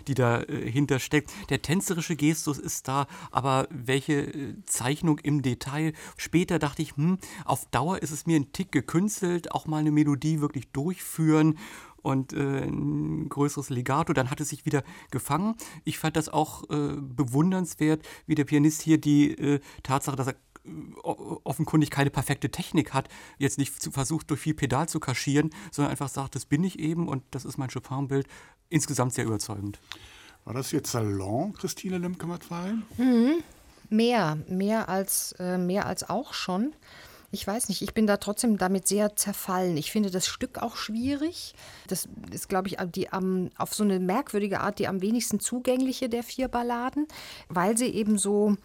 die 0.07 0.13
dahinter 0.13 0.95
äh, 0.95 0.99
steckt. 0.99 1.31
Der 1.49 1.61
tänzerische 1.61 2.17
Gestus 2.17 2.57
ist 2.57 2.89
da, 2.89 3.07
aber 3.31 3.69
welche 3.69 4.13
äh, 4.13 4.55
Zeichnung 4.65 5.19
im 5.19 5.41
Detail. 5.41 5.93
Später 6.17 6.59
dachte 6.59 6.81
ich, 6.81 6.97
hm, 6.97 7.17
auf 7.45 7.65
Dauer 7.67 7.99
ist 8.01 8.11
es 8.11 8.25
mir 8.25 8.37
ein 8.37 8.51
Tick 8.51 8.73
gekünstelt, 8.73 9.53
auch 9.53 9.67
mal 9.67 9.77
eine 9.77 9.91
Melodie 9.91 10.41
wirklich 10.41 10.69
durchführen 10.71 11.57
und 12.01 12.33
äh, 12.33 12.63
ein 12.63 13.29
größeres 13.29 13.69
Legato. 13.69 14.13
Dann 14.13 14.29
hat 14.29 14.41
es 14.41 14.49
sich 14.49 14.65
wieder 14.65 14.83
gefangen. 15.11 15.55
Ich 15.83 15.97
fand 15.97 16.15
das 16.15 16.29
auch 16.29 16.69
äh, 16.69 16.95
bewundernswert, 16.99 18.05
wie 18.25 18.35
der 18.35 18.45
Pianist 18.45 18.81
hier 18.81 18.99
die 18.99 19.31
äh, 19.31 19.59
Tatsache, 19.83 20.15
dass 20.15 20.27
er 20.27 20.35
äh, 20.65 20.69
offenkundig 21.01 21.89
keine 21.89 22.09
perfekte 22.09 22.49
Technik 22.49 22.93
hat, 22.93 23.09
jetzt 23.37 23.57
nicht 23.57 23.81
zu, 23.81 23.91
versucht, 23.91 24.29
durch 24.29 24.41
viel 24.41 24.53
Pedal 24.53 24.87
zu 24.89 24.99
kaschieren, 24.99 25.49
sondern 25.71 25.91
einfach 25.91 26.09
sagt, 26.09 26.35
das 26.35 26.45
bin 26.45 26.63
ich 26.63 26.79
eben 26.79 27.07
und 27.07 27.23
das 27.31 27.45
ist 27.45 27.57
mein 27.57 27.69
Chopin-Bild. 27.69 28.27
Insgesamt 28.69 29.13
sehr 29.13 29.25
überzeugend. 29.25 29.79
War 30.45 30.53
das 30.53 30.71
jetzt 30.71 30.91
Salon, 30.91 31.53
Christine 31.53 31.97
Lemke-Matwei? 31.97 32.73
Mhm. 32.97 33.43
Mehr, 33.89 34.37
mehr 34.47 34.87
als, 34.87 35.33
äh, 35.39 35.57
mehr 35.57 35.85
als 35.85 36.09
auch 36.09 36.33
schon. 36.33 36.73
Ich 37.31 37.45
weiß 37.45 37.69
nicht, 37.69 37.81
ich 37.81 37.93
bin 37.93 38.07
da 38.07 38.17
trotzdem 38.17 38.57
damit 38.57 38.87
sehr 38.87 39.15
zerfallen. 39.15 39.77
Ich 39.77 39.91
finde 39.91 40.09
das 40.09 40.25
Stück 40.27 40.57
auch 40.57 40.75
schwierig. 40.75 41.53
Das 41.87 42.07
ist, 42.31 42.49
glaube 42.49 42.69
ich, 42.69 42.77
die 42.95 43.11
am, 43.11 43.51
auf 43.57 43.73
so 43.73 43.83
eine 43.83 43.99
merkwürdige 43.99 44.61
Art 44.61 44.79
die 44.79 44.87
am 44.87 45.01
wenigsten 45.01 45.39
zugängliche 45.39 46.09
der 46.09 46.23
vier 46.23 46.47
Balladen, 46.47 47.07
weil 47.47 47.77
sie 47.77 47.87
eben 47.87 48.17
so 48.17 48.55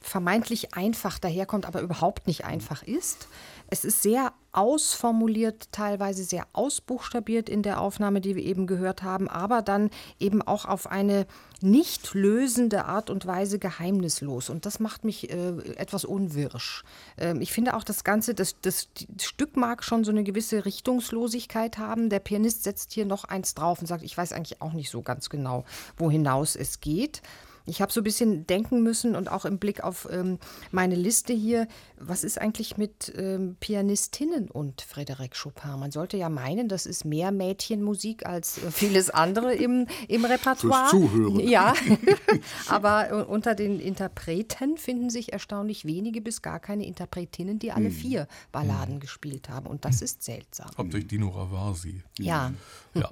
vermeintlich 0.00 0.74
einfach 0.74 1.18
daherkommt, 1.18 1.66
aber 1.66 1.82
überhaupt 1.82 2.26
nicht 2.26 2.44
einfach 2.44 2.82
ist. 2.82 3.28
Es 3.72 3.84
ist 3.84 4.02
sehr 4.02 4.32
ausformuliert, 4.52 5.68
teilweise 5.70 6.24
sehr 6.24 6.44
ausbuchstabiert 6.52 7.48
in 7.48 7.62
der 7.62 7.80
Aufnahme, 7.80 8.20
die 8.20 8.34
wir 8.34 8.42
eben 8.42 8.66
gehört 8.66 9.04
haben, 9.04 9.28
aber 9.28 9.62
dann 9.62 9.90
eben 10.18 10.42
auch 10.42 10.64
auf 10.64 10.90
eine 10.90 11.26
nicht 11.60 12.14
lösende 12.14 12.86
Art 12.86 13.10
und 13.10 13.26
Weise 13.26 13.60
geheimnislos. 13.60 14.50
Und 14.50 14.66
das 14.66 14.80
macht 14.80 15.04
mich 15.04 15.30
äh, 15.30 15.50
etwas 15.76 16.04
unwirsch. 16.04 16.82
Ähm, 17.16 17.40
ich 17.40 17.52
finde 17.52 17.74
auch 17.74 17.84
das 17.84 18.02
Ganze, 18.02 18.34
das, 18.34 18.56
das, 18.60 18.88
das 19.08 19.24
Stück 19.24 19.56
mag 19.56 19.84
schon 19.84 20.02
so 20.02 20.10
eine 20.10 20.24
gewisse 20.24 20.64
Richtungslosigkeit 20.64 21.78
haben. 21.78 22.10
Der 22.10 22.18
Pianist 22.18 22.64
setzt 22.64 22.92
hier 22.92 23.06
noch 23.06 23.24
eins 23.24 23.54
drauf 23.54 23.80
und 23.80 23.86
sagt, 23.86 24.02
ich 24.02 24.16
weiß 24.16 24.32
eigentlich 24.32 24.60
auch 24.60 24.72
nicht 24.72 24.90
so 24.90 25.02
ganz 25.02 25.30
genau, 25.30 25.64
wo 25.96 26.10
hinaus 26.10 26.56
es 26.56 26.80
geht. 26.80 27.22
Ich 27.66 27.80
habe 27.82 27.92
so 27.92 28.00
ein 28.00 28.04
bisschen 28.04 28.46
denken 28.46 28.82
müssen 28.82 29.14
und 29.14 29.30
auch 29.30 29.44
im 29.44 29.58
Blick 29.58 29.82
auf 29.82 30.08
ähm, 30.10 30.38
meine 30.70 30.94
Liste 30.94 31.32
hier, 31.32 31.68
was 31.98 32.24
ist 32.24 32.40
eigentlich 32.40 32.76
mit 32.76 33.12
ähm, 33.16 33.56
Pianistinnen 33.60 34.50
und 34.50 34.82
Frédéric 34.82 35.40
Chopin? 35.40 35.78
Man 35.78 35.90
sollte 35.90 36.16
ja 36.16 36.28
meinen, 36.28 36.68
das 36.68 36.86
ist 36.86 37.04
mehr 37.04 37.32
Mädchenmusik 37.32 38.26
als 38.26 38.58
äh, 38.58 38.70
vieles 38.70 39.10
andere 39.10 39.54
im, 39.54 39.86
im 40.08 40.24
Repertoire. 40.24 40.88
Fürs 40.88 40.90
Zuhören. 40.90 41.40
Ja, 41.50 41.74
aber 42.68 43.10
äh, 43.10 43.14
unter 43.24 43.54
den 43.54 43.80
Interpreten 43.80 44.76
finden 44.76 45.10
sich 45.10 45.32
erstaunlich 45.32 45.84
wenige 45.84 46.20
bis 46.20 46.42
gar 46.42 46.60
keine 46.60 46.86
Interpretinnen, 46.86 47.58
die 47.58 47.72
alle 47.72 47.86
hm. 47.86 47.92
vier 47.92 48.28
Balladen 48.52 48.94
hm. 48.94 49.00
gespielt 49.00 49.48
haben. 49.48 49.66
Und 49.66 49.84
das 49.84 49.98
hm. 49.98 50.04
ist 50.04 50.22
seltsam. 50.22 50.70
Hauptsächlich 50.76 51.08
Dino 51.08 51.28
Ravasi. 51.28 52.02
Ja. 52.18 52.52
Ja. 52.94 53.10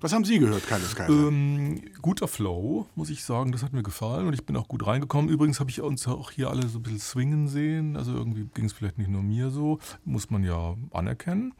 Was 0.00 0.12
haben 0.12 0.24
Sie 0.24 0.38
gehört, 0.38 0.66
Kaius 0.66 0.94
Kaiser? 0.94 1.12
Ähm, 1.12 1.82
guter 2.00 2.28
Flow, 2.28 2.86
muss 2.94 3.10
ich 3.10 3.24
sagen. 3.24 3.52
Das 3.52 3.62
hat 3.62 3.72
mir 3.72 3.82
gefallen 3.82 4.26
und 4.26 4.34
ich 4.34 4.46
bin 4.46 4.56
auch 4.56 4.68
gut 4.68 4.86
reingekommen. 4.86 5.28
Übrigens 5.28 5.58
habe 5.60 5.70
ich 5.70 5.80
uns 5.80 6.06
auch 6.06 6.30
hier 6.30 6.50
alle 6.50 6.68
so 6.68 6.78
ein 6.78 6.82
bisschen 6.82 7.00
swingen 7.00 7.48
sehen. 7.48 7.96
Also 7.96 8.12
irgendwie 8.12 8.48
ging 8.54 8.66
es 8.66 8.72
vielleicht 8.72 8.98
nicht 8.98 9.10
nur 9.10 9.22
mir 9.22 9.50
so. 9.50 9.78
Muss 10.04 10.30
man 10.30 10.44
ja 10.44 10.76
anerkennen. 10.92 11.52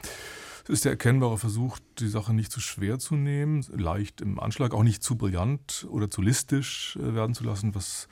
Es 0.65 0.71
ist 0.71 0.85
der 0.85 0.93
erkennbare 0.93 1.39
Versuch, 1.39 1.79
die 1.99 2.09
Sache 2.09 2.35
nicht 2.35 2.53
zu 2.53 2.61
schwer 2.61 2.99
zu 2.99 3.15
nehmen, 3.15 3.65
leicht 3.71 4.21
im 4.21 4.39
Anschlag, 4.39 4.75
auch 4.75 4.83
nicht 4.83 5.03
zu 5.03 5.17
brillant 5.17 5.87
oder 5.89 6.11
zu 6.11 6.21
listisch 6.21 6.97
äh, 6.97 7.15
werden 7.15 7.35
zu 7.35 7.43
lassen. 7.43 7.75
Was 7.75 8.07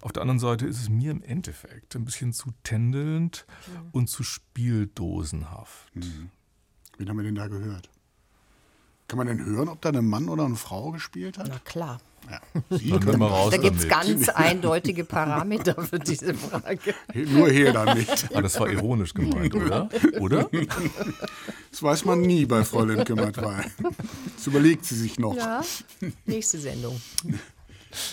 auf 0.00 0.12
der 0.12 0.22
anderen 0.22 0.40
Seite 0.40 0.66
ist 0.66 0.80
es 0.80 0.88
mir 0.88 1.12
im 1.12 1.22
Endeffekt 1.22 1.94
ein 1.94 2.04
bisschen 2.04 2.32
zu 2.32 2.50
tändelnd 2.64 3.46
ja. 3.72 3.84
und 3.92 4.08
zu 4.08 4.24
spieldosenhaft. 4.24 5.94
Mhm. 5.94 6.30
Wen 6.98 7.08
haben 7.08 7.16
wir 7.16 7.24
denn 7.24 7.36
da 7.36 7.46
gehört? 7.46 7.88
Kann 9.10 9.16
man 9.16 9.26
denn 9.26 9.44
hören, 9.44 9.68
ob 9.68 9.80
da 9.80 9.88
ein 9.88 10.06
Mann 10.06 10.28
oder 10.28 10.44
eine 10.44 10.54
Frau 10.54 10.92
gespielt 10.92 11.36
hat? 11.36 11.48
Na 11.48 11.58
klar. 11.64 11.98
Ja, 12.70 12.98
da 13.50 13.56
gibt 13.56 13.80
es 13.80 13.88
ganz 13.88 14.28
eindeutige 14.28 15.02
Parameter 15.04 15.82
für 15.82 15.98
diese 15.98 16.32
Frage. 16.32 16.94
Nur 17.14 17.50
hier 17.50 17.72
damit. 17.72 18.28
Ah, 18.32 18.40
das 18.40 18.60
war 18.60 18.70
ironisch 18.70 19.12
gemeint, 19.12 19.52
oder? 19.56 19.88
Oder? 20.20 20.48
Das 21.72 21.82
weiß 21.82 22.04
man 22.04 22.20
nie 22.20 22.46
bei 22.46 22.62
Frau 22.62 22.84
Lindke-Matwei. 22.84 23.64
Das 24.36 24.46
überlegt 24.46 24.84
sie 24.84 24.94
sich 24.94 25.18
noch. 25.18 25.34
Ja, 25.34 25.60
nächste 26.26 26.60
Sendung. 26.60 27.00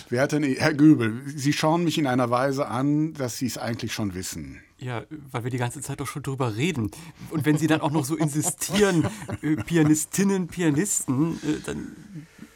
Werte 0.08 0.40
Herr 0.40 0.74
Göbel, 0.74 1.22
Sie 1.26 1.52
schauen 1.52 1.84
mich 1.84 1.98
in 1.98 2.08
einer 2.08 2.30
Weise 2.30 2.66
an, 2.66 3.12
dass 3.12 3.38
Sie 3.38 3.46
es 3.46 3.56
eigentlich 3.56 3.92
schon 3.92 4.14
wissen. 4.14 4.60
Ja, 4.80 5.02
weil 5.32 5.44
wir 5.44 5.50
die 5.50 5.58
ganze 5.58 5.80
Zeit 5.80 5.98
doch 6.00 6.06
schon 6.06 6.22
drüber 6.22 6.56
reden. 6.56 6.90
Und 7.30 7.44
wenn 7.44 7.58
Sie 7.58 7.66
dann 7.66 7.80
auch 7.80 7.90
noch 7.90 8.04
so 8.04 8.16
insistieren, 8.16 9.06
äh, 9.42 9.56
Pianistinnen, 9.56 10.46
Pianisten, 10.46 11.34
äh, 11.42 11.60
dann 11.64 11.96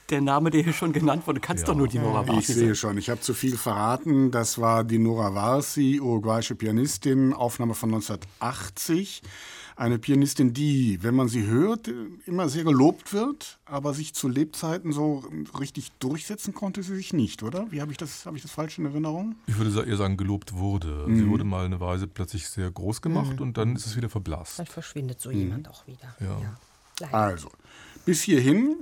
der 0.09 0.21
Name, 0.21 0.51
der 0.51 0.63
hier 0.63 0.73
schon 0.73 0.93
genannt 0.93 1.27
wurde, 1.27 1.41
kann 1.41 1.57
es 1.57 1.63
ja. 1.63 1.69
doch 1.69 1.75
nur 1.75 1.89
die 1.89 1.99
Nora 1.99 2.29
Varsi 2.29 2.53
Ich 2.53 2.59
sehe 2.59 2.75
schon, 2.75 2.99
ich 2.99 3.11
habe 3.11 3.21
zu 3.21 3.35
viel 3.35 3.57
verraten. 3.57 4.31
Das 4.31 4.61
war 4.61 4.85
die 4.85 4.99
Nora 4.99 5.35
Varsi, 5.35 6.01
uruguayische 6.01 6.55
Pianistin, 6.55 7.33
Aufnahme 7.33 7.75
von 7.75 7.93
1980 7.95 9.23
eine 9.77 9.99
Pianistin, 9.99 10.53
die, 10.53 11.03
wenn 11.03 11.15
man 11.15 11.29
sie 11.29 11.47
hört, 11.47 11.91
immer 12.27 12.49
sehr 12.49 12.65
gelobt 12.65 13.13
wird, 13.13 13.59
aber 13.65 13.95
sich 13.95 14.15
zu 14.15 14.29
Lebzeiten 14.29 14.93
so 14.93 15.25
richtig 15.59 15.93
durchsetzen 15.99 16.55
konnte 16.55 16.83
sie 16.83 16.95
sich 16.95 17.13
nicht, 17.13 17.43
oder? 17.43 17.71
Wie 17.71 17.81
habe 17.81 17.93
ich 17.93 17.99
das, 17.99 18.27
habe 18.27 18.37
ich 18.37 18.43
das 18.43 18.53
falsch 18.53 18.79
in 18.79 18.87
Erinnerung? 18.87 19.37
Ich 19.47 19.59
würde 19.59 19.89
eher 19.89 19.97
sagen, 19.97 20.17
gelobt 20.17 20.55
wurde. 20.55 21.07
Mhm. 21.07 21.19
Sie 21.19 21.29
wurde 21.29 21.45
mal 21.45 21.65
eine 21.65 21.81
Weise 21.81 22.07
plötzlich 22.07 22.49
sehr 22.49 22.71
groß 22.71 23.03
gemacht 23.03 23.37
mhm. 23.37 23.43
und 23.43 23.57
dann 23.57 23.77
ist 23.77 23.87
es 23.87 23.97
wieder 23.97 24.09
verblasst. 24.09 24.59
Dann 24.59 24.67
verschwindet 24.67 25.21
so 25.21 25.31
mhm. 25.31 25.39
jemand 25.39 25.69
auch 25.69 25.87
wieder. 25.87 26.15
Ja. 26.21 26.41
ja. 27.01 27.13
Also, 27.13 27.51
bis 28.05 28.23
hierhin, 28.23 28.77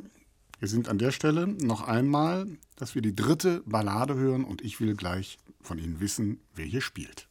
wir 0.58 0.68
sind 0.68 0.88
an 0.88 0.98
der 0.98 1.10
Stelle 1.10 1.46
noch 1.46 1.82
einmal, 1.86 2.46
dass 2.76 2.94
wir 2.94 3.02
die 3.02 3.14
dritte 3.14 3.62
Ballade 3.64 4.14
hören 4.14 4.44
und 4.44 4.62
ich 4.62 4.80
will 4.80 4.94
gleich 4.94 5.38
von 5.62 5.78
Ihnen 5.78 6.00
wissen, 6.00 6.40
wer 6.54 6.64
hier 6.64 6.80
spielt. 6.80 7.29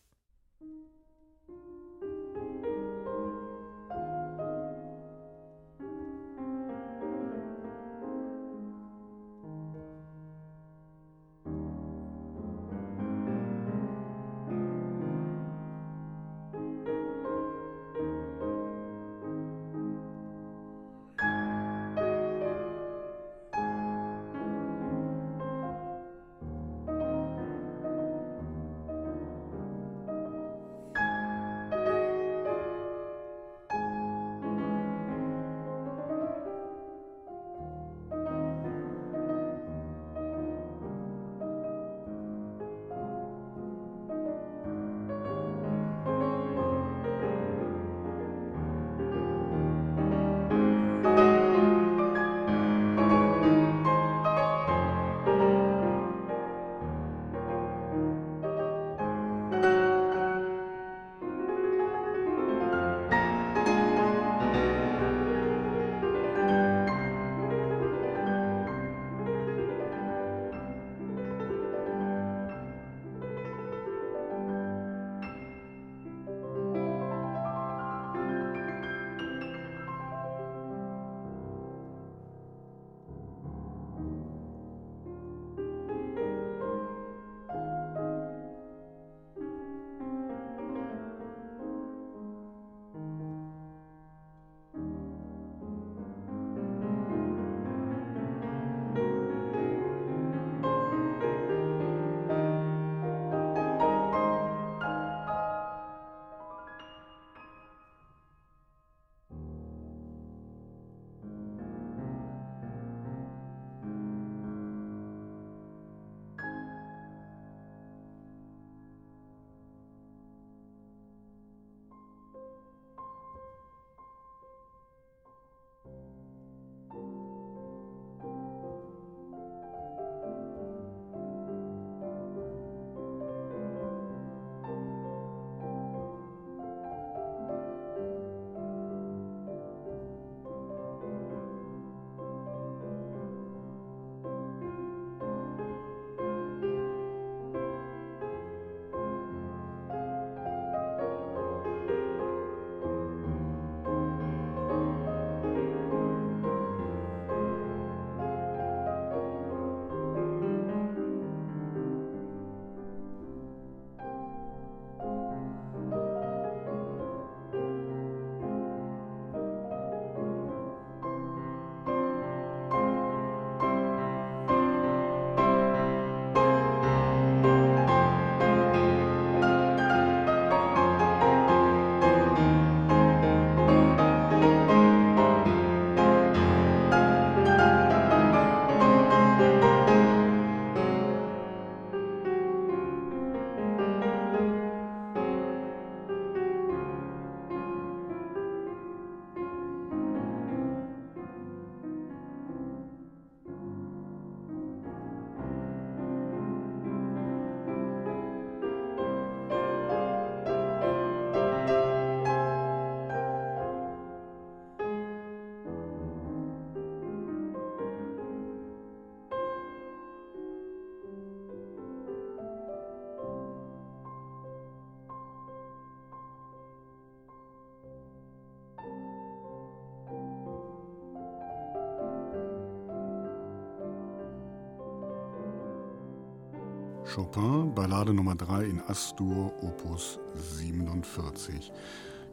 Chopin, 237.13 237.73
Ballade 237.73 238.13
Nummer 238.13 238.35
3 238.35 238.65
in 238.65 238.81
Astur, 238.81 239.51
Opus 239.63 240.19
47. 240.35 241.71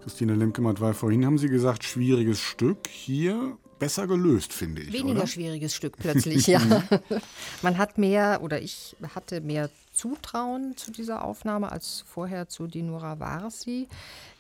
Christine 0.03 0.35
Lemke-Matt, 0.35 0.79
vorhin 0.95 1.25
haben 1.25 1.39
Sie 1.39 1.49
gesagt, 1.49 1.83
schwieriges 1.83 2.41
Stück. 2.41 2.87
Hier 2.87 3.57
besser 3.79 4.07
gelöst, 4.07 4.53
finde 4.53 4.83
ich. 4.83 4.93
Weniger 4.93 5.21
oder? 5.21 5.27
schwieriges 5.27 5.75
Stück 5.75 5.97
plötzlich, 5.97 6.47
ja. 6.47 6.61
Man 7.63 7.79
hat 7.79 7.97
mehr, 7.97 8.41
oder 8.43 8.61
ich 8.61 8.97
hatte 9.15 9.41
mehr 9.41 9.71
Zutrauen 9.93 10.77
zu 10.77 10.93
dieser 10.93 11.25
Aufnahme 11.25 11.73
als 11.73 12.05
vorher 12.07 12.49
zu 12.49 12.67
Dinura 12.67 13.19
Varsi. 13.19 13.89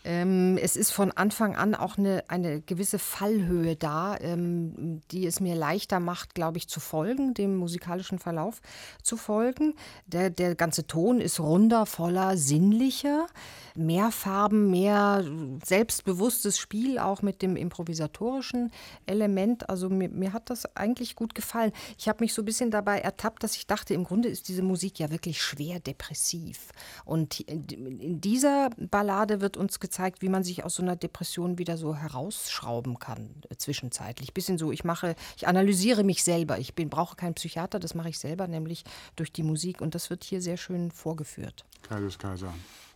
Ähm, 0.07 0.57
es 0.62 0.76
ist 0.76 0.92
von 0.92 1.11
Anfang 1.11 1.57
an 1.57 1.74
auch 1.74 1.98
eine, 1.98 2.22
eine 2.28 2.61
gewisse 2.61 3.00
Fallhöhe 3.00 3.74
da, 3.74 4.16
ähm, 4.20 5.00
die 5.11 5.26
es 5.26 5.40
mir 5.40 5.57
leichter 5.57 5.98
macht, 5.98 6.36
glaube 6.36 6.59
ich, 6.59 6.68
zu 6.68 6.78
folgen, 6.78 7.34
dem 7.34 7.57
musikalischen 7.57 8.20
Verlauf 8.20 8.61
zu 9.02 9.16
folgen. 9.16 9.74
Der, 10.07 10.30
der 10.30 10.54
ganze 10.54 10.86
Ton 10.86 11.20
ist 11.20 11.40
runder, 11.40 11.86
voller, 11.86 12.36
sinnlicher, 12.36 13.26
mehr 13.74 14.12
Farben, 14.12 14.70
mehr 14.70 15.24
selbstbewusstes 15.64 16.57
Spiel, 16.57 17.00
auch 17.00 17.22
mit 17.22 17.42
dem 17.42 17.57
improvisatorischen 17.57 18.70
Element. 19.07 19.68
Also 19.68 19.88
mir, 19.88 20.09
mir 20.09 20.32
hat 20.32 20.50
das 20.50 20.76
eigentlich 20.76 21.16
gut 21.16 21.34
gefallen. 21.34 21.72
Ich 21.98 22.09
habe 22.09 22.22
mich 22.22 22.32
so 22.32 22.42
ein 22.42 22.46
bisschen 22.46 22.70
dabei 22.70 23.00
ertappt, 23.00 23.42
dass 23.42 23.57
ich 23.57 23.66
dachte, 23.66 23.92
im 23.92 24.04
Grunde 24.04 24.28
ist 24.28 24.46
diese 24.46 24.62
Musik 24.62 25.00
ja 25.00 25.11
wirklich 25.11 25.42
schwer 25.42 25.80
depressiv. 25.80 26.68
Und 27.04 27.40
in 27.40 28.20
dieser 28.20 28.70
Ballade 28.76 29.40
wird 29.40 29.57
uns 29.57 29.80
gezeigt, 29.80 29.95
gezeigt, 29.97 30.20
wie 30.20 30.28
man 30.28 30.44
sich 30.44 30.62
aus 30.62 30.74
so 30.74 30.82
einer 30.82 30.94
Depression 30.94 31.57
wieder 31.59 31.78
so 31.78 31.97
herausschrauben 31.97 32.99
kann, 32.99 33.30
äh, 33.49 33.57
zwischenzeitlich. 33.57 34.34
Bisschen 34.34 34.59
so, 34.59 34.70
ich 34.70 34.84
mache, 34.84 35.14
ich 35.36 35.49
analysiere 35.49 36.05
mich 36.05 36.22
selber. 36.22 36.59
Ich 36.59 36.74
bin, 36.74 36.90
brauche 36.90 37.16
keinen 37.16 37.32
Psychiater, 37.32 37.78
das 37.78 37.94
mache 37.94 38.11
ich 38.11 38.18
selber, 38.18 38.47
nämlich 38.47 38.84
durch 39.16 39.32
die 39.32 39.42
Musik. 39.42 39.80
Und 39.80 39.94
das 39.94 40.11
wird 40.11 40.22
hier 40.22 40.42
sehr 40.42 40.59
schön 40.59 40.90
vorgeführt. 40.90 41.64
Kaius 41.88 42.18
Kaiser. 42.18 42.53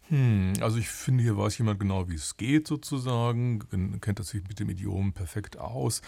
Hm, 0.09 0.53
also 0.61 0.76
ich 0.76 0.88
finde, 0.88 1.22
hier 1.22 1.38
weiß 1.38 1.57
jemand 1.57 1.80
genau, 1.80 2.07
wie 2.11 2.16
es 2.16 2.36
geht 2.36 2.66
sozusagen, 2.66 3.61
kennt 4.01 4.18
er 4.18 4.24
sich 4.24 4.42
mit 4.46 4.61
dem 4.61 4.68
Idiom 4.68 5.14
perfekt 5.14 5.57
aus 5.57 6.03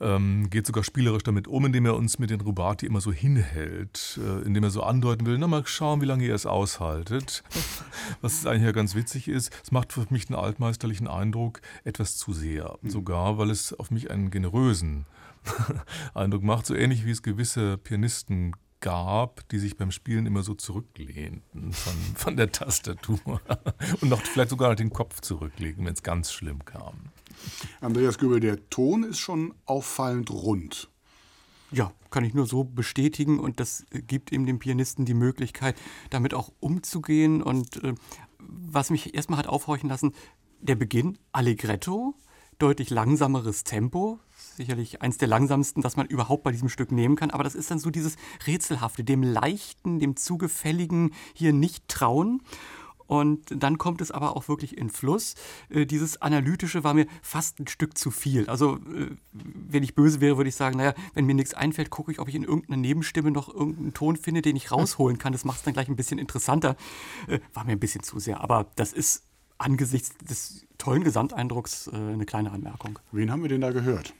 ähm, 0.00 0.48
geht 0.50 0.66
sogar 0.66 0.82
spielerisch 0.82 1.22
damit 1.22 1.46
um, 1.46 1.66
indem 1.66 1.86
er 1.86 1.96
uns 1.96 2.18
mit 2.18 2.30
den 2.30 2.40
Rubati 2.40 2.86
immer 2.86 3.00
so 3.00 3.12
hinhält, 3.12 4.18
äh, 4.22 4.46
indem 4.46 4.64
er 4.64 4.70
so 4.70 4.82
andeuten 4.82 5.26
will, 5.26 5.38
na 5.38 5.46
mal 5.46 5.66
schauen, 5.66 6.00
wie 6.00 6.06
lange 6.06 6.24
ihr 6.24 6.34
es 6.34 6.46
aushaltet. 6.46 7.44
Was 8.20 8.46
eigentlich 8.46 8.64
ja 8.64 8.72
ganz 8.72 8.94
witzig 8.94 9.28
ist, 9.28 9.52
es 9.62 9.72
macht 9.72 9.92
für 9.92 10.06
mich 10.10 10.28
einen 10.28 10.38
altmeisterlichen 10.38 11.06
Eindruck, 11.06 11.60
etwas 11.84 12.16
zu 12.16 12.32
sehr. 12.32 12.78
Mhm. 12.80 12.90
Sogar, 12.90 13.38
weil 13.38 13.50
es 13.50 13.72
auf 13.72 13.90
mich 13.90 14.10
einen 14.10 14.30
generösen 14.30 15.06
Eindruck 16.14 16.42
macht, 16.42 16.66
so 16.66 16.74
ähnlich 16.74 17.04
wie 17.04 17.10
es 17.10 17.22
gewisse 17.22 17.78
Pianisten 17.78 18.54
gab, 18.80 19.46
die 19.50 19.58
sich 19.58 19.76
beim 19.76 19.90
Spielen 19.90 20.26
immer 20.26 20.42
so 20.42 20.54
zurücklehnten 20.54 21.72
von, 21.72 21.92
von 22.14 22.36
der 22.36 22.50
Tastatur 22.50 23.20
und 24.00 24.08
noch 24.08 24.22
vielleicht 24.22 24.50
sogar 24.50 24.74
den 24.74 24.90
Kopf 24.90 25.20
zurücklegen, 25.20 25.84
wenn 25.84 25.92
es 25.92 26.02
ganz 26.02 26.32
schlimm 26.32 26.64
kam. 26.64 27.10
Andreas 27.80 28.18
Göbel, 28.18 28.40
der 28.40 28.68
Ton 28.70 29.02
ist 29.04 29.18
schon 29.18 29.54
auffallend 29.66 30.30
rund. 30.30 30.90
Ja, 31.72 31.92
kann 32.10 32.24
ich 32.24 32.34
nur 32.34 32.46
so 32.46 32.64
bestätigen 32.64 33.38
und 33.38 33.60
das 33.60 33.86
gibt 33.90 34.32
eben 34.32 34.46
dem 34.46 34.58
Pianisten 34.58 35.04
die 35.04 35.14
Möglichkeit, 35.14 35.76
damit 36.10 36.34
auch 36.34 36.52
umzugehen. 36.58 37.42
Und 37.42 37.82
äh, 37.84 37.94
was 38.38 38.90
mich 38.90 39.14
erstmal 39.14 39.38
hat 39.38 39.46
aufhorchen 39.46 39.88
lassen, 39.88 40.12
der 40.60 40.74
Beginn, 40.74 41.18
Allegretto, 41.32 42.14
deutlich 42.58 42.90
langsameres 42.90 43.64
Tempo, 43.64 44.18
sicherlich 44.56 45.00
eins 45.00 45.16
der 45.16 45.28
langsamsten, 45.28 45.82
das 45.82 45.96
man 45.96 46.06
überhaupt 46.06 46.44
bei 46.44 46.52
diesem 46.52 46.68
Stück 46.68 46.92
nehmen 46.92 47.16
kann. 47.16 47.30
Aber 47.30 47.44
das 47.44 47.54
ist 47.54 47.70
dann 47.70 47.78
so 47.78 47.90
dieses 47.90 48.16
Rätselhafte, 48.46 49.02
dem 49.02 49.22
Leichten, 49.22 49.98
dem 49.98 50.16
Zugefälligen 50.16 51.14
hier 51.34 51.52
nicht 51.52 51.88
trauen. 51.88 52.42
Und 53.10 53.46
dann 53.50 53.76
kommt 53.76 54.00
es 54.02 54.12
aber 54.12 54.36
auch 54.36 54.46
wirklich 54.46 54.78
in 54.78 54.88
Fluss. 54.88 55.34
Äh, 55.68 55.84
dieses 55.84 56.22
Analytische 56.22 56.84
war 56.84 56.94
mir 56.94 57.08
fast 57.22 57.58
ein 57.58 57.66
Stück 57.66 57.98
zu 57.98 58.12
viel. 58.12 58.48
Also, 58.48 58.76
äh, 58.76 59.10
wenn 59.32 59.82
ich 59.82 59.96
böse 59.96 60.20
wäre, 60.20 60.36
würde 60.36 60.48
ich 60.48 60.54
sagen, 60.54 60.78
naja, 60.78 60.94
wenn 61.14 61.26
mir 61.26 61.34
nichts 61.34 61.52
einfällt, 61.52 61.90
gucke 61.90 62.12
ich, 62.12 62.20
ob 62.20 62.28
ich 62.28 62.36
in 62.36 62.44
irgendeiner 62.44 62.76
Nebenstimme 62.76 63.32
noch 63.32 63.52
irgendeinen 63.52 63.94
Ton 63.94 64.16
finde, 64.16 64.42
den 64.42 64.54
ich 64.54 64.70
rausholen 64.70 65.18
kann. 65.18 65.32
Das 65.32 65.44
macht 65.44 65.58
es 65.58 65.64
dann 65.64 65.74
gleich 65.74 65.88
ein 65.88 65.96
bisschen 65.96 66.20
interessanter. 66.20 66.76
Äh, 67.26 67.40
war 67.52 67.64
mir 67.64 67.72
ein 67.72 67.80
bisschen 67.80 68.04
zu 68.04 68.20
sehr. 68.20 68.42
Aber 68.42 68.68
das 68.76 68.92
ist 68.92 69.24
angesichts 69.58 70.16
des 70.18 70.68
tollen 70.78 71.02
Gesamteindrucks 71.02 71.88
eine 71.88 72.24
kleine 72.24 72.52
Anmerkung. 72.52 73.00
Wen 73.10 73.30
haben 73.32 73.42
wir 73.42 73.48
denn 73.48 73.60
da 73.60 73.72
gehört? 73.72 74.14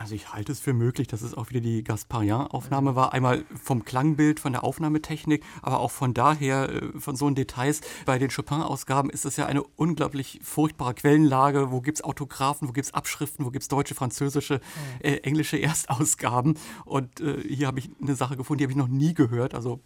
Also 0.00 0.14
ich 0.14 0.32
halte 0.32 0.50
es 0.50 0.60
für 0.60 0.72
möglich, 0.72 1.08
dass 1.08 1.20
es 1.20 1.34
auch 1.34 1.50
wieder 1.50 1.60
die 1.60 1.84
Gasparian-Aufnahme 1.84 2.96
war. 2.96 3.12
Einmal 3.12 3.44
vom 3.62 3.84
Klangbild, 3.84 4.40
von 4.40 4.52
der 4.52 4.64
Aufnahmetechnik, 4.64 5.44
aber 5.60 5.78
auch 5.78 5.90
von 5.90 6.14
daher, 6.14 6.70
äh, 6.70 6.98
von 6.98 7.16
so 7.16 7.28
Details. 7.28 7.82
Bei 8.06 8.18
den 8.18 8.30
Chopin-Ausgaben 8.30 9.10
ist 9.10 9.26
es 9.26 9.36
ja 9.36 9.44
eine 9.44 9.62
unglaublich 9.62 10.40
furchtbare 10.42 10.94
Quellenlage. 10.94 11.70
Wo 11.70 11.82
gibt 11.82 11.98
es 11.98 12.02
Autographen, 12.02 12.66
wo 12.66 12.72
gibt 12.72 12.86
es 12.86 12.94
Abschriften, 12.94 13.44
wo 13.44 13.50
gibt 13.50 13.64
es 13.64 13.68
deutsche, 13.68 13.94
französische, 13.94 14.62
äh, 15.00 15.16
englische 15.16 15.60
Erstausgaben. 15.60 16.54
Und 16.86 17.20
äh, 17.20 17.42
hier 17.46 17.66
habe 17.66 17.78
ich 17.78 17.90
eine 18.00 18.14
Sache 18.14 18.38
gefunden, 18.38 18.60
die 18.60 18.64
habe 18.64 18.72
ich 18.72 18.78
noch 18.78 18.88
nie 18.88 19.12
gehört. 19.12 19.54
Also 19.54 19.80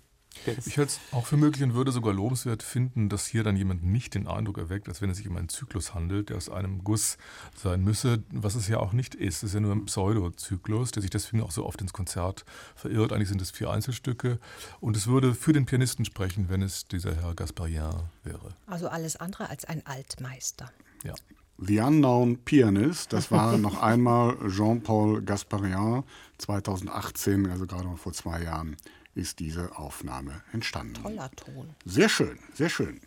ich 0.47 0.78
halte 0.78 0.93
es 0.93 1.01
auch 1.12 1.26
für 1.26 1.37
möglich 1.37 1.62
und 1.62 1.74
würde 1.74 1.93
sogar 1.93 2.12
lobenswert 2.12 2.62
finden, 2.62 3.09
dass 3.09 3.26
hier 3.26 3.45
dann 3.45 3.57
jemand 3.57 3.85
nicht 3.85 4.14
den 4.14 4.26
Eindruck 4.26 4.59
erweckt, 4.59 4.89
als 4.89 5.01
wenn 5.01 5.11
es 5.11 5.16
sich 5.18 5.28
um 5.28 5.37
einen 5.37 5.49
Zyklus 5.49 5.95
handelt, 5.95 6.30
der 6.30 6.37
aus 6.37 6.49
einem 6.49 6.85
Guss 6.85 7.16
sein 7.57 7.82
müsse, 7.82 8.22
was 8.30 8.55
es 8.55 8.68
ja 8.68 8.78
auch 8.78 8.93
nicht 8.93 9.14
ist. 9.14 9.39
Es 9.39 9.51
ist 9.51 9.55
ja 9.55 9.61
nur 9.61 9.72
ein 9.72 9.87
Pseudozyklus, 9.87 10.91
der 10.91 11.03
sich 11.03 11.11
deswegen 11.11 11.43
auch 11.43 11.51
so 11.51 11.64
oft 11.64 11.80
ins 11.80 11.93
Konzert 11.93 12.45
verirrt. 12.74 13.12
Eigentlich 13.12 13.28
sind 13.28 13.41
es 13.41 13.51
vier 13.51 13.70
Einzelstücke 13.70 14.39
und 14.80 14.97
es 14.97 15.07
würde 15.07 15.35
für 15.35 15.53
den 15.53 15.66
Pianisten 15.66 16.05
sprechen, 16.05 16.49
wenn 16.49 16.62
es 16.62 16.87
dieser 16.87 17.14
Herr 17.14 17.35
Gasparien 17.35 17.95
wäre. 18.22 18.55
Also 18.66 18.89
alles 18.89 19.16
andere 19.16 19.49
als 19.51 19.64
ein 19.64 19.85
Altmeister. 19.87 20.70
Ja. 21.05 21.14
The 21.59 21.80
Unknown 21.80 22.39
Pianist, 22.39 23.12
das 23.12 23.30
war 23.30 23.57
noch 23.59 23.80
einmal 23.80 24.37
Jean-Paul 24.49 25.22
Gasparian 25.22 26.03
2018, 26.39 27.49
also 27.49 27.66
gerade 27.66 27.87
mal 27.87 27.97
vor 27.97 28.12
zwei 28.12 28.43
Jahren 28.43 28.76
ist 29.15 29.39
diese 29.39 29.77
Aufnahme 29.77 30.43
entstanden. 30.53 31.03
Toller 31.03 31.31
Ton. 31.33 31.71
Sehr 31.85 32.09
schön, 32.09 32.39
sehr 32.55 32.69
schön. 32.69 33.01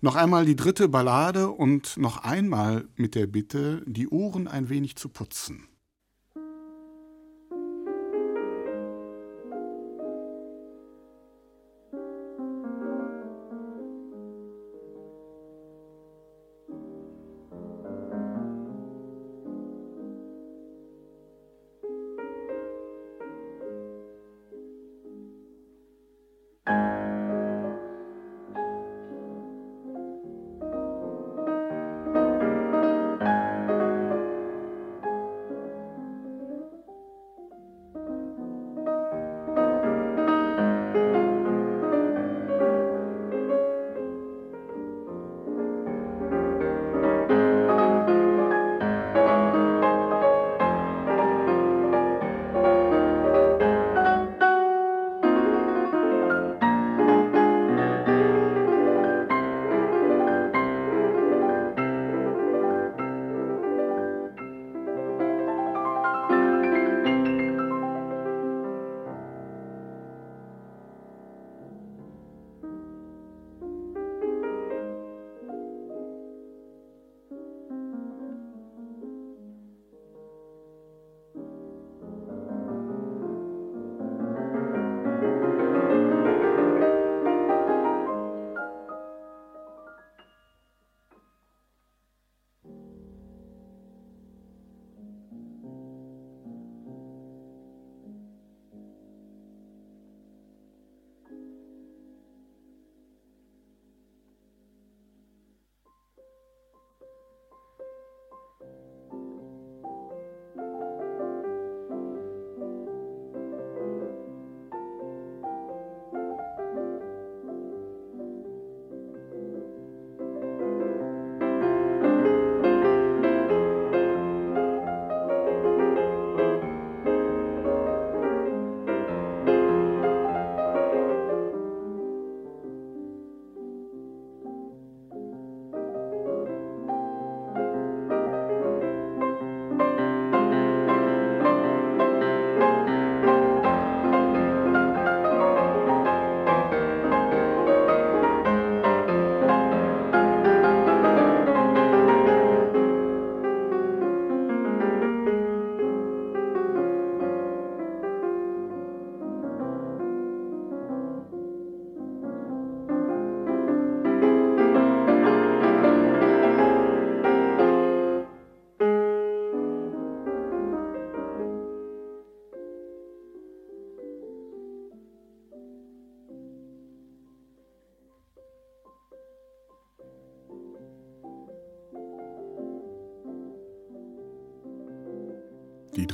Noch 0.00 0.16
einmal 0.16 0.44
die 0.44 0.56
dritte 0.56 0.88
Ballade 0.88 1.48
und 1.50 1.96
noch 1.96 2.18
einmal 2.18 2.86
mit 2.96 3.14
der 3.14 3.26
Bitte, 3.26 3.82
die 3.86 4.08
Ohren 4.08 4.48
ein 4.48 4.68
wenig 4.68 4.96
zu 4.96 5.08
putzen. 5.08 5.66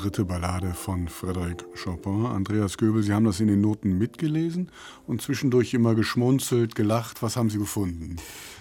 Dritte 0.00 0.24
Ballade 0.24 0.72
von 0.72 1.08
Frédéric 1.08 1.64
Chopin. 1.74 2.24
Andreas 2.24 2.78
Göbel, 2.78 3.02
Sie 3.02 3.12
haben 3.12 3.26
das 3.26 3.38
in 3.38 3.48
den 3.48 3.60
Noten 3.60 3.98
mitgelesen 3.98 4.70
und 5.06 5.20
zwischendurch 5.20 5.74
immer 5.74 5.94
geschmunzelt, 5.94 6.74
gelacht. 6.74 7.22
Was 7.22 7.36
haben 7.36 7.50
Sie 7.50 7.58
gefunden? 7.58 8.16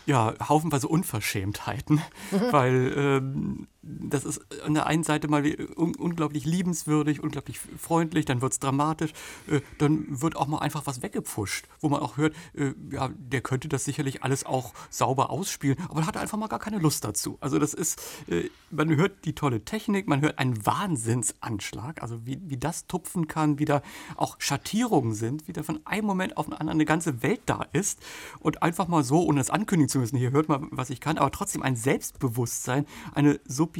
Ja, 0.05 0.33
haufenweise 0.49 0.89
Unverschämtheiten, 0.89 2.01
weil 2.51 2.93
ähm, 2.95 3.67
das 3.89 4.23
ist 4.23 4.41
an 4.63 4.73
der 4.73 4.85
einen 4.85 5.03
Seite 5.03 5.27
mal 5.27 5.43
un 5.75 5.95
unglaublich 5.95 6.45
liebenswürdig, 6.45 7.23
unglaublich 7.23 7.59
freundlich, 7.59 8.25
dann 8.25 8.41
wird 8.41 8.53
es 8.53 8.59
dramatisch, 8.59 9.11
äh, 9.47 9.61
dann 9.77 10.21
wird 10.21 10.35
auch 10.35 10.47
mal 10.47 10.59
einfach 10.59 10.85
was 10.85 11.01
weggepfuscht, 11.01 11.65
wo 11.79 11.89
man 11.89 12.01
auch 12.01 12.17
hört, 12.17 12.35
äh, 12.53 12.73
ja, 12.91 13.09
der 13.17 13.41
könnte 13.41 13.67
das 13.67 13.85
sicherlich 13.85 14.23
alles 14.23 14.45
auch 14.45 14.73
sauber 14.89 15.29
ausspielen, 15.29 15.77
aber 15.89 16.05
hat 16.05 16.17
einfach 16.17 16.37
mal 16.37 16.47
gar 16.47 16.59
keine 16.59 16.77
Lust 16.77 17.03
dazu. 17.03 17.37
Also 17.41 17.57
das 17.57 17.73
ist, 17.73 18.01
äh, 18.27 18.49
man 18.69 18.95
hört 18.95 19.25
die 19.25 19.33
tolle 19.33 19.65
Technik, 19.65 20.07
man 20.07 20.21
hört 20.21 20.37
einen 20.37 20.65
Wahnsinnsanschlag, 20.65 22.01
also 22.01 22.25
wie, 22.25 22.39
wie 22.45 22.57
das 22.57 22.87
tupfen 22.87 23.27
kann, 23.27 23.59
wie 23.59 23.65
da 23.65 23.81
auch 24.15 24.35
Schattierungen 24.39 25.13
sind, 25.13 25.47
wie 25.47 25.53
da 25.53 25.63
von 25.63 25.79
einem 25.85 26.05
Moment 26.05 26.37
auf 26.37 26.45
den 26.45 26.53
anderen 26.53 26.77
eine 26.77 26.85
ganze 26.85 27.23
Welt 27.23 27.41
da 27.47 27.65
ist 27.73 27.99
und 28.39 28.61
einfach 28.61 28.87
mal 28.87 29.03
so, 29.03 29.23
ohne 29.23 29.39
das 29.39 29.49
ankündigen 29.49 29.89
zu 29.89 29.99
müssen, 29.99 30.17
hier 30.17 30.31
hört 30.31 30.47
mal, 30.47 30.61
was 30.71 30.89
ich 30.89 31.01
kann, 31.01 31.17
aber 31.17 31.31
trotzdem 31.31 31.63
ein 31.63 31.75
Selbstbewusstsein, 31.75 32.85
eine 33.13 33.39
Subjektivität 33.45 33.78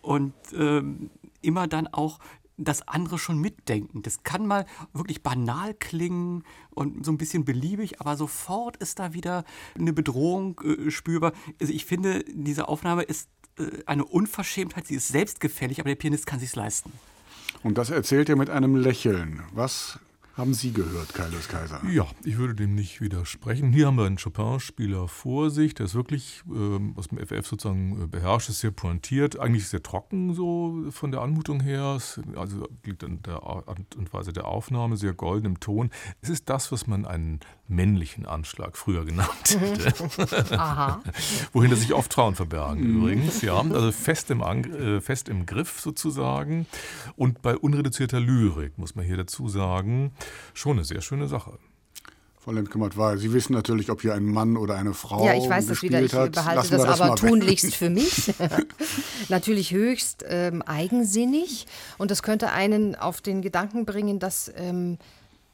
und 0.00 0.34
ähm, 0.54 1.10
immer 1.40 1.66
dann 1.66 1.86
auch 1.86 2.18
das 2.58 2.86
andere 2.86 3.18
schon 3.18 3.38
mitdenken. 3.38 4.02
Das 4.02 4.22
kann 4.22 4.46
mal 4.46 4.66
wirklich 4.92 5.22
banal 5.22 5.74
klingen 5.74 6.44
und 6.70 7.04
so 7.04 7.12
ein 7.12 7.18
bisschen 7.18 7.44
beliebig, 7.44 8.00
aber 8.00 8.16
sofort 8.16 8.76
ist 8.76 8.98
da 8.98 9.14
wieder 9.14 9.44
eine 9.78 9.92
Bedrohung 9.92 10.60
äh, 10.60 10.90
spürbar. 10.90 11.32
Also 11.60 11.72
ich 11.72 11.84
finde, 11.84 12.24
diese 12.28 12.68
Aufnahme 12.68 13.02
ist 13.02 13.28
äh, 13.58 13.82
eine 13.86 14.04
Unverschämtheit, 14.04 14.86
sie 14.86 14.94
ist 14.94 15.08
selbstgefällig, 15.08 15.80
aber 15.80 15.88
der 15.88 15.96
Pianist 15.96 16.26
kann 16.26 16.40
sich's 16.40 16.56
leisten. 16.56 16.92
Und 17.62 17.78
das 17.78 17.90
erzählt 17.90 18.28
er 18.28 18.36
mit 18.36 18.50
einem 18.50 18.76
Lächeln. 18.76 19.42
Was 19.52 19.98
haben 20.34 20.54
Sie 20.54 20.72
gehört, 20.72 21.12
Kaius 21.12 21.48
Kaiser? 21.48 21.80
Ja, 21.90 22.06
ich 22.24 22.38
würde 22.38 22.54
dem 22.54 22.74
nicht 22.74 23.00
widersprechen. 23.00 23.72
Hier 23.72 23.86
haben 23.86 23.96
wir 23.96 24.06
einen 24.06 24.16
Chopin-Spieler 24.16 25.06
vor 25.08 25.50
sich, 25.50 25.74
der 25.74 25.86
ist 25.86 25.94
wirklich 25.94 26.42
ähm, 26.48 26.94
aus 26.96 27.08
dem 27.08 27.18
FF 27.18 27.46
sozusagen 27.46 28.02
äh, 28.02 28.06
beherrscht, 28.06 28.48
ist 28.48 28.60
sehr 28.60 28.70
pointiert, 28.70 29.38
eigentlich 29.38 29.68
sehr 29.68 29.82
trocken 29.82 30.32
so 30.34 30.86
von 30.90 31.12
der 31.12 31.20
Anmutung 31.20 31.60
her. 31.60 31.98
Also 32.34 32.68
liegt 32.84 33.04
an 33.04 33.22
der 33.22 33.42
Art 33.42 33.94
und 33.96 34.12
Weise 34.12 34.32
der 34.32 34.46
Aufnahme, 34.46 34.96
sehr 34.96 35.12
golden 35.12 35.46
im 35.46 35.60
Ton. 35.60 35.90
Es 36.22 36.30
ist 36.30 36.48
das, 36.48 36.72
was 36.72 36.86
man 36.86 37.04
einen 37.04 37.40
männlichen 37.74 38.26
Anschlag 38.26 38.76
früher 38.76 39.04
genannt 39.04 39.58
hätte. 39.58 40.58
Aha. 40.58 41.02
Wohin 41.52 41.70
da 41.70 41.76
sich 41.76 41.92
oft 41.92 42.14
Frauen 42.14 42.34
verbergen 42.34 42.84
übrigens, 42.84 43.42
ja. 43.42 43.58
Also 43.60 43.92
fest 43.92 44.30
im, 44.30 44.42
Ang 44.42 44.64
äh, 44.64 45.00
fest 45.00 45.28
im 45.28 45.46
Griff 45.46 45.80
sozusagen. 45.80 46.66
Und 47.16 47.42
bei 47.42 47.56
unreduzierter 47.56 48.20
Lyrik, 48.20 48.78
muss 48.78 48.94
man 48.94 49.04
hier 49.04 49.16
dazu 49.16 49.48
sagen, 49.48 50.12
schon 50.54 50.78
eine 50.78 50.84
sehr 50.84 51.00
schöne 51.00 51.28
Sache. 51.28 51.58
Frau 52.42 52.50
Lemkemert 52.50 52.96
war, 52.96 53.18
Sie 53.18 53.32
wissen 53.32 53.52
natürlich, 53.52 53.88
ob 53.88 54.02
hier 54.02 54.14
ein 54.14 54.24
Mann 54.24 54.56
oder 54.56 54.74
eine 54.74 54.94
Frau 54.94 55.24
Ja, 55.24 55.34
ich 55.34 55.48
weiß 55.48 55.68
das 55.68 55.80
wieder. 55.82 56.02
Ich 56.02 56.12
hat. 56.12 56.32
behalte 56.32 56.70
das 56.70 56.82
wir 56.82 56.88
aber 56.88 57.14
tunlichst 57.14 57.76
für 57.76 57.88
mich. 57.90 58.34
natürlich 59.28 59.70
höchst 59.70 60.24
ähm, 60.28 60.60
eigensinnig. 60.62 61.68
Und 61.98 62.10
das 62.10 62.24
könnte 62.24 62.50
einen 62.50 62.96
auf 62.96 63.20
den 63.20 63.42
Gedanken 63.42 63.84
bringen, 63.84 64.18
dass 64.18 64.50
ähm, 64.56 64.98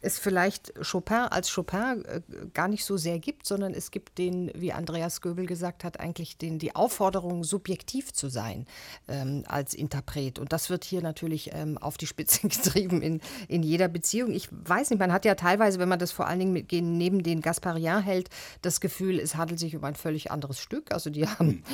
es 0.01 0.19
vielleicht 0.19 0.73
Chopin 0.81 1.17
als 1.17 1.53
Chopin 1.53 2.05
äh, 2.05 2.21
gar 2.55 2.69
nicht 2.69 2.85
so 2.85 2.97
sehr 2.97 3.19
gibt, 3.19 3.47
sondern 3.47 3.75
es 3.75 3.91
gibt 3.91 4.19
den, 4.19 4.51
wie 4.55 4.73
Andreas 4.73 5.21
Göbel 5.21 5.47
gesagt 5.47 5.83
hat, 5.83 5.99
eigentlich 5.99 6.39
den, 6.39 6.59
die 6.59 6.77
Aufforderung, 6.77 7.43
subjektiv 7.43 8.13
zu 8.13 8.29
sein 8.29 8.67
ähm, 9.09 9.45
als 9.49 9.75
Interpret. 9.75 10.39
Und 10.39 10.53
das 10.53 10.71
wird 10.71 10.85
hier 10.85 11.03
natürlich 11.03 11.51
ähm, 11.53 11.79
auf 11.79 11.97
die 11.97 12.07
Spitze 12.07 12.47
getrieben 12.49 13.03
in, 13.03 13.21
in 13.49 13.63
jeder 13.63 13.89
Beziehung. 13.89 14.33
Ich 14.33 14.49
weiß 14.53 14.91
nicht, 14.91 15.01
man 15.01 15.13
hat 15.13 15.25
ja 15.25 15.35
teilweise, 15.35 15.81
wenn 15.81 15.89
man 15.89 15.99
das 15.99 16.13
vor 16.13 16.29
allen 16.29 16.39
Dingen 16.39 16.53
mit, 16.53 16.71
neben 16.71 17.23
den 17.25 17.41
Gasparian 17.41 18.03
hält, 18.03 18.31
das 18.63 18.81
Gefühl, 18.81 19.19
es 19.19 19.35
handelt 19.35 19.59
sich 19.59 19.75
um 19.75 19.83
ein 19.83 19.97
völlig 19.97 20.31
anderes 20.31 20.61
Stück. 20.61 20.93
Also 20.93 21.11
die 21.11 21.27
haben, 21.29 21.65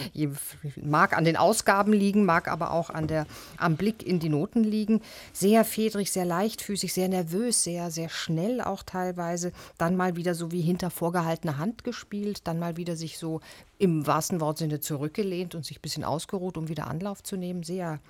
mag 0.76 1.16
an 1.16 1.24
den 1.24 1.36
Ausgaben 1.36 1.92
liegen, 1.92 2.24
mag 2.24 2.48
aber 2.48 2.72
auch 2.72 2.88
an 2.88 3.06
der, 3.06 3.26
am 3.58 3.76
Blick 3.76 4.02
in 4.02 4.18
die 4.18 4.30
Noten 4.30 4.64
liegen. 4.64 5.02
Sehr 5.34 5.64
fedrig, 5.64 6.10
sehr 6.10 6.24
leichtfüßig, 6.24 6.94
sehr 6.94 7.08
nervös, 7.08 7.64
sehr, 7.64 7.90
sehr 7.90 8.08
schnell 8.14 8.60
auch 8.60 8.82
teilweise. 8.82 9.52
Dann 9.78 9.96
mal 9.96 10.16
wieder 10.16 10.34
so 10.34 10.50
wie 10.52 10.60
hinter 10.62 10.90
vorgehaltener 10.90 11.58
Hand 11.58 11.84
gespielt, 11.84 12.46
dann 12.46 12.58
mal 12.58 12.76
wieder 12.76 12.96
sich 12.96 13.18
so 13.18 13.40
im 13.78 14.06
wahrsten 14.06 14.40
Wortsinne 14.40 14.80
zurückgelehnt 14.80 15.54
und 15.54 15.64
sich 15.66 15.78
ein 15.78 15.82
bisschen 15.82 16.04
ausgeruht, 16.04 16.56
um 16.56 16.68
wieder 16.68 16.86
Anlauf 16.86 17.22
zu 17.22 17.36
nehmen. 17.36 17.62
Sehr, 17.62 18.00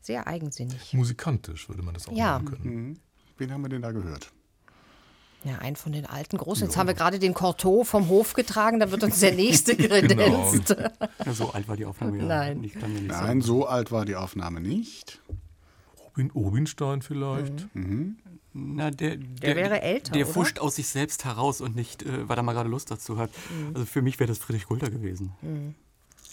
sehr 0.00 0.26
eigensinnig. 0.26 0.92
Musikantisch 0.92 1.68
würde 1.68 1.82
man 1.82 1.94
das 1.94 2.08
auch 2.08 2.12
Ja. 2.12 2.38
nennen 2.38 2.50
können. 2.50 2.98
Wen 3.38 3.52
haben 3.52 3.62
wir 3.62 3.68
denn 3.68 3.82
da 3.82 3.92
gehört? 3.92 4.30
Ja, 5.44 5.58
einen 5.58 5.76
von 5.76 5.92
den 5.92 6.06
alten 6.06 6.38
Großen. 6.38 6.64
Jetzt 6.66 6.78
haben 6.78 6.86
wir 6.86 6.94
gerade 6.94 7.18
den 7.18 7.34
Cortot 7.34 7.86
vom 7.86 8.08
Hof 8.08 8.32
getragen, 8.32 8.80
da 8.80 8.90
wird 8.90 9.02
uns 9.04 9.20
der 9.20 9.34
nächste 9.34 9.76
kredenzt. 9.76 10.74
Ja, 11.24 11.32
so 11.34 11.50
alt 11.50 11.68
war 11.68 11.76
die 11.76 11.84
Aufnahme 11.84 12.16
ja 12.16 12.24
Nein. 12.24 12.60
nicht. 12.62 12.80
Kann 12.80 12.94
ja 12.94 13.00
nicht 13.00 13.10
Nein, 13.10 13.26
sein. 13.26 13.40
so 13.42 13.66
alt 13.66 13.92
war 13.92 14.06
die 14.06 14.16
Aufnahme 14.16 14.62
nicht. 14.62 15.20
Rubin, 16.06 16.30
Rubinstein 16.30 17.02
vielleicht. 17.02 17.66
Na, 18.56 18.92
der, 18.92 19.16
der, 19.16 19.56
wäre 19.56 19.82
älter, 19.82 20.12
Der 20.12 20.26
oder? 20.26 20.32
fuscht 20.32 20.60
aus 20.60 20.76
sich 20.76 20.86
selbst 20.86 21.24
heraus 21.24 21.60
und 21.60 21.74
nicht, 21.74 22.04
äh, 22.04 22.28
weil 22.28 22.36
er 22.36 22.44
mal 22.44 22.52
gerade 22.52 22.68
Lust 22.70 22.88
dazu 22.88 23.18
hat. 23.18 23.30
Also 23.74 23.84
für 23.84 24.00
mich 24.00 24.20
wäre 24.20 24.28
das 24.28 24.38
Friedrich 24.38 24.66
Gulder 24.66 24.90
gewesen. 24.90 25.32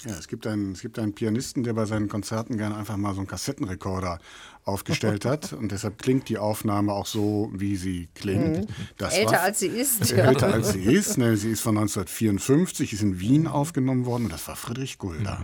Ja, 0.06 0.12
es 0.18 0.28
gibt, 0.28 0.46
einen, 0.46 0.74
es 0.74 0.82
gibt 0.82 1.00
einen 1.00 1.14
Pianisten, 1.14 1.64
der 1.64 1.74
bei 1.74 1.86
seinen 1.86 2.10
Konzerten 2.10 2.58
gerne 2.58 2.76
einfach 2.76 2.98
mal 2.98 3.14
so 3.14 3.22
einen 3.22 3.28
Kassettenrekorder 3.28 4.20
aufgestellt 4.64 5.26
hat. 5.26 5.54
Und 5.54 5.72
deshalb 5.72 5.98
klingt 5.98 6.30
die 6.30 6.38
Aufnahme 6.38 6.94
auch 6.94 7.06
so, 7.06 7.50
wie 7.54 7.76
sie 7.76 8.10
klingt. 8.16 8.68
Das 8.98 9.14
Mhm. 9.14 9.20
Älter 9.20 9.32
war- 9.34 9.42
als 9.42 9.60
sie 9.60 9.68
ist. 9.68 10.12
Älter 10.12 10.54
als 10.54 10.72
sie 10.74 10.84
ist. 10.84 11.18
Ne, 11.18 11.36
sie 11.38 11.50
ist 11.52 11.62
von 11.62 11.78
1954, 11.78 12.94
ist 12.94 13.02
in 13.02 13.20
Wien 13.20 13.48
aufgenommen 13.48 14.06
worden. 14.06 14.26
Und 14.26 14.34
das 14.34 14.48
war 14.48 14.56
Friedrich 14.56 14.98
Gulda. 14.98 15.44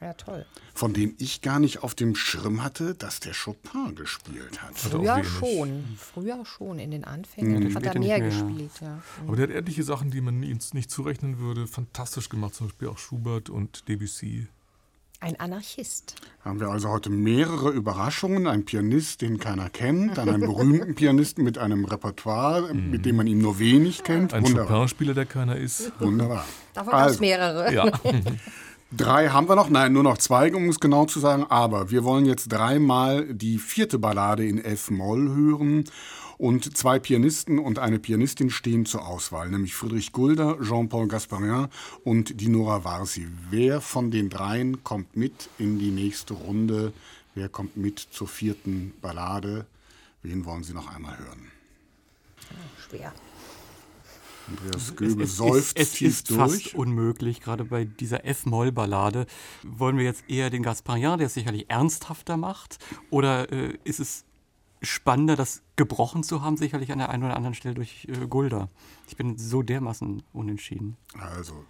Ja, 0.00 0.14
toll. 0.14 0.46
Von 0.74 0.94
dem 0.94 1.14
ich 1.18 1.42
gar 1.42 1.58
nicht 1.58 1.82
auf 1.82 1.94
dem 1.94 2.14
Schirm 2.14 2.62
hatte, 2.62 2.94
dass 2.94 3.20
der 3.20 3.32
Chopin 3.34 3.94
gespielt 3.96 4.62
hat. 4.62 4.70
Hat 4.82 4.92
er 4.94 4.98
Früher 5.00 5.24
schon. 5.24 5.84
Früher 5.98 6.44
schon, 6.46 6.78
in 6.78 6.90
den 6.90 7.04
Anfängen 7.04 7.64
hat 7.74 7.82
später 7.82 7.94
er 7.94 7.98
mehr 8.00 8.18
mehr. 8.18 8.28
gespielt. 8.28 8.70
Ja. 8.80 9.02
Aber 9.26 9.36
der 9.36 9.48
hat 9.48 9.54
etliche 9.54 9.82
Sachen, 9.82 10.10
die 10.10 10.20
man 10.22 10.42
ihm 10.42 10.58
nicht 10.72 10.90
zurechnen 10.90 11.38
würde, 11.38 11.66
fantastisch 11.66 12.28
gemacht. 12.30 12.54
Zum 12.54 12.68
Beispiel 12.68 12.88
auch 12.88 12.98
Schubert 12.98 13.50
und 13.50 13.88
Debussy. 13.88 14.46
Ein 15.22 15.38
Anarchist. 15.38 16.14
Haben 16.42 16.60
wir 16.60 16.68
also 16.68 16.88
heute 16.88 17.10
mehrere 17.10 17.68
Überraschungen. 17.70 18.46
Ein 18.46 18.64
Pianist, 18.64 19.20
den 19.20 19.38
keiner 19.38 19.68
kennt, 19.68 20.16
dann 20.16 20.30
einen 20.30 20.40
berühmten 20.40 20.94
Pianisten 20.94 21.44
mit 21.44 21.58
einem 21.58 21.84
Repertoire, 21.84 22.72
mit 22.72 23.04
dem 23.04 23.16
man 23.16 23.26
ihn 23.26 23.36
nur 23.36 23.58
wenig 23.58 24.02
kennt. 24.02 24.32
Ein. 24.32 24.44
Chopin-Spieler, 24.44 25.12
der 25.12 25.26
keiner 25.26 25.56
ist. 25.56 25.92
Wunderbar. 26.00 26.46
Davon 26.72 26.92
gab 26.92 27.00
es 27.00 27.06
Also, 27.08 27.20
mehrere. 27.20 27.72
Ja. 27.74 27.92
Drei 28.96 29.28
haben 29.28 29.46
wir 29.48 29.56
noch, 29.56 29.68
nein, 29.68 29.92
nur 29.92 30.02
noch 30.02 30.16
zwei, 30.18 30.52
um 30.54 30.68
es 30.70 30.80
genau 30.80 31.04
zu 31.04 31.20
sagen. 31.20 31.44
Aber 31.50 31.90
wir 31.90 32.02
wollen 32.02 32.24
jetzt 32.24 32.48
dreimal 32.48 33.26
die 33.32 33.58
vierte 33.58 33.98
Ballade 33.98 34.46
in 34.46 34.58
F-Moll 34.64 35.28
hören. 35.28 35.84
Und 36.40 36.74
zwei 36.74 36.98
Pianisten 36.98 37.58
und 37.58 37.78
eine 37.78 37.98
Pianistin 37.98 38.48
stehen 38.48 38.86
zur 38.86 39.06
Auswahl, 39.06 39.50
nämlich 39.50 39.74
Friedrich 39.74 40.10
Gulda, 40.10 40.56
Jean-Paul 40.62 41.06
Gasparin 41.06 41.68
und 42.02 42.40
Dinora 42.40 42.82
Varsi. 42.82 43.28
Wer 43.50 43.82
von 43.82 44.10
den 44.10 44.30
dreien 44.30 44.82
kommt 44.82 45.14
mit 45.14 45.50
in 45.58 45.78
die 45.78 45.90
nächste 45.90 46.32
Runde? 46.32 46.94
Wer 47.34 47.50
kommt 47.50 47.76
mit 47.76 47.98
zur 47.98 48.26
vierten 48.26 48.94
Ballade? 49.02 49.66
Wen 50.22 50.46
wollen 50.46 50.64
Sie 50.64 50.72
noch 50.72 50.88
einmal 50.88 51.18
hören? 51.18 51.52
Schwer. 52.88 53.12
Andreas 54.48 54.96
Göbel 54.96 55.24
es, 55.24 55.36
seufzt 55.36 55.78
ist, 55.78 55.88
es 55.88 55.92
tief 55.92 56.08
ist 56.08 56.28
fast 56.28 56.54
durch. 56.54 56.74
unmöglich, 56.74 57.42
gerade 57.42 57.66
bei 57.66 57.84
dieser 57.84 58.24
F-Moll-Ballade. 58.24 59.26
Wollen 59.62 59.98
wir 59.98 60.04
jetzt 60.04 60.24
eher 60.26 60.48
den 60.48 60.62
Gasparian, 60.62 61.18
der 61.18 61.26
es 61.26 61.34
sicherlich 61.34 61.68
ernsthafter 61.68 62.38
macht? 62.38 62.78
Oder 63.10 63.52
äh, 63.52 63.76
ist 63.84 64.00
es 64.00 64.24
spannender, 64.82 65.36
das 65.36 65.62
gebrochen 65.76 66.22
zu 66.22 66.42
haben, 66.42 66.56
sicherlich 66.56 66.90
an 66.92 66.98
der 66.98 67.08
einen 67.10 67.24
oder 67.24 67.36
anderen 67.36 67.54
Stelle 67.54 67.74
durch 67.74 68.06
äh, 68.08 68.26
Gulda? 68.26 68.68
Ich 69.08 69.16
bin 69.16 69.36
so 69.38 69.62
dermaßen 69.62 70.22
unentschieden. 70.32 70.96
Also, 71.18 71.64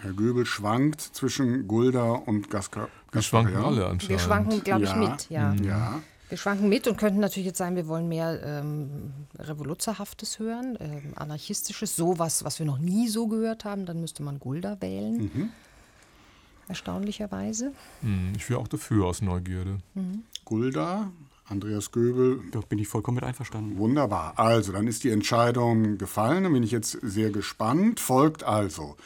Herr 0.00 0.12
Göbel 0.12 0.44
schwankt 0.46 1.00
zwischen 1.00 1.66
Gulda 1.68 2.12
und 2.12 2.50
Gaska 2.50 2.88
Wir 3.12 3.22
schwanken 3.22 3.56
alle 3.56 3.86
anscheinend. 3.86 4.08
Wir 4.08 4.18
schwanken, 4.18 4.62
glaube 4.64 4.84
ich, 4.84 4.90
Ja. 4.90 4.96
mit. 4.96 5.30
Ja. 5.30 5.54
Ja. 5.54 6.00
Wir 6.28 6.38
schwanken 6.38 6.68
mit 6.68 6.88
und 6.88 6.96
könnten 6.98 7.20
natürlich 7.20 7.46
jetzt 7.46 7.58
sagen, 7.58 7.76
wir 7.76 7.86
wollen 7.86 8.08
mehr 8.08 8.42
ähm, 8.42 9.12
Revoluzerhaftes 9.38 10.38
hören, 10.40 10.76
ähm, 10.80 11.12
Anarchistisches, 11.14 11.94
sowas, 11.94 12.44
was 12.44 12.58
wir 12.58 12.66
noch 12.66 12.78
nie 12.78 13.06
so 13.08 13.28
gehört 13.28 13.64
haben. 13.64 13.86
Dann 13.86 14.00
müsste 14.00 14.22
man 14.24 14.40
Gulda 14.40 14.80
wählen. 14.80 15.52
Erstaunlicherweise. 16.68 17.72
Hm, 18.02 18.32
Ich 18.36 18.48
wäre 18.50 18.58
auch 18.60 18.68
dafür 18.68 19.06
aus 19.06 19.22
Neugierde. 19.22 19.78
Gulda, 20.44 21.12
Andreas 21.48 21.92
Göbel. 21.92 22.40
Da 22.50 22.60
bin 22.60 22.78
ich 22.78 22.88
vollkommen 22.88 23.16
mit 23.16 23.24
einverstanden. 23.24 23.78
Wunderbar. 23.78 24.38
Also, 24.38 24.72
dann 24.72 24.86
ist 24.86 25.04
die 25.04 25.10
Entscheidung 25.10 25.98
gefallen. 25.98 26.44
Dann 26.44 26.52
bin 26.52 26.62
ich 26.62 26.72
jetzt 26.72 26.98
sehr 27.02 27.30
gespannt. 27.30 28.00
Folgt 28.00 28.42
also 28.44 28.96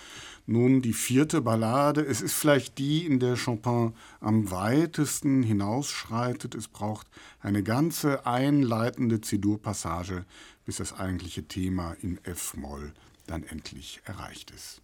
Nun 0.46 0.82
die 0.82 0.94
vierte 0.94 1.42
Ballade. 1.42 2.00
Es 2.04 2.20
ist 2.20 2.32
vielleicht 2.32 2.78
die, 2.78 3.06
in 3.06 3.20
der 3.20 3.36
Chopin 3.36 3.92
am 4.20 4.50
weitesten 4.50 5.44
hinausschreitet. 5.44 6.56
Es 6.56 6.66
braucht 6.66 7.06
eine 7.40 7.62
ganze 7.62 8.26
einleitende 8.26 9.20
Zidur-Passage, 9.20 10.24
bis 10.64 10.78
das 10.78 10.92
eigentliche 10.92 11.46
Thema 11.46 11.92
in 12.00 12.18
F-Moll 12.24 12.92
dann 13.26 13.44
endlich 13.44 14.00
erreicht 14.04 14.50
ist. 14.50 14.82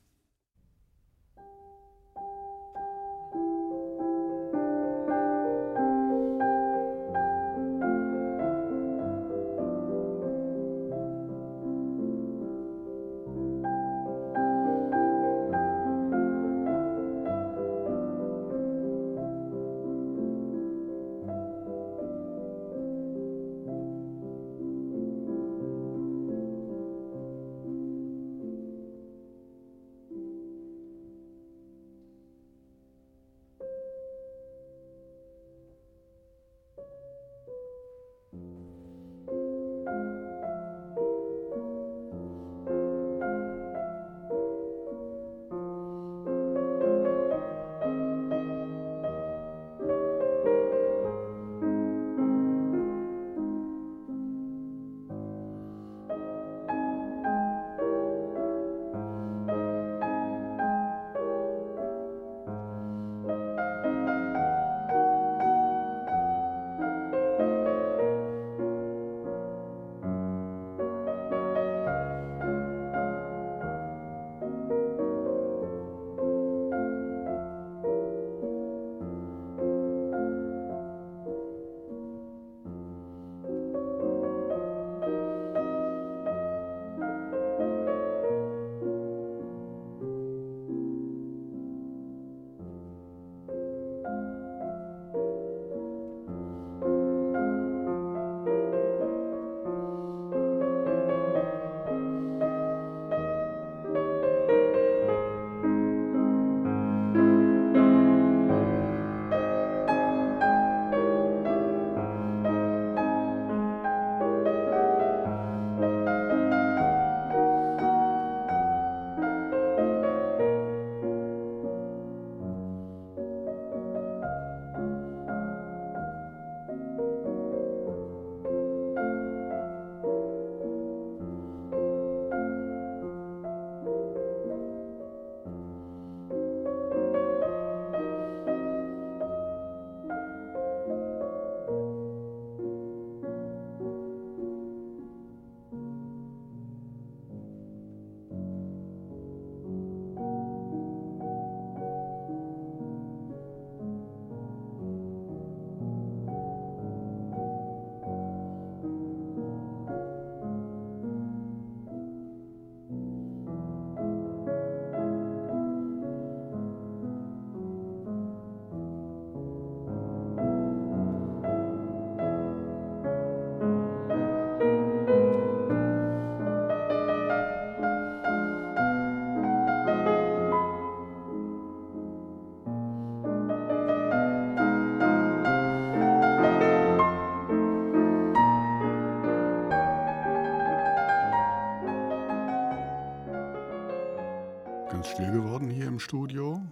Studio. 196.07 196.63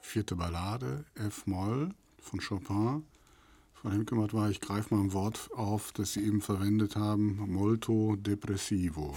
Vierte 0.00 0.34
Ballade, 0.34 1.04
F-Moll 1.14 1.90
von 2.22 2.40
Chopin. 2.40 3.04
Frau 3.74 3.90
Hemkemert 3.90 4.32
war, 4.32 4.48
ich 4.48 4.62
greife 4.62 4.94
mal 4.94 5.02
ein 5.02 5.12
Wort 5.12 5.50
auf, 5.54 5.92
das 5.92 6.14
Sie 6.14 6.24
eben 6.24 6.40
verwendet 6.40 6.96
haben, 6.96 7.36
molto 7.52 8.16
depressivo. 8.16 9.14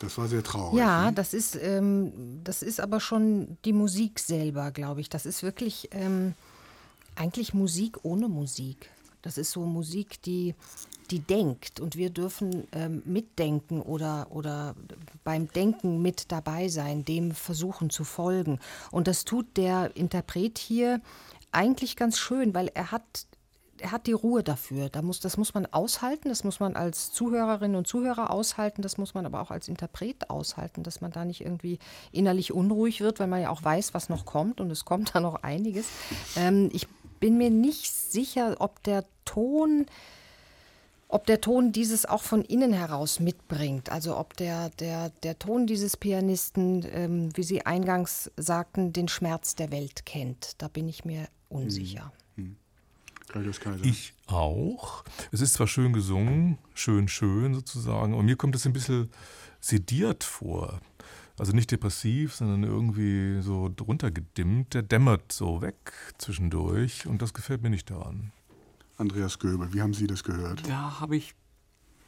Das 0.00 0.18
war 0.18 0.26
sehr 0.26 0.42
traurig. 0.42 0.80
Ja, 0.80 1.06
ne? 1.06 1.12
das 1.12 1.32
ist, 1.32 1.54
ähm, 1.62 2.40
das 2.42 2.64
ist 2.64 2.80
aber 2.80 2.98
schon 2.98 3.56
die 3.64 3.72
Musik 3.72 4.18
selber, 4.18 4.72
glaube 4.72 5.00
ich. 5.00 5.08
Das 5.08 5.26
ist 5.26 5.44
wirklich 5.44 5.88
ähm, 5.92 6.34
eigentlich 7.14 7.54
Musik 7.54 7.98
ohne 8.02 8.26
Musik. 8.26 8.90
Das 9.22 9.38
ist 9.38 9.52
so 9.52 9.60
Musik, 9.64 10.20
die, 10.22 10.56
die 11.12 11.20
denkt 11.20 11.78
und 11.78 11.94
wir 11.94 12.10
dürfen 12.10 12.66
ähm, 12.72 13.02
mitdenken 13.04 13.80
oder, 13.80 14.26
oder 14.30 14.74
beim 15.26 15.52
Denken 15.52 16.00
mit 16.00 16.30
dabei 16.30 16.68
sein, 16.68 17.04
dem 17.04 17.32
versuchen 17.32 17.90
zu 17.90 18.04
folgen. 18.04 18.60
Und 18.92 19.08
das 19.08 19.24
tut 19.24 19.56
der 19.56 19.96
Interpret 19.96 20.56
hier 20.56 21.00
eigentlich 21.50 21.96
ganz 21.96 22.16
schön, 22.16 22.54
weil 22.54 22.70
er 22.74 22.92
hat 22.92 23.26
er 23.78 23.92
hat 23.92 24.06
die 24.06 24.12
Ruhe 24.12 24.42
dafür. 24.42 24.88
Da 24.88 25.02
muss, 25.02 25.20
das 25.20 25.36
muss 25.36 25.52
man 25.52 25.66
aushalten, 25.66 26.30
das 26.30 26.44
muss 26.44 26.60
man 26.60 26.76
als 26.76 27.12
Zuhörerin 27.12 27.74
und 27.74 27.86
Zuhörer 27.86 28.30
aushalten, 28.30 28.80
das 28.80 28.96
muss 28.96 29.12
man 29.12 29.26
aber 29.26 29.42
auch 29.42 29.50
als 29.50 29.68
Interpret 29.68 30.30
aushalten, 30.30 30.82
dass 30.82 31.02
man 31.02 31.12
da 31.12 31.26
nicht 31.26 31.42
irgendwie 31.42 31.78
innerlich 32.10 32.54
unruhig 32.54 33.02
wird, 33.02 33.20
weil 33.20 33.26
man 33.26 33.42
ja 33.42 33.50
auch 33.50 33.62
weiß, 33.62 33.92
was 33.92 34.08
noch 34.08 34.24
kommt 34.24 34.62
und 34.62 34.70
es 34.70 34.86
kommt 34.86 35.10
da 35.14 35.20
noch 35.20 35.42
einiges. 35.42 35.88
Ähm, 36.36 36.70
ich 36.72 36.88
bin 37.20 37.36
mir 37.36 37.50
nicht 37.50 37.92
sicher, 37.92 38.56
ob 38.60 38.82
der 38.84 39.04
Ton, 39.26 39.84
ob 41.08 41.26
der 41.26 41.40
Ton 41.40 41.72
dieses 41.72 42.04
auch 42.06 42.22
von 42.22 42.42
innen 42.42 42.72
heraus 42.72 43.20
mitbringt. 43.20 43.90
Also 43.90 44.16
ob 44.16 44.36
der, 44.36 44.70
der, 44.70 45.10
der 45.22 45.38
Ton 45.38 45.66
dieses 45.66 45.96
Pianisten, 45.96 46.84
ähm, 46.90 47.28
wie 47.36 47.42
Sie 47.42 47.64
eingangs 47.64 48.30
sagten, 48.36 48.92
den 48.92 49.08
Schmerz 49.08 49.54
der 49.54 49.70
Welt 49.70 50.04
kennt. 50.06 50.54
Da 50.58 50.68
bin 50.68 50.88
ich 50.88 51.04
mir 51.04 51.28
unsicher. 51.48 52.12
Claudius 53.28 53.60
Kaiser. 53.60 53.84
Ich 53.84 54.14
auch. 54.26 55.04
Es 55.32 55.40
ist 55.40 55.54
zwar 55.54 55.66
schön 55.66 55.92
gesungen, 55.92 56.58
schön, 56.74 57.08
schön 57.08 57.54
sozusagen, 57.54 58.12
aber 58.14 58.22
mir 58.22 58.36
kommt 58.36 58.54
es 58.54 58.66
ein 58.66 58.72
bisschen 58.72 59.10
sediert 59.60 60.24
vor. 60.24 60.80
Also 61.38 61.52
nicht 61.52 61.70
depressiv, 61.70 62.34
sondern 62.34 62.62
irgendwie 62.62 63.42
so 63.42 63.70
drunter 63.74 64.10
gedimmt. 64.10 64.74
Der 64.74 64.82
dämmert 64.82 65.32
so 65.32 65.60
weg 65.60 65.92
zwischendurch 66.18 67.06
und 67.06 67.20
das 67.20 67.34
gefällt 67.34 67.62
mir 67.62 67.70
nicht 67.70 67.90
daran. 67.90 68.32
Andreas 68.96 69.38
Göbel, 69.38 69.72
wie 69.72 69.82
haben 69.82 69.94
Sie 69.94 70.06
das 70.06 70.24
gehört? 70.24 70.68
Da 70.68 71.00
habe 71.00 71.16
ich 71.16 71.34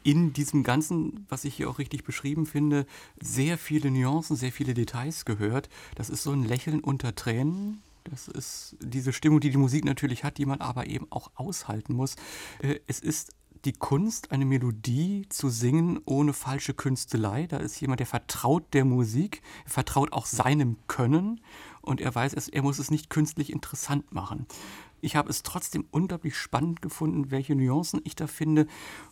in 0.04 0.32
diesem 0.32 0.62
Ganzen, 0.62 1.26
was 1.28 1.44
ich 1.44 1.54
hier 1.54 1.68
auch 1.68 1.78
richtig 1.78 2.04
beschrieben 2.04 2.46
finde, 2.46 2.86
sehr 3.20 3.58
viele 3.58 3.90
Nuancen, 3.90 4.36
sehr 4.36 4.52
viele 4.52 4.74
Details 4.74 5.24
gehört. 5.24 5.68
Das 5.96 6.08
ist 6.08 6.22
so 6.22 6.32
ein 6.32 6.44
Lächeln 6.44 6.80
unter 6.80 7.14
Tränen. 7.14 7.82
Das 8.04 8.28
ist 8.28 8.76
diese 8.80 9.12
Stimmung, 9.12 9.40
die 9.40 9.50
die 9.50 9.58
Musik 9.58 9.84
natürlich 9.84 10.24
hat, 10.24 10.38
die 10.38 10.46
man 10.46 10.60
aber 10.60 10.86
eben 10.86 11.06
auch 11.10 11.30
aushalten 11.34 11.94
muss. 11.94 12.16
Äh, 12.60 12.80
es 12.86 13.00
ist 13.00 13.34
die 13.64 13.72
Kunst, 13.72 14.30
eine 14.30 14.44
Melodie 14.44 15.26
zu 15.28 15.48
singen 15.48 16.00
ohne 16.04 16.32
falsche 16.32 16.74
Künstelei. 16.74 17.46
Da 17.46 17.58
ist 17.58 17.80
jemand, 17.80 18.00
der 18.00 18.06
vertraut 18.06 18.72
der 18.72 18.84
Musik, 18.84 19.42
vertraut 19.66 20.12
auch 20.12 20.26
seinem 20.26 20.76
Können 20.86 21.40
und 21.82 22.00
er 22.00 22.14
weiß, 22.14 22.34
er 22.48 22.62
muss 22.62 22.78
es 22.78 22.90
nicht 22.90 23.10
künstlich 23.10 23.50
interessant 23.50 24.12
machen. 24.12 24.46
Ich 25.00 25.16
habe 25.16 25.30
es 25.30 25.42
trotzdem 25.42 25.86
unglaublich 25.90 26.36
spannend 26.36 26.82
gefunden, 26.82 27.30
welche 27.30 27.54
Nuancen 27.54 28.00
ich 28.04 28.16
da 28.16 28.26
finde. 28.26 28.66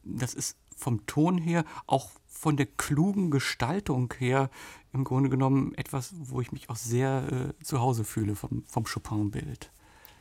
Das 0.04 0.34
ist 0.34 0.56
vom 0.76 1.06
Ton 1.06 1.38
her, 1.38 1.64
auch 1.86 2.10
von 2.26 2.56
der 2.56 2.66
klugen 2.66 3.30
Gestaltung 3.30 4.12
her 4.18 4.50
im 4.92 5.04
Grunde 5.04 5.30
genommen 5.30 5.74
etwas, 5.74 6.12
wo 6.16 6.40
ich 6.40 6.52
mich 6.52 6.68
auch 6.70 6.76
sehr 6.76 7.54
äh, 7.58 7.64
zu 7.64 7.80
Hause 7.80 8.04
fühle 8.04 8.36
vom, 8.36 8.64
vom 8.66 8.84
Chopin-Bild. 8.84 9.70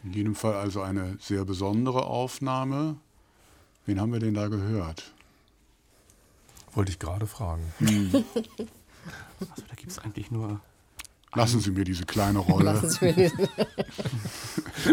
In 0.03 0.13
jedem 0.13 0.35
Fall 0.35 0.53
also 0.53 0.81
eine 0.81 1.17
sehr 1.19 1.45
besondere 1.45 2.05
Aufnahme. 2.05 2.97
Wen 3.85 3.99
haben 3.99 4.13
wir 4.13 4.19
denn 4.19 4.33
da 4.33 4.47
gehört? 4.47 5.13
Wollte 6.73 6.91
ich 6.91 6.99
gerade 6.99 7.27
fragen. 7.27 7.63
Hm. 7.79 8.23
Also 9.37 9.63
da 9.67 9.75
gibt 9.75 9.91
es 9.91 9.99
eigentlich 9.99 10.31
nur 10.31 10.61
Lassen 11.35 11.59
Sie 11.59 11.71
mir 11.71 11.83
diese 11.83 12.05
kleine 12.05 12.39
Rolle. 12.39 12.65
Lassen 12.73 12.89
Sie 12.89 13.05
mir 13.05 13.13
diese, 13.13 13.49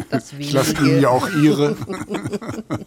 das 0.10 0.32
ich 0.32 0.52
lasse 0.52 0.74
Ihnen 0.78 1.00
ja 1.00 1.08
auch 1.08 1.28
Ihre. 1.30 1.76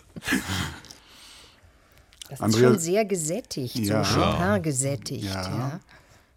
Das 2.29 2.41
Andrea- 2.41 2.69
ist 2.69 2.73
schon 2.73 2.79
sehr 2.79 3.05
gesättigt, 3.05 3.75
Ja. 3.77 4.03
so 4.03 4.19
Chopin 4.19 4.63
gesättigt. 4.63 5.23
Ja. 5.25 5.41
Ja. 5.43 5.79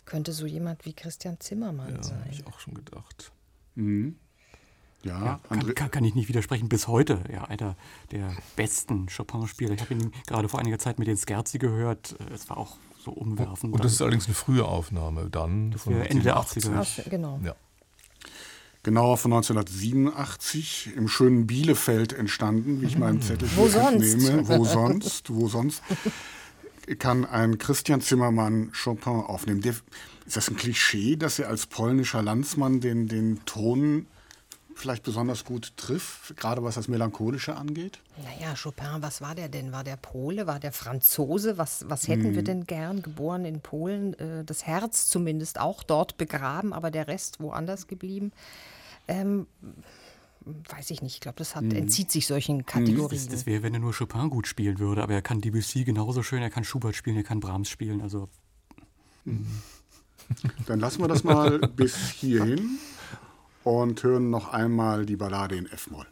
Könnte 0.05 0.33
so 0.33 0.47
jemand 0.47 0.85
wie 0.85 0.93
Christian 0.93 1.41
Zimmermann 1.41 1.89
Ja, 1.89 1.95
habe 1.97 2.05
sein. 2.05 2.29
ich 2.31 2.47
auch 2.47 2.59
schon 2.61 2.75
gedacht. 2.75 3.33
Ja, 3.77 4.13
Ja, 5.03 5.41
kann, 5.49 5.75
kann, 5.75 5.91
kann 5.91 6.05
ich 6.05 6.15
nicht 6.15 6.29
widersprechen. 6.29 6.69
Bis 6.69 6.89
heute, 6.89 7.21
ja, 7.33 7.45
einer 7.45 7.75
der 8.11 8.37
besten 8.57 9.07
Chopin-Spieler. 9.09 9.73
Ich 9.75 9.81
habe 9.81 9.95
ihn 9.95 10.13
gerade 10.27 10.49
vor 10.49 10.61
einiger 10.61 10.79
Zeit 10.79 10.99
mit 10.99 11.09
den 11.09 11.17
Scherzi 11.17 11.59
gehört. 11.59 12.17
Äh, 12.21 12.35
Es 12.35 12.51
war 12.51 12.59
auch 12.59 12.77
so 13.05 13.11
umwerfend. 13.13 13.73
Und 13.73 13.85
das 13.85 13.93
ist 13.93 14.03
allerdings 14.03 14.27
eine 14.27 14.35
frühe 14.35 14.65
Aufnahme 14.65 15.29
dann. 15.31 15.71
Das 15.71 15.83
von 15.83 15.95
Ende 15.95 16.23
der 16.23 16.43
87. 16.43 16.65
80er. 16.65 16.79
Aus, 16.79 17.01
genau. 17.09 17.41
Ja. 17.45 17.55
genauer 18.83 19.17
von 19.17 19.33
1987 19.33 20.95
im 20.97 21.09
schönen 21.09 21.47
Bielefeld 21.47 22.13
entstanden, 22.13 22.81
wie 22.81 22.87
ich 22.87 22.99
meinen 22.99 23.23
Zettel 23.23 23.49
Wo 23.57 23.63
hier 23.63 23.71
sonst? 23.71 24.15
entnehme. 24.15 24.49
Wo 24.59 24.65
sonst? 24.65 25.31
Wo 25.31 25.49
sonst? 25.49 25.83
Kann 26.99 27.25
ein 27.27 27.59
Christian 27.59 28.01
Zimmermann 28.01 28.73
Chopin 28.73 29.13
aufnehmen. 29.13 29.61
Der, 29.61 29.75
ist 30.27 30.37
das 30.37 30.49
ein 30.49 30.57
Klischee, 30.57 31.17
dass 31.17 31.39
er 31.39 31.49
als 31.49 31.67
polnischer 31.67 32.23
Landsmann 32.23 32.81
den, 32.81 33.09
den 33.09 33.45
Ton 33.45 34.07
vielleicht 34.79 35.03
besonders 35.03 35.45
gut 35.45 35.77
trifft, 35.77 36.37
gerade 36.37 36.63
was 36.63 36.77
das 36.77 36.89
Melancholische 36.89 37.57
angeht? 37.57 37.99
Naja, 38.23 38.55
Chopin, 38.55 39.01
was 39.01 39.21
war 39.21 39.35
der 39.35 39.49
denn? 39.49 39.73
War 39.73 39.85
der 39.85 39.97
Pole? 39.97 40.47
War 40.47 40.61
der 40.61 40.73
Franzose? 40.73 41.59
Was, 41.59 41.85
was 41.89 42.07
hätten 42.09 42.31
Mhm. 42.31 42.35
wir 42.37 42.43
denn 42.45 42.65
gern? 42.65 43.03
Geboren 43.03 43.45
in 43.45 43.61
Polen, 43.61 44.15
äh, 44.15 44.45
das 44.45 44.67
Herz 44.67 45.09
zumindest 45.09 45.59
auch 45.61 45.83
dort 45.83 46.17
begraben, 46.17 46.73
aber 46.73 46.91
der 46.91 47.09
Rest 47.09 47.41
woanders 47.41 47.87
geblieben. 47.89 48.33
Ähm, 49.09 49.47
weiß 50.45 50.91
ich 50.91 51.03
nicht. 51.03 51.15
Ich 51.15 51.21
glaube, 51.21 51.37
das 51.39 51.57
hat, 51.57 51.65
entzieht 51.65 52.11
sich 52.11 52.27
solchen 52.27 52.65
Kategorien. 52.65 53.19
Das, 53.21 53.29
das 53.29 53.47
wäre, 53.47 53.63
wenn 53.63 53.75
er 53.75 53.81
nur 53.81 53.93
Chopin 53.93 54.31
gut 54.31 54.47
spielen 54.47 54.79
würde. 54.79 55.03
Aber 55.03 55.13
er 55.13 55.23
kann 55.23 55.41
Debussy 55.41 55.85
genauso 55.85 56.23
schön, 56.23 56.41
er 56.43 56.51
kann 56.51 56.65
Schubert 56.65 56.95
spielen, 56.97 57.17
er 57.17 57.25
kann 57.25 57.41
Brahms 57.41 57.69
spielen. 57.69 58.01
Also 58.01 58.29
Dann 60.67 60.81
lassen 60.81 61.01
wir 61.03 61.09
das 61.09 61.25
mal 61.25 61.59
bis 61.77 62.11
hierhin 62.11 62.79
und 63.65 64.03
hören 64.03 64.31
noch 64.31 64.53
einmal 64.53 65.07
die 65.07 65.17
Ballade 65.17 65.57
in 65.57 65.67
F-Moll. 65.67 66.07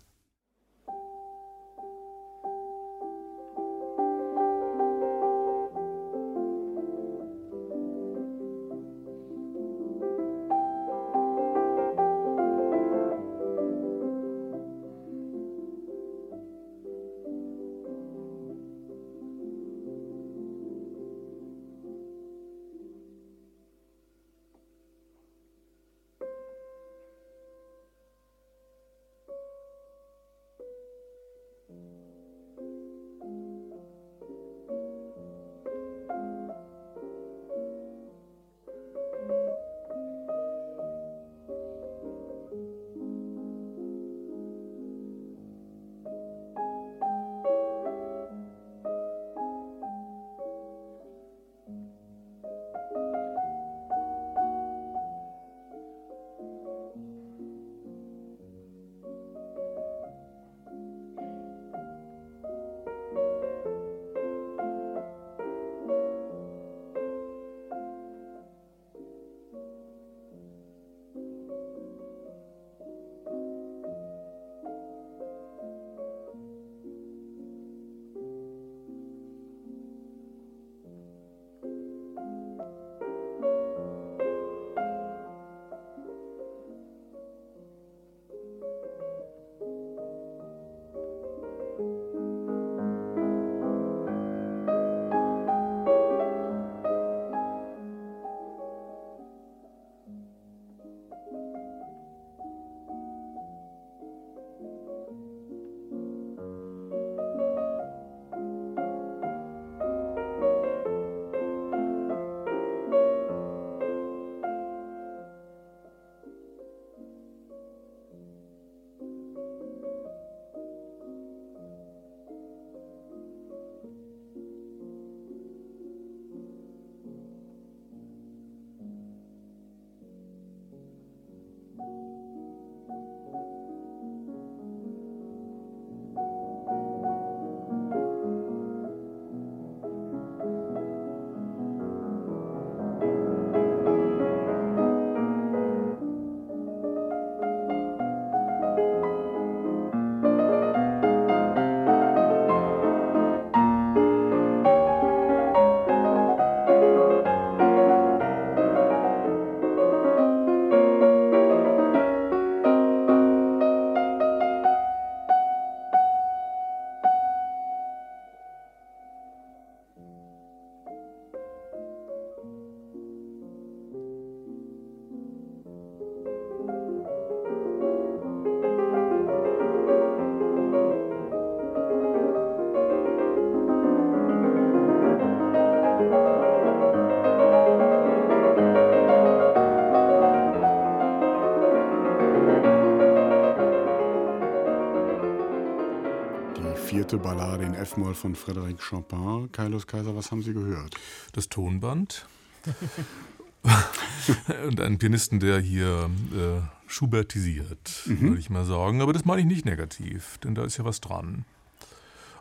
Vierte 197.07 197.23
Ballade 197.23 197.63
in 197.63 197.75
F-Moll 197.75 198.17
von 198.17 198.35
Frédéric 198.35 198.81
Chopin. 198.81 199.49
Kailos 199.53 199.87
Kaiser, 199.87 200.17
was 200.17 200.33
haben 200.33 200.43
Sie 200.43 200.53
gehört? 200.53 200.97
Das 201.35 201.49
Tonband. 201.49 202.27
und 204.67 204.81
einen 204.81 204.99
Pianisten, 204.99 205.39
der 205.39 205.61
hier 205.61 206.11
äh, 206.35 206.63
Schubertisiert, 206.89 208.03
mhm. 208.07 208.21
würde 208.23 208.41
ich 208.41 208.51
mal 208.51 208.65
sagen. 208.65 209.03
Aber 209.03 209.13
das 209.13 209.25
meine 209.25 209.41
ich 209.41 209.47
nicht 209.47 209.65
negativ, 209.65 210.39
denn 210.39 210.57
da 210.57 210.65
ist 210.65 210.79
ja 210.79 210.85
was 210.85 211.01
dran. 211.01 211.45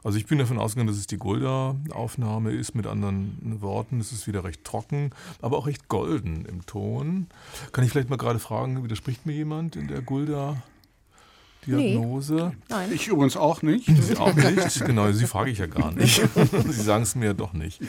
Also 0.04 0.18
ich 0.18 0.26
bin 0.26 0.40
davon 0.40 0.58
ausgegangen, 0.58 0.88
dass 0.88 0.98
es 0.98 1.06
die 1.06 1.18
Gulda-Aufnahme 1.18 2.52
ist. 2.52 2.74
Mit 2.74 2.88
anderen 2.88 3.62
Worten, 3.62 4.00
es 4.00 4.12
ist 4.12 4.26
wieder 4.26 4.44
recht 4.44 4.64
trocken, 4.64 5.12
aber 5.44 5.60
auch 5.60 5.68
recht 5.68 5.90
golden 5.90 6.44
im 6.46 6.66
Ton. 6.66 7.28
Kann 7.72 7.84
ich 7.84 7.92
vielleicht 7.92 8.10
mal 8.10 8.18
gerade 8.18 8.40
fragen, 8.40 8.84
widerspricht 8.84 9.28
mir 9.28 9.34
jemand 9.34 9.76
in 9.76 9.88
der 9.88 10.02
Gulda? 10.02 10.64
Diagnose. 11.66 12.34
Nee. 12.34 12.58
Nein. 12.70 12.92
Ich 12.94 13.08
übrigens 13.08 13.38
auch 13.38 13.62
nicht. 13.62 13.88
Sie 13.88 14.18
auch 14.18 14.34
nicht? 14.34 14.86
Genau, 14.86 15.12
Sie 15.12 15.26
frage 15.26 15.52
ich 15.52 15.60
ja 15.60 15.68
gar 15.68 15.92
nicht. 15.92 16.22
Sie 16.70 16.82
sagen 16.82 17.04
es 17.04 17.16
mir 17.16 17.34
doch 17.34 17.54
nicht. 17.54 17.82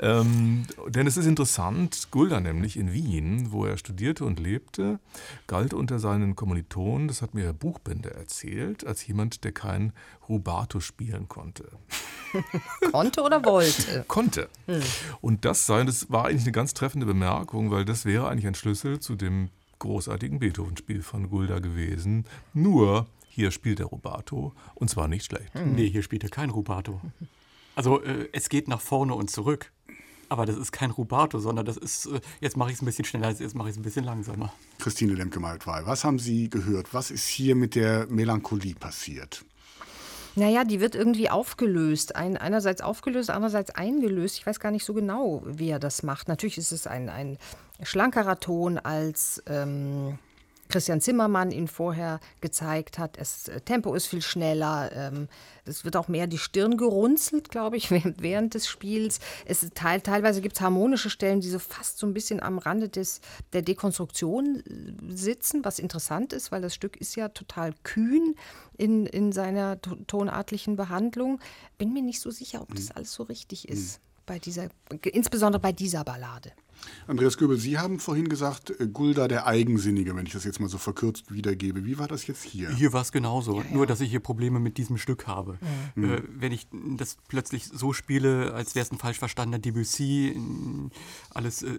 Ähm, 0.00 0.64
denn 0.88 1.06
es 1.06 1.16
ist 1.16 1.26
interessant, 1.26 2.08
Gulda 2.10 2.40
nämlich 2.40 2.76
in 2.76 2.92
Wien, 2.92 3.52
wo 3.52 3.64
er 3.64 3.76
studierte 3.76 4.24
und 4.24 4.40
lebte, 4.40 4.98
galt 5.46 5.74
unter 5.74 5.98
seinen 5.98 6.36
Kommilitonen, 6.36 7.08
das 7.08 7.22
hat 7.22 7.34
mir 7.34 7.44
Herr 7.44 7.52
Buchbinder 7.52 8.12
erzählt, 8.12 8.86
als 8.86 9.06
jemand, 9.06 9.44
der 9.44 9.52
kein 9.52 9.92
Rubato 10.28 10.80
spielen 10.80 11.28
konnte. 11.28 11.68
konnte 12.90 13.22
oder 13.22 13.44
wollte? 13.44 14.04
Konnte. 14.08 14.48
Hm. 14.66 14.82
Und 15.20 15.44
das 15.44 15.66
sei, 15.66 15.84
das 15.84 16.10
war 16.10 16.26
eigentlich 16.26 16.42
eine 16.42 16.52
ganz 16.52 16.74
treffende 16.74 17.06
Bemerkung, 17.06 17.70
weil 17.70 17.84
das 17.84 18.04
wäre 18.04 18.28
eigentlich 18.28 18.46
ein 18.46 18.54
Schlüssel 18.54 19.00
zu 19.00 19.14
dem 19.14 19.50
großartigen 19.84 20.38
Beethoven-Spiel 20.38 21.02
von 21.02 21.28
Gulda 21.28 21.58
gewesen. 21.58 22.24
Nur 22.54 23.06
hier 23.28 23.50
spielt 23.50 23.78
der 23.78 23.86
Rubato 23.86 24.52
und 24.74 24.88
zwar 24.88 25.08
nicht 25.08 25.26
schlecht. 25.26 25.52
Hm. 25.54 25.74
Nee, 25.74 25.88
hier 25.88 26.02
spielt 26.02 26.24
er 26.24 26.30
kein 26.30 26.50
Rubato. 26.50 27.00
Also 27.76 28.02
äh, 28.02 28.28
es 28.32 28.48
geht 28.48 28.66
nach 28.66 28.80
vorne 28.80 29.14
und 29.14 29.30
zurück. 29.30 29.72
Aber 30.30 30.46
das 30.46 30.56
ist 30.56 30.72
kein 30.72 30.90
Rubato, 30.90 31.38
sondern 31.38 31.66
das 31.66 31.76
ist, 31.76 32.06
äh, 32.06 32.20
jetzt 32.40 32.56
mache 32.56 32.70
ich 32.70 32.76
es 32.76 32.82
ein 32.82 32.86
bisschen 32.86 33.04
schneller, 33.04 33.30
jetzt 33.30 33.54
mache 33.54 33.68
ich 33.68 33.74
es 33.74 33.78
ein 33.78 33.82
bisschen 33.82 34.04
langsamer. 34.04 34.52
Christine 34.78 35.14
Lemke-Maltwey, 35.14 35.84
was 35.84 36.02
haben 36.02 36.18
Sie 36.18 36.48
gehört? 36.48 36.94
Was 36.94 37.10
ist 37.10 37.26
hier 37.28 37.54
mit 37.54 37.74
der 37.74 38.06
Melancholie 38.08 38.74
passiert? 38.74 39.44
Naja, 40.36 40.64
die 40.64 40.80
wird 40.80 40.94
irgendwie 40.94 41.30
aufgelöst. 41.30 42.16
Ein, 42.16 42.36
einerseits 42.36 42.80
aufgelöst, 42.80 43.30
andererseits 43.30 43.70
eingelöst. 43.70 44.38
Ich 44.38 44.46
weiß 44.46 44.58
gar 44.58 44.72
nicht 44.72 44.84
so 44.84 44.92
genau, 44.92 45.42
wie 45.44 45.68
er 45.68 45.78
das 45.78 46.02
macht. 46.02 46.28
Natürlich 46.28 46.58
ist 46.58 46.72
es 46.72 46.86
ein, 46.86 47.08
ein 47.08 47.38
schlankerer 47.82 48.40
Ton 48.40 48.78
als 48.78 49.42
ähm, 49.46 50.18
Christian 50.68 51.00
Zimmermann 51.00 51.50
ihn 51.50 51.68
vorher 51.68 52.20
gezeigt 52.40 52.98
hat. 52.98 53.18
Das 53.18 53.48
äh, 53.48 53.60
Tempo 53.60 53.94
ist 53.94 54.06
viel 54.06 54.22
schneller. 54.22 54.90
Ähm, 54.92 55.28
es 55.64 55.84
wird 55.84 55.96
auch 55.96 56.08
mehr 56.08 56.26
die 56.26 56.38
Stirn 56.38 56.76
gerunzelt, 56.76 57.50
glaube 57.50 57.76
ich, 57.76 57.90
während 58.18 58.54
des 58.54 58.66
Spiels. 58.66 59.20
Es 59.44 59.68
teil, 59.74 60.00
teilweise 60.00 60.40
gibt 60.40 60.56
es 60.56 60.60
harmonische 60.60 61.10
Stellen, 61.10 61.40
die 61.40 61.48
so 61.48 61.58
fast 61.58 61.98
so 61.98 62.06
ein 62.06 62.14
bisschen 62.14 62.42
am 62.42 62.58
Rande 62.58 62.88
des, 62.88 63.20
der 63.52 63.62
Dekonstruktion 63.62 64.62
äh, 64.66 65.14
sitzen, 65.14 65.64
was 65.64 65.78
interessant 65.78 66.32
ist, 66.32 66.52
weil 66.52 66.62
das 66.62 66.74
Stück 66.74 66.96
ist 66.96 67.16
ja 67.16 67.28
total 67.28 67.74
kühn 67.82 68.34
in, 68.76 69.06
in 69.06 69.32
seiner 69.32 69.80
tonartlichen 69.80 70.76
Behandlung. 70.76 71.40
Bin 71.78 71.92
mir 71.92 72.02
nicht 72.02 72.20
so 72.20 72.30
sicher, 72.30 72.62
ob 72.62 72.74
das 72.74 72.88
hm. 72.88 72.96
alles 72.96 73.12
so 73.12 73.24
richtig 73.24 73.68
ist. 73.68 73.96
Hm. 73.96 74.00
Bei 74.26 74.38
dieser, 74.38 74.68
insbesondere 75.02 75.60
bei 75.60 75.72
dieser 75.72 76.02
Ballade. 76.02 76.52
Andreas 77.06 77.36
Göbel, 77.36 77.56
Sie 77.58 77.78
haben 77.78 77.98
vorhin 77.98 78.28
gesagt, 78.28 78.78
äh, 78.80 78.86
Gulda 78.86 79.28
der 79.28 79.46
Eigensinnige, 79.46 80.14
wenn 80.16 80.26
ich 80.26 80.32
das 80.32 80.44
jetzt 80.44 80.60
mal 80.60 80.68
so 80.68 80.78
verkürzt 80.78 81.32
wiedergebe. 81.32 81.84
Wie 81.84 81.98
war 81.98 82.08
das 82.08 82.26
jetzt 82.26 82.44
hier? 82.44 82.70
Hier 82.70 82.92
war 82.92 83.02
es 83.02 83.12
genauso, 83.12 83.60
ja, 83.60 83.66
ja. 83.66 83.74
nur 83.74 83.86
dass 83.86 84.00
ich 84.00 84.10
hier 84.10 84.20
Probleme 84.20 84.60
mit 84.60 84.78
diesem 84.78 84.98
Stück 84.98 85.26
habe. 85.26 85.58
Mhm. 85.94 86.04
Äh, 86.04 86.22
wenn 86.28 86.52
ich 86.52 86.66
das 86.96 87.16
plötzlich 87.28 87.64
so 87.64 87.92
spiele, 87.92 88.54
als 88.54 88.74
wäre 88.74 88.84
es 88.84 88.92
ein 88.92 88.98
falsch 88.98 89.18
verstandener 89.18 89.58
Debussy, 89.58 90.36
alles 91.30 91.62
äh, 91.62 91.78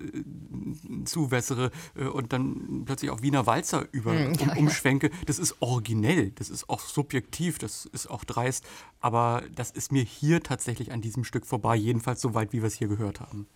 zuwässere 1.06 1.72
äh, 1.96 2.06
und 2.06 2.34
dann 2.34 2.84
plötzlich 2.86 3.12
auf 3.12 3.22
Wiener 3.22 3.46
Walzer 3.46 3.88
über, 3.92 4.14
mhm, 4.14 4.34
ja, 4.34 4.52
um, 4.54 4.58
umschwenke, 4.66 5.10
das 5.26 5.40
ist 5.40 5.56
originell, 5.60 6.32
das 6.32 6.50
ist 6.50 6.70
auch 6.70 6.82
subjektiv, 6.82 7.58
das 7.58 7.86
ist 7.86 8.10
auch 8.10 8.24
dreist, 8.24 8.66
aber 9.00 9.44
das 9.56 9.72
ist 9.72 9.92
mir 9.92 10.04
hier 10.04 10.42
tatsächlich 10.42 10.92
an 10.92 11.02
diesem 11.02 11.24
Stück 11.24 11.46
vorbei, 11.46 11.76
jedenfalls 11.76 12.22
so 12.22 12.34
weit, 12.34 12.54
wie 12.54 12.62
wir 12.62 12.68
es 12.68 12.76
hier 12.76 12.88
gehört 12.88 13.20
haben. 13.22 13.48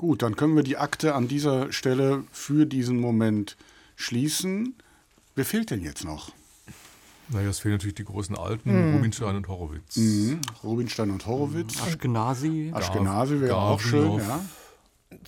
Gut, 0.00 0.22
dann 0.22 0.34
können 0.34 0.56
wir 0.56 0.62
die 0.62 0.78
Akte 0.78 1.14
an 1.14 1.28
dieser 1.28 1.74
Stelle 1.74 2.24
für 2.32 2.64
diesen 2.64 2.98
Moment 2.98 3.58
schließen. 3.96 4.74
Wer 5.34 5.44
fehlt 5.44 5.68
denn 5.68 5.82
jetzt 5.82 6.04
noch? 6.04 6.32
Naja, 7.28 7.50
es 7.50 7.58
fehlen 7.58 7.74
natürlich 7.74 7.96
die 7.96 8.06
großen 8.06 8.34
Alten, 8.34 8.72
mhm. 8.72 8.94
Rubinstein 8.94 9.36
und 9.36 9.46
Horowitz. 9.46 9.96
Mhm. 9.96 10.40
Rubinstein 10.64 11.10
und 11.10 11.26
Horowitz. 11.26 11.76
Mhm. 11.76 11.82
Aschkenazi. 11.82 12.70
Aschkenazi 12.72 13.42
wäre 13.42 13.56
auch 13.56 13.78
schön, 13.78 14.20
ja. 14.20 14.42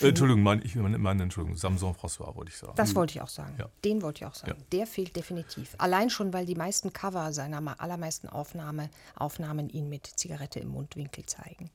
Äh, 0.00 0.08
Entschuldigung, 0.08 0.42
mein, 0.42 0.62
ich 0.64 0.74
meine, 0.74 1.22
Entschuldigung, 1.22 1.58
Samson 1.58 1.94
François 1.94 2.34
wollte 2.34 2.50
ich 2.50 2.56
sagen. 2.56 2.72
Das 2.74 2.94
wollte 2.94 3.12
ich 3.12 3.20
auch 3.20 3.28
sagen. 3.28 3.54
Ja. 3.58 3.68
Den 3.84 4.00
wollte 4.00 4.24
ich 4.24 4.26
auch 4.26 4.34
sagen. 4.34 4.54
Ja. 4.56 4.66
Der 4.72 4.86
fehlt 4.86 5.14
definitiv. 5.16 5.74
Allein 5.76 6.08
schon, 6.08 6.32
weil 6.32 6.46
die 6.46 6.54
meisten 6.54 6.94
Cover 6.94 7.34
seiner 7.34 7.78
allermeisten 7.78 8.26
Aufnahme, 8.26 8.88
Aufnahmen 9.16 9.68
ihn 9.68 9.90
mit 9.90 10.06
Zigarette 10.06 10.60
im 10.60 10.68
Mundwinkel 10.68 11.26
zeigen. 11.26 11.68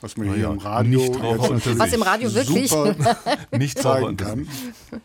Was 0.00 0.16
man 0.16 0.34
hier 0.34 0.48
im 0.48 0.58
Radio 0.58 1.00
was 1.00 1.92
im 1.92 2.02
Radio 2.02 2.32
wirklich 2.34 2.70
nicht 3.52 3.78
zeigen 3.78 4.16
kann. 4.16 4.48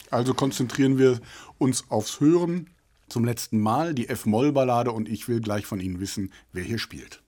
Also 0.10 0.34
konzentrieren 0.34 0.98
wir 0.98 1.20
uns 1.58 1.86
aufs 1.90 2.20
Hören 2.20 2.70
zum 3.08 3.26
letzten 3.26 3.60
Mal 3.60 3.94
die 3.94 4.10
F-Moll-Ballade 4.10 4.92
und 4.92 5.10
ich 5.10 5.28
will 5.28 5.42
gleich 5.42 5.66
von 5.66 5.80
Ihnen 5.80 6.00
wissen, 6.00 6.32
wer 6.54 6.64
hier 6.64 6.80
spielt. 6.80 7.24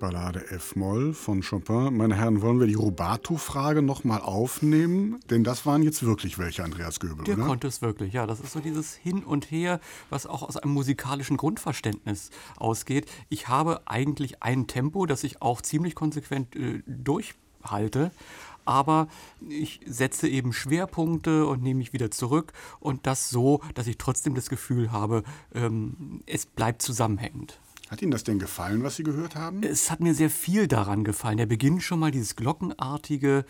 Ballade 0.00 0.50
F-Moll 0.50 1.12
von 1.12 1.42
Chopin. 1.42 1.96
Meine 1.96 2.16
Herren, 2.16 2.40
wollen 2.40 2.58
wir 2.58 2.66
die 2.66 2.74
Rubato-Frage 2.74 3.82
nochmal 3.82 4.22
aufnehmen? 4.22 5.20
Denn 5.28 5.44
das 5.44 5.66
waren 5.66 5.82
jetzt 5.82 6.02
wirklich 6.04 6.38
welche, 6.38 6.64
Andreas 6.64 6.98
Göbel, 7.00 7.24
Der 7.24 7.36
oder? 7.36 7.46
konnte 7.46 7.68
es 7.68 7.82
wirklich, 7.82 8.14
ja. 8.14 8.26
Das 8.26 8.40
ist 8.40 8.52
so 8.52 8.60
dieses 8.60 8.94
Hin 8.94 9.22
und 9.22 9.50
Her, 9.50 9.78
was 10.08 10.26
auch 10.26 10.42
aus 10.42 10.56
einem 10.56 10.72
musikalischen 10.72 11.36
Grundverständnis 11.36 12.30
ausgeht. 12.56 13.10
Ich 13.28 13.48
habe 13.48 13.82
eigentlich 13.84 14.42
ein 14.42 14.66
Tempo, 14.66 15.04
das 15.04 15.22
ich 15.22 15.42
auch 15.42 15.60
ziemlich 15.60 15.94
konsequent 15.94 16.56
äh, 16.56 16.82
durchhalte. 16.86 18.10
Aber 18.64 19.08
ich 19.48 19.80
setze 19.86 20.28
eben 20.28 20.52
Schwerpunkte 20.52 21.46
und 21.46 21.62
nehme 21.62 21.78
mich 21.78 21.92
wieder 21.92 22.10
zurück 22.10 22.52
und 22.78 23.06
das 23.06 23.28
so, 23.28 23.60
dass 23.74 23.86
ich 23.86 23.98
trotzdem 23.98 24.34
das 24.34 24.48
Gefühl 24.48 24.92
habe, 24.92 25.24
ähm, 25.54 26.22
es 26.26 26.46
bleibt 26.46 26.80
zusammenhängend. 26.82 27.58
Hat 27.90 28.02
Ihnen 28.02 28.12
das 28.12 28.22
denn 28.22 28.38
gefallen, 28.38 28.84
was 28.84 28.94
Sie 28.94 29.02
gehört 29.02 29.34
haben? 29.34 29.64
Es 29.64 29.90
hat 29.90 29.98
mir 29.98 30.14
sehr 30.14 30.30
viel 30.30 30.68
daran 30.68 31.02
gefallen. 31.02 31.38
Der 31.38 31.46
Beginn 31.46 31.80
schon 31.80 31.98
mal, 31.98 32.12
dieses 32.12 32.36
Glockenartige, 32.36 33.44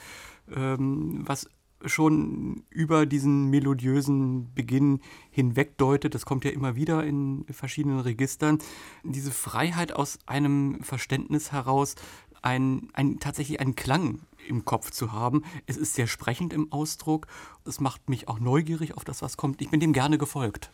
ähm, 0.51 1.25
was 1.27 1.47
schon 1.85 2.65
über 2.71 3.05
diesen 3.05 3.51
melodiösen 3.51 4.51
Beginn 4.55 5.01
hinwegdeutet. 5.31 6.15
Das 6.15 6.25
kommt 6.25 6.47
ja 6.47 6.53
immer 6.53 6.75
wieder 6.75 7.05
in 7.05 7.45
verschiedenen 7.51 8.01
Registern. 8.01 8.61
Diese 9.05 9.31
Freiheit 9.31 9.93
aus 9.93 10.19
einem 10.25 10.83
Verständnis 10.83 11.53
heraus, 11.53 11.97
ein, 12.41 12.89
ein, 12.95 13.19
tatsächlich 13.19 13.61
einen 13.61 13.75
Klang 13.75 14.21
im 14.49 14.65
Kopf 14.65 14.91
zu 14.91 15.13
haben. 15.13 15.43
Es 15.67 15.77
ist 15.77 15.93
sehr 15.93 16.07
sprechend 16.07 16.55
im 16.55 16.73
Ausdruck. 16.73 17.27
Es 17.67 17.79
macht 17.79 18.09
mich 18.09 18.27
auch 18.29 18.41
neugierig 18.41 18.97
auf 18.97 19.05
das, 19.05 19.21
was 19.21 19.37
kommt. 19.37 19.61
Ich 19.61 19.69
bin 19.69 19.81
dem 19.81 19.93
gerne 19.93 20.17
gefolgt. 20.17 20.71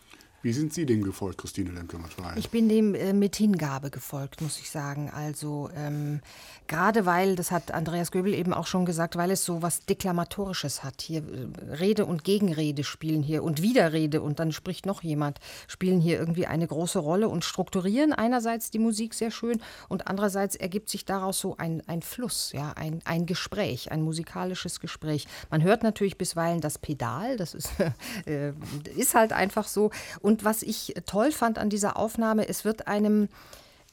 Wie 0.47 0.53
sind 0.53 0.73
Sie 0.73 0.87
dem 0.87 1.03
gefolgt, 1.03 1.39
Christine 1.39 1.73
Lemke-Matwei? 1.73 2.35
Ich 2.37 2.51
bin 2.51 2.69
dem 2.69 2.95
äh, 2.95 3.13
mit 3.13 3.35
Hingabe 3.35 3.91
gefolgt, 3.91 4.43
muss 4.43 4.61
ich 4.61 4.71
sagen. 4.71 5.11
Also 5.13 5.71
ähm, 5.75 6.21
gerade 6.69 7.05
weil, 7.05 7.35
das 7.35 7.51
hat 7.51 7.73
Andreas 7.73 8.13
Göbel 8.13 8.33
eben 8.33 8.55
auch 8.55 8.69
schon 8.69 8.87
gesagt, 8.87 9.17
weil 9.17 9.33
es 9.33 9.45
so 9.45 9.61
was 9.61 9.87
Deklamatorisches 9.87 10.85
hat. 10.85 11.03
Hier 11.03 11.23
äh, 11.23 11.75
Rede 11.75 12.07
und 12.07 12.23
Gegenrede 12.23 12.85
spielen 12.85 13.25
hier 13.25 13.43
und 13.43 13.61
Widerrede 13.61 14.21
und 14.21 14.39
dann 14.39 14.53
spricht 14.53 14.87
noch 14.87 15.03
jemand, 15.03 15.41
spielen 15.67 16.01
hier 16.01 16.17
irgendwie 16.17 16.47
eine 16.47 16.69
große 16.69 17.01
Rolle 17.01 17.29
und 17.29 17.45
strukturieren 17.45 18.13
einerseits 18.13 18.71
die 18.71 18.79
Musik 18.79 19.15
sehr 19.15 19.33
schön 19.33 19.61
und 19.89 20.07
andererseits 20.07 20.55
ergibt 20.55 20.91
sich 20.91 21.05
daraus 21.05 21.41
so 21.41 21.57
ein, 21.57 21.83
ein 21.89 22.03
Fluss, 22.03 22.53
ja, 22.53 22.73
ein, 22.77 23.01
ein 23.05 23.27
Gespräch, 23.27 23.91
ein 23.91 24.03
musikalisches 24.03 24.79
Gespräch. 24.79 25.27
Man 25.51 25.65
hört 25.65 25.83
natürlich 25.83 26.17
bisweilen 26.17 26.61
das 26.61 26.79
Pedal, 26.79 27.37
das 27.37 27.53
ist, 27.55 27.73
äh, 28.27 28.53
ist 28.95 29.17
halt 29.17 29.33
einfach 29.33 29.67
so. 29.67 29.91
Und 30.21 30.36
was 30.45 30.63
ich 30.63 30.95
toll 31.07 31.33
fand 31.33 31.59
an 31.59 31.71
dieser 31.71 31.97
Aufnahme, 31.97 32.49
es 32.49 32.65
wird 32.65 32.87
einem 32.87 33.29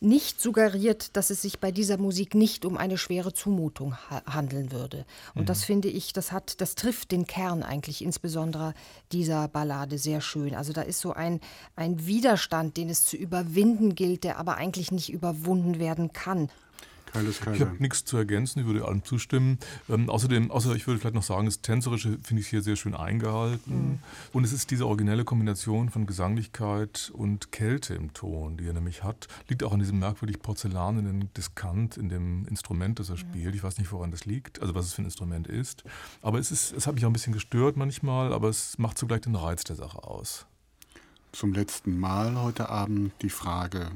nicht 0.03 0.41
suggeriert, 0.41 1.15
dass 1.15 1.29
es 1.29 1.41
sich 1.41 1.59
bei 1.59 1.71
dieser 1.71 1.97
Musik 1.97 2.35
nicht 2.35 2.65
um 2.65 2.77
eine 2.77 2.97
schwere 2.97 3.33
Zumutung 3.33 3.95
ha 4.09 4.21
handeln 4.25 4.71
würde. 4.71 5.05
Und 5.33 5.47
das 5.47 5.63
finde 5.63 5.87
ich, 5.87 6.11
das 6.11 6.33
hat, 6.33 6.59
das 6.59 6.75
trifft 6.75 7.11
den 7.11 7.25
Kern 7.25 7.63
eigentlich 7.63 8.03
insbesondere 8.03 8.73
dieser 9.13 9.47
Ballade 9.47 9.97
sehr 9.97 10.19
schön. 10.19 10.55
Also 10.55 10.73
da 10.73 10.81
ist 10.81 10.99
so 10.99 11.13
ein, 11.13 11.39
ein 11.77 12.05
Widerstand, 12.05 12.75
den 12.75 12.89
es 12.89 13.05
zu 13.05 13.15
überwinden 13.15 13.95
gilt, 13.95 14.25
der 14.25 14.37
aber 14.39 14.57
eigentlich 14.57 14.91
nicht 14.91 15.09
überwunden 15.09 15.79
werden 15.79 16.11
kann. 16.11 16.49
Keiles 17.13 17.37
Ich 17.37 17.41
Kaiser. 17.41 17.65
habe 17.67 17.75
nichts 17.79 18.03
zu 18.05 18.17
ergänzen, 18.17 18.59
ich 18.59 18.65
würde 18.65 18.85
allem 18.85 19.03
zustimmen. 19.03 19.59
Ähm, 19.87 20.09
außerdem, 20.09 20.49
außer 20.51 20.75
ich 20.75 20.87
würde 20.87 20.99
vielleicht 20.99 21.15
noch 21.15 21.23
sagen, 21.23 21.45
das 21.45 21.61
Tänzerische 21.61 22.17
finde 22.23 22.41
ich 22.41 22.47
hier 22.47 22.61
sehr 22.61 22.75
schön 22.75 22.95
eingehalten. 22.95 23.99
Und 24.33 24.43
es 24.43 24.51
ist 24.51 24.71
diese 24.71 24.87
originelle 24.87 25.23
Kombination 25.23 25.89
von 25.89 26.05
Gesanglichkeit 26.07 27.11
und 27.13 27.51
Kälte 27.51 27.93
im 27.93 28.13
Ton, 28.13 28.57
die 28.57 28.65
er 28.67 28.73
nämlich 28.73 29.03
hat. 29.03 29.27
Liegt 29.47 29.63
auch 29.63 29.73
an 29.73 29.79
diesem 29.79 29.99
merkwürdig 29.99 30.41
porzellanenen 30.41 31.29
Diskant 31.37 31.97
in 31.97 32.09
dem 32.09 32.47
Instrument, 32.47 32.99
das 32.99 33.09
er 33.09 33.17
spielt. 33.17 33.53
Ich 33.55 33.63
weiß 33.63 33.77
nicht, 33.77 33.91
woran 33.91 34.11
das 34.11 34.25
liegt, 34.25 34.61
also 34.61 34.73
was 34.73 34.85
es 34.87 34.93
für 34.93 35.03
ein 35.03 35.05
Instrument 35.05 35.47
ist. 35.47 35.83
Aber 36.21 36.39
es, 36.39 36.51
ist, 36.51 36.73
es 36.73 36.87
hat 36.87 36.95
mich 36.95 37.05
auch 37.05 37.09
ein 37.09 37.13
bisschen 37.13 37.33
gestört 37.33 37.77
manchmal, 37.77 38.33
aber 38.33 38.49
es 38.49 38.77
macht 38.79 38.97
zugleich 38.97 39.21
den 39.21 39.35
Reiz 39.35 39.63
der 39.63 39.75
Sache 39.75 40.03
aus. 40.03 40.45
Zum 41.31 41.53
letzten 41.53 41.99
Mal 41.99 42.41
heute 42.41 42.69
Abend 42.69 43.11
die 43.21 43.29
Frage, 43.29 43.91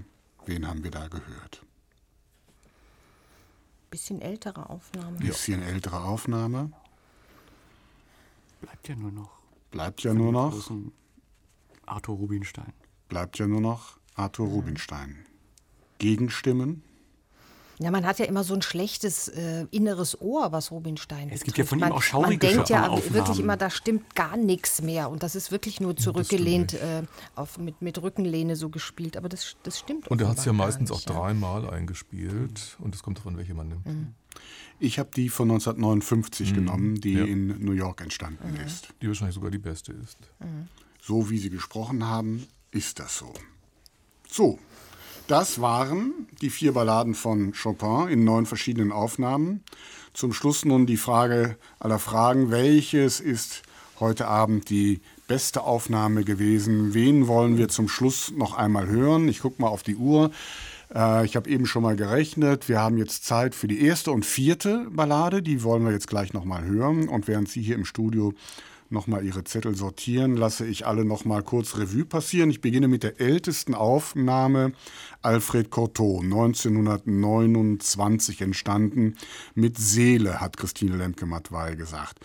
wen 0.46 0.68
haben 0.68 0.84
wir 0.84 0.92
da 0.92 1.08
gehört? 1.08 1.64
Bisschen 3.90 4.22
ältere 4.22 4.70
Aufnahme. 4.70 5.18
Bisschen 5.18 5.62
ältere 5.64 6.04
Aufnahme. 6.04 6.72
Bleibt 8.62 8.88
ja 8.88 8.96
nur 8.96 9.12
noch. 9.12 9.30
Bleibt 9.72 10.04
ja 10.04 10.14
nur 10.14 10.32
noch, 10.32 10.72
Arthur 11.86 12.16
Rubinstein. 12.18 12.74
bleibt 13.10 13.38
ja 13.38 13.48
nur 13.48 13.62
noch 13.62 13.98
Arthur 14.16 14.48
Rubinstein. 14.48 15.26
Gegenstimmen? 16.00 16.84
Ja, 17.80 17.92
man 17.92 18.06
hat 18.06 18.18
ja 18.18 18.26
immer 18.26 18.44
so 18.44 18.56
ein 18.56 18.64
schlechtes 18.64 19.28
äh, 19.28 19.68
inneres 19.70 20.20
Ohr, 20.20 20.52
was 20.52 20.72
Rubinstein 20.72 21.30
Es 21.30 21.44
gibt 21.44 21.60
ja 21.60 21.64
von 21.64 21.78
ihm 21.78 21.82
man, 21.82 21.92
auch 21.92 22.02
schaurige 22.02 22.48
Man 22.48 22.56
denkt 22.56 22.70
ja 22.70 22.88
Aufnahmen. 22.88 23.14
wirklich 23.14 23.40
immer, 23.40 23.56
da 23.56 23.70
stimmt 23.70 24.16
gar 24.16 24.36
nichts 24.36 24.82
mehr. 24.82 25.10
Und 25.12 25.22
das 25.22 25.36
ist 25.36 25.52
wirklich 25.52 25.80
nur 25.80 25.96
zurückgelehnt, 25.96 26.74
äh, 26.74 27.04
auf, 27.36 27.60
mit, 27.60 27.82
mit 27.84 28.02
Rückenlehne 28.02 28.56
so 28.56 28.70
gespielt. 28.70 29.16
Aber 29.16 29.30
das, 29.30 29.56
das 29.62 29.78
stimmt 29.78 30.08
Und 30.08 30.22
er 30.22 30.30
hat 30.30 30.40
es 30.40 30.46
ja 30.46 30.54
meistens 30.54 30.90
auch 30.92 30.96
nicht, 30.96 31.10
ja. 31.10 31.16
dreimal 31.16 31.70
eingespielt 31.70 32.78
und 32.80 32.96
es 32.96 33.04
kommt 33.04 33.20
davon, 33.20 33.38
welche 33.38 33.54
man 33.54 33.68
nimmt. 33.70 33.86
Ich 34.80 34.98
habe 35.00 35.10
die 35.16 35.30
von 35.30 35.50
1959 35.50 36.54
genommen, 36.54 36.96
die 37.02 37.14
Ja. 37.14 37.26
in 37.26 37.64
New 37.64 37.72
York 37.74 38.02
entstanden 38.02 38.56
ist. 38.66 38.90
Die 39.02 39.08
wahrscheinlich 39.08 39.36
sogar 39.36 39.52
die 39.52 39.58
beste 39.60 39.94
ist. 39.94 40.18
So 41.02 41.30
wie 41.30 41.38
Sie 41.38 41.50
gesprochen 41.52 42.04
haben, 42.06 42.48
ist 42.72 43.00
das 43.00 43.18
so. 43.18 43.34
So, 44.30 44.60
das 45.28 45.62
waren 45.62 46.28
die 46.42 46.50
vier 46.50 46.74
Balladen 46.74 47.14
von 47.14 47.54
Chopin 47.54 48.08
in 48.10 48.24
neun 48.24 48.46
verschiedenen 48.46 48.92
Aufnahmen. 48.92 49.64
Zum 50.14 50.34
Schluss 50.34 50.66
nun 50.66 50.86
die 50.86 50.98
Frage 50.98 51.58
aller 51.80 52.00
Fragen, 52.00 52.50
welches 52.50 53.20
ist 53.20 53.62
heute 54.00 54.28
Abend 54.28 54.70
die 54.70 55.02
beste 55.28 55.64
Aufnahme 55.64 56.24
gewesen? 56.24 56.94
Wen 56.94 57.28
wollen 57.28 57.58
wir 57.58 57.70
zum 57.70 57.90
Schluss 57.90 58.32
noch 58.36 58.56
einmal 58.56 58.88
hören? 58.88 59.28
Ich 59.28 59.42
gucke 59.42 59.62
mal 59.62 59.68
auf 59.68 59.84
die 59.84 59.96
Uhr. 59.96 60.32
Äh, 60.94 61.26
Ich 61.26 61.36
habe 61.36 61.50
eben 61.50 61.66
schon 61.66 61.84
mal 61.84 61.96
gerechnet. 61.96 62.70
Wir 62.70 62.80
haben 62.80 62.98
jetzt 62.98 63.26
Zeit 63.26 63.54
für 63.54 63.68
die 63.68 63.82
erste 63.82 64.12
und 64.12 64.26
vierte 64.26 64.88
Ballade. 64.90 65.42
Die 65.42 65.64
wollen 65.64 65.86
wir 65.86 65.92
jetzt 65.92 66.08
gleich 66.08 66.34
noch 66.34 66.46
mal 66.46 66.64
hören. 66.64 67.10
Und 67.10 67.28
während 67.28 67.50
Sie 67.50 67.62
hier 67.62 67.76
im 67.76 67.86
Studio 67.86 68.34
noch 68.92 69.08
mal 69.08 69.26
Ihre 69.26 69.44
Zettel 69.44 69.76
sortieren, 69.76 70.38
lasse 70.38 70.66
ich 70.66 70.88
alle 70.88 71.06
noch 71.06 71.26
mal 71.26 71.44
kurz 71.44 71.78
Revue 71.78 72.06
passieren. 72.06 72.50
Ich 72.50 72.62
beginne 72.62 72.88
mit 72.88 73.04
der 73.04 73.20
ältesten 73.20 73.76
Aufnahme, 73.76 74.72
Alfred 75.22 75.70
Cortot, 75.70 76.24
1929 76.24 78.42
entstanden. 78.42 79.16
Mit 79.56 79.78
Seele, 79.78 80.40
hat 80.40 80.56
Christine 80.58 80.96
Lemke-Matwei 80.98 81.76
gesagt. 81.76 82.20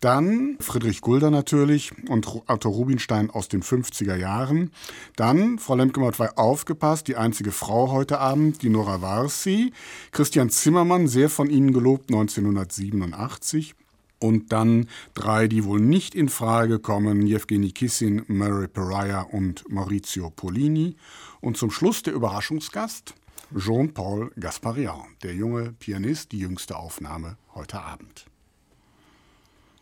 Dann 0.00 0.56
Friedrich 0.60 1.00
Gulder 1.00 1.30
natürlich 1.30 1.92
und 2.08 2.28
Arthur 2.46 2.72
Rubinstein 2.72 3.30
aus 3.30 3.48
den 3.48 3.62
50er 3.62 4.16
Jahren. 4.16 4.70
Dann, 5.16 5.58
Frau 5.58 5.74
Lemke-Matwei, 5.74 6.36
aufgepasst, 6.36 7.08
die 7.08 7.16
einzige 7.16 7.52
Frau 7.52 7.90
heute 7.90 8.18
Abend, 8.18 8.62
die 8.62 8.68
Nora 8.68 9.00
Varsi. 9.02 9.72
Christian 10.12 10.50
Zimmermann, 10.50 11.08
sehr 11.08 11.30
von 11.30 11.50
Ihnen 11.50 11.72
gelobt, 11.72 12.10
1987. 12.10 13.74
Und 14.24 14.52
dann 14.52 14.88
drei, 15.12 15.48
die 15.48 15.64
wohl 15.64 15.80
nicht 15.80 16.14
in 16.14 16.30
Frage 16.30 16.78
kommen: 16.78 17.26
Jewgeni 17.26 17.72
Kissin, 17.72 18.24
Mary 18.26 18.68
Pariah 18.68 19.20
und 19.20 19.70
Maurizio 19.70 20.30
Polini. 20.30 20.96
Und 21.42 21.58
zum 21.58 21.70
Schluss 21.70 22.02
der 22.02 22.14
Überraschungsgast: 22.14 23.12
Jean-Paul 23.54 24.32
Gasparian, 24.40 25.14
der 25.22 25.34
junge 25.34 25.74
Pianist, 25.78 26.32
die 26.32 26.38
jüngste 26.38 26.76
Aufnahme 26.76 27.36
heute 27.54 27.82
Abend. 27.82 28.24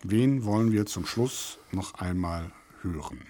Wen 0.03 0.45
wollen 0.45 0.73
wir 0.73 0.87
zum 0.87 1.07
Schluss 1.07 1.59
noch 1.71 1.95
einmal 1.95 2.51
hören? 2.81 3.21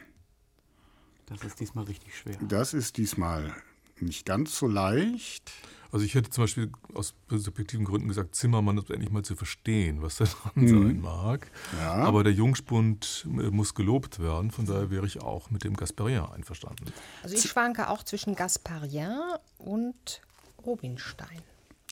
Das 1.26 1.44
ist 1.44 1.60
diesmal 1.60 1.84
richtig 1.84 2.16
schwer. 2.16 2.38
Das 2.48 2.72
ist 2.72 2.96
diesmal 2.96 3.54
nicht 4.00 4.24
ganz 4.24 4.56
so 4.56 4.66
leicht. 4.66 5.52
Also 5.92 6.06
ich 6.06 6.14
hätte 6.14 6.30
zum 6.30 6.44
Beispiel 6.44 6.72
aus 6.94 7.14
subjektiven 7.28 7.84
Gründen 7.84 8.08
gesagt, 8.08 8.34
Zimmermann 8.34 8.78
ist 8.78 8.90
endlich 8.90 9.10
mal 9.10 9.22
zu 9.22 9.36
verstehen, 9.36 10.00
was 10.00 10.16
da 10.16 10.24
dran 10.24 10.66
sein 10.66 11.00
mag. 11.02 11.50
Ja. 11.78 11.96
Aber 11.96 12.24
der 12.24 12.32
Jungspund 12.32 13.26
äh, 13.26 13.50
muss 13.50 13.74
gelobt 13.74 14.18
werden, 14.18 14.50
von 14.50 14.64
daher 14.64 14.90
wäre 14.90 15.06
ich 15.06 15.20
auch 15.20 15.50
mit 15.50 15.64
dem 15.64 15.76
Gasperien 15.76 16.24
einverstanden. 16.24 16.86
Also 17.22 17.36
ich 17.36 17.42
schwanke 17.42 17.90
auch 17.90 18.02
zwischen 18.02 18.34
Gasparien 18.34 19.20
und 19.58 20.22
Rubinstein. 20.64 21.42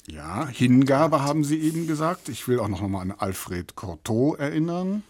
Ja, 0.06 0.48
Hingabe 0.48 1.22
haben 1.22 1.44
Sie 1.44 1.58
eben 1.60 1.86
gesagt. 1.86 2.30
Ich 2.30 2.48
will 2.48 2.58
auch 2.58 2.68
noch 2.68 2.80
mal 2.88 3.02
an 3.02 3.12
Alfred 3.12 3.76
Cortot 3.76 4.38
erinnern, 4.38 5.02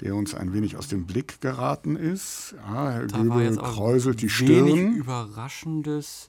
der 0.00 0.14
uns 0.14 0.34
ein 0.34 0.52
wenig 0.52 0.76
aus 0.76 0.88
dem 0.88 1.06
Blick 1.06 1.40
geraten 1.40 1.96
ist. 1.96 2.54
Ja, 2.58 2.90
Herr 2.90 3.06
Da 3.06 3.16
war 3.16 3.24
Göbel 3.24 3.44
jetzt 3.44 3.58
auch 3.58 3.72
kräuselt 3.72 4.20
die 4.20 4.24
wenig 4.24 4.34
Stirn. 4.34 4.94
Überraschendes. 4.96 6.28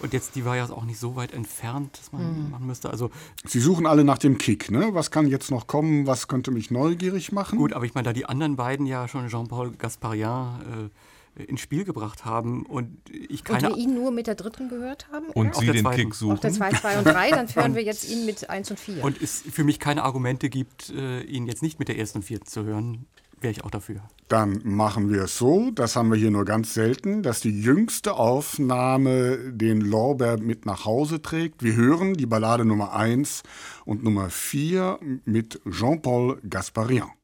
Und 0.00 0.12
jetzt, 0.12 0.34
die 0.34 0.44
war 0.44 0.56
ja 0.56 0.68
auch 0.68 0.84
nicht 0.84 0.98
so 0.98 1.16
weit 1.16 1.32
entfernt, 1.32 1.98
dass 1.98 2.12
man, 2.12 2.50
man 2.50 2.66
müsste. 2.66 2.90
Also 2.90 3.10
Sie 3.44 3.60
suchen 3.60 3.86
alle 3.86 4.04
nach 4.04 4.18
dem 4.18 4.38
Kick, 4.38 4.70
ne? 4.70 4.90
Was 4.92 5.10
kann 5.10 5.26
jetzt 5.26 5.50
noch 5.50 5.66
kommen? 5.66 6.06
Was 6.06 6.28
könnte 6.28 6.50
mich 6.50 6.70
neugierig 6.70 7.32
machen? 7.32 7.58
gut, 7.58 7.72
aber 7.72 7.84
ich 7.84 7.94
meine, 7.94 8.06
da 8.06 8.12
die 8.12 8.26
anderen 8.26 8.56
beiden 8.56 8.86
ja 8.86 9.08
schon 9.08 9.28
Jean-Paul 9.28 9.72
Gasparian 9.72 10.90
ins 11.36 11.60
Spiel 11.60 11.84
gebracht 11.84 12.24
haben 12.24 12.64
und 12.64 12.98
ich 13.10 13.44
keine... 13.44 13.68
Und 13.68 13.76
wir 13.76 13.82
ihn 13.82 13.94
nur 13.94 14.10
mit 14.10 14.26
der 14.26 14.34
dritten 14.34 14.68
gehört 14.68 15.08
haben? 15.12 15.26
Und 15.34 15.48
oder? 15.48 15.60
Sie 15.60 15.66
den 15.66 15.82
zweiten. 15.82 15.96
Kick 15.96 16.14
suchen. 16.14 16.32
Auf 16.32 16.40
der 16.40 16.52
2, 16.52 16.70
2 16.72 16.98
und 16.98 17.04
3, 17.04 17.30
dann 17.30 17.54
hören 17.54 17.74
wir 17.74 17.82
jetzt 17.82 18.08
ihn 18.08 18.24
mit 18.24 18.48
1 18.48 18.70
und 18.70 18.80
4. 18.80 19.04
Und 19.04 19.20
es 19.20 19.42
für 19.42 19.64
mich 19.64 19.78
keine 19.78 20.04
Argumente 20.04 20.48
gibt, 20.48 20.90
äh, 20.90 21.20
ihn 21.22 21.46
jetzt 21.46 21.62
nicht 21.62 21.78
mit 21.78 21.88
der 21.88 21.98
ersten 21.98 22.18
und 22.18 22.24
vierten 22.24 22.46
zu 22.46 22.64
hören, 22.64 23.06
wäre 23.46 23.52
ich 23.52 23.64
auch 23.64 23.70
dafür. 23.70 24.00
Dann 24.26 24.60
machen 24.64 25.08
wir 25.08 25.22
es 25.22 25.38
so, 25.38 25.70
das 25.70 25.94
haben 25.94 26.10
wir 26.10 26.18
hier 26.18 26.32
nur 26.32 26.44
ganz 26.44 26.74
selten, 26.74 27.22
dass 27.22 27.40
die 27.40 27.62
jüngste 27.62 28.14
Aufnahme 28.14 29.52
den 29.52 29.80
Lorbeer 29.80 30.38
mit 30.38 30.66
nach 30.66 30.84
Hause 30.84 31.22
trägt. 31.22 31.62
Wir 31.62 31.76
hören 31.76 32.14
die 32.14 32.26
Ballade 32.26 32.64
Nummer 32.64 32.92
1 32.92 33.44
und 33.84 34.02
Nummer 34.02 34.28
4 34.28 34.98
mit 35.24 35.60
Jean-Paul 35.70 36.40
Gasparian. 36.50 37.15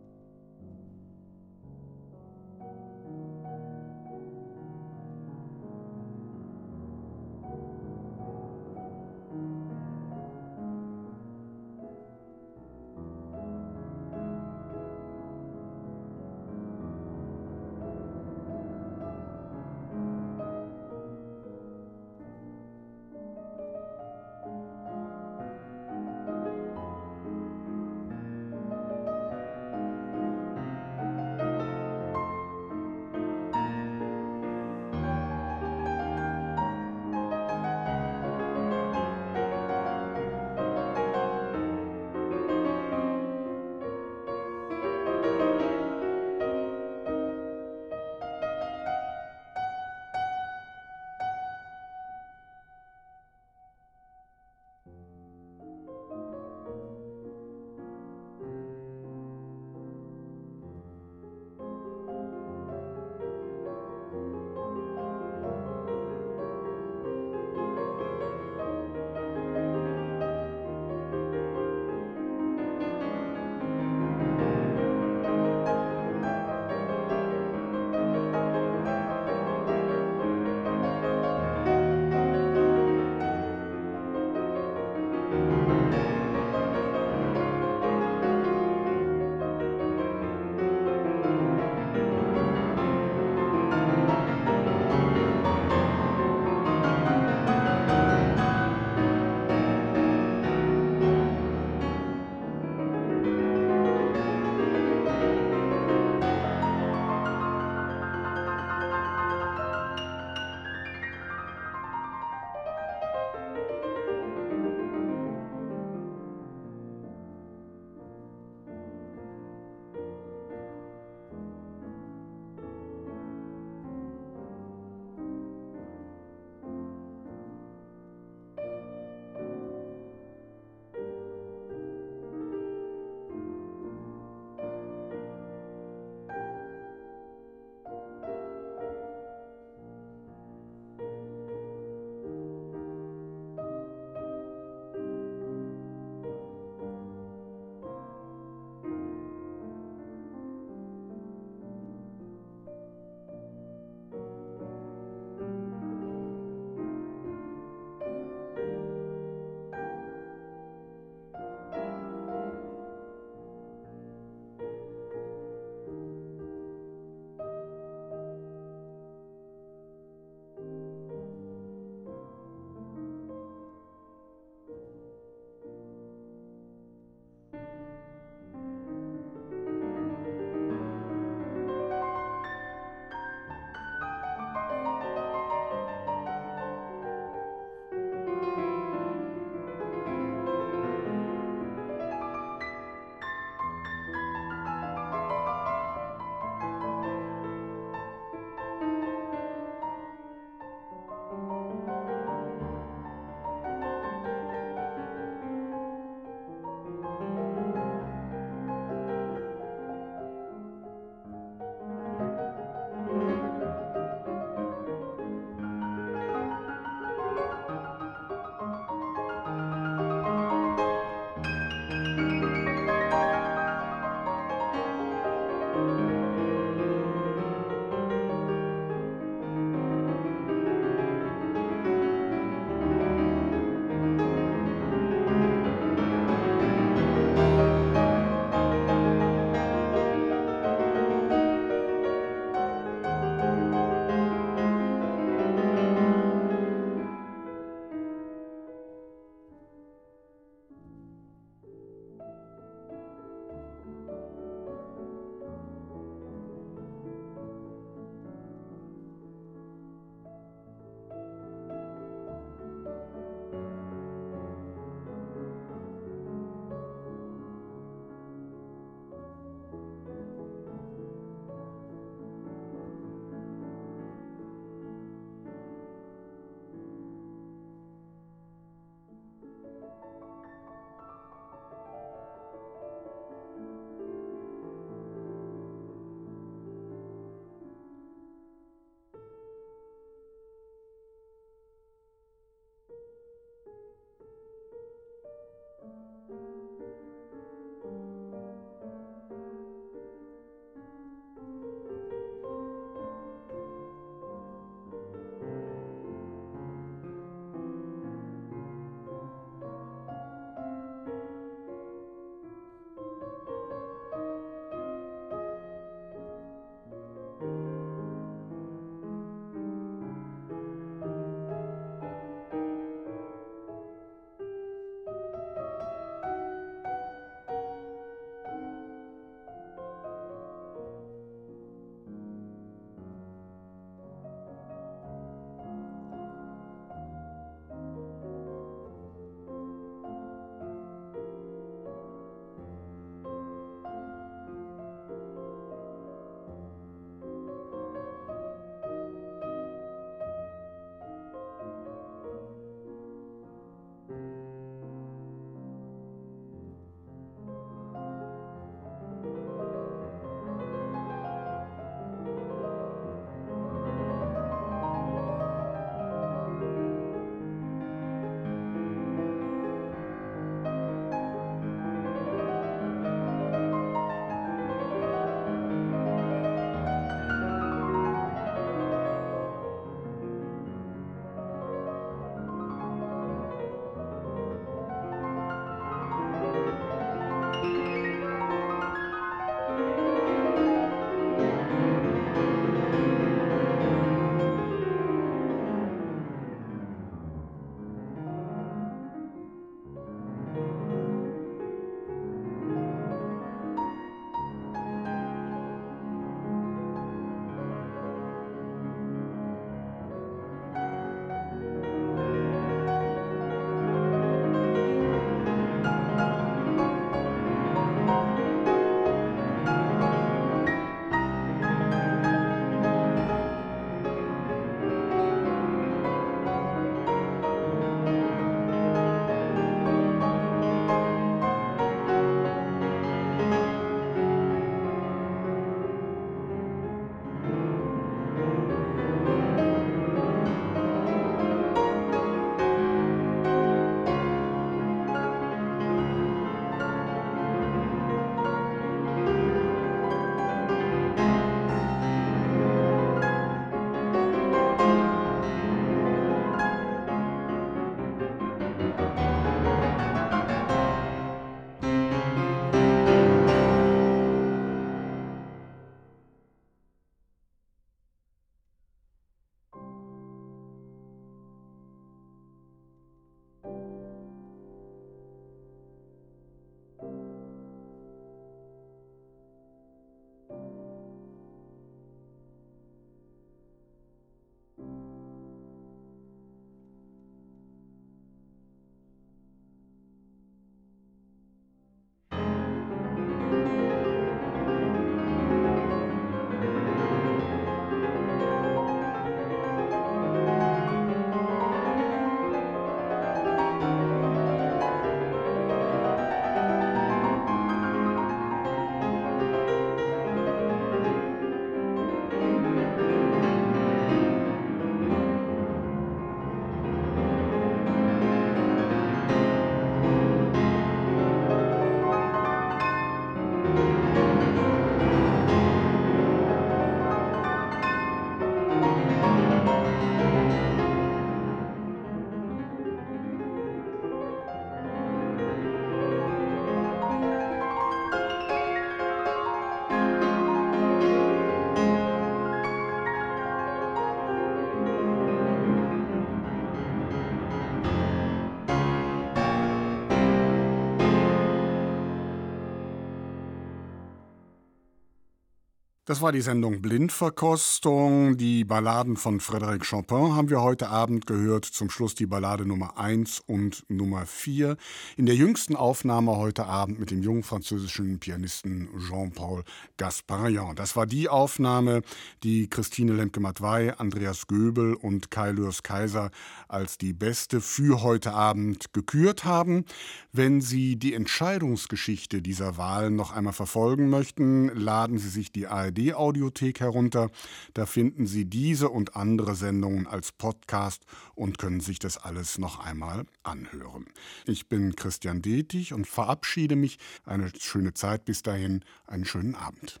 Das 556.14 556.22
war 556.22 556.30
die 556.30 556.42
Sendung 556.42 556.80
Blindverkostung. 556.80 558.36
Die 558.36 558.64
Balladen 558.64 559.16
von 559.16 559.40
Frédéric 559.40 559.90
Chopin 559.90 560.36
haben 560.36 560.48
wir 560.48 560.62
heute 560.62 560.88
Abend 560.88 561.26
gehört. 561.26 561.64
Zum 561.64 561.90
Schluss 561.90 562.14
die 562.14 562.26
Ballade 562.26 562.64
Nummer 562.64 562.98
1 562.98 563.40
und 563.40 563.84
Nummer 563.88 564.24
4. 564.24 564.76
In 565.16 565.26
der 565.26 565.34
jüngsten 565.34 565.74
Aufnahme 565.74 566.36
heute 566.36 566.66
Abend 566.66 567.00
mit 567.00 567.10
dem 567.10 567.20
jungen 567.20 567.42
französischen 567.42 568.20
Pianisten 568.20 568.90
Jean-Paul 569.08 569.64
Gasparian. 569.96 570.76
Das 570.76 570.94
war 570.94 571.06
die 571.06 571.28
Aufnahme, 571.28 572.02
die 572.44 572.70
Christine 572.70 573.14
Lemke-Matwei, 573.14 573.98
Andreas 573.98 574.46
Göbel 574.46 574.94
und 574.94 575.32
Kai 575.32 575.50
Lürs 575.50 575.82
Kaiser 575.82 576.30
als 576.68 576.96
die 576.96 577.12
beste 577.12 577.60
für 577.60 578.04
heute 578.04 578.34
Abend 578.34 578.92
gekürt 578.92 579.44
haben. 579.44 579.84
Wenn 580.30 580.60
Sie 580.60 580.94
die 580.94 581.14
Entscheidungsgeschichte 581.14 582.40
dieser 582.40 582.76
Wahl 582.76 583.10
noch 583.10 583.32
einmal 583.32 583.52
verfolgen 583.52 584.10
möchten, 584.10 584.68
laden 584.68 585.18
Sie 585.18 585.28
sich 585.28 585.50
die 585.50 585.66
ARD 585.66 586.03
ARD-Audiothek 586.12 586.80
herunter. 586.80 587.30
Da 587.72 587.86
finden 587.86 588.26
Sie 588.26 588.44
diese 588.44 588.88
und 588.88 589.16
andere 589.16 589.54
Sendungen 589.54 590.06
als 590.06 590.32
Podcast 590.32 591.04
und 591.34 591.58
können 591.58 591.80
sich 591.80 591.98
das 591.98 592.18
alles 592.18 592.58
noch 592.58 592.80
einmal 592.80 593.24
anhören. 593.42 594.06
Ich 594.46 594.68
bin 594.68 594.96
Christian 594.96 595.42
Detig 595.42 595.92
und 595.92 596.06
verabschiede 596.06 596.76
mich. 596.76 596.98
Eine 597.24 597.50
schöne 597.58 597.94
Zeit 597.94 598.24
bis 598.24 598.42
dahin, 598.42 598.84
einen 599.06 599.24
schönen 599.24 599.54
Abend. 599.54 600.00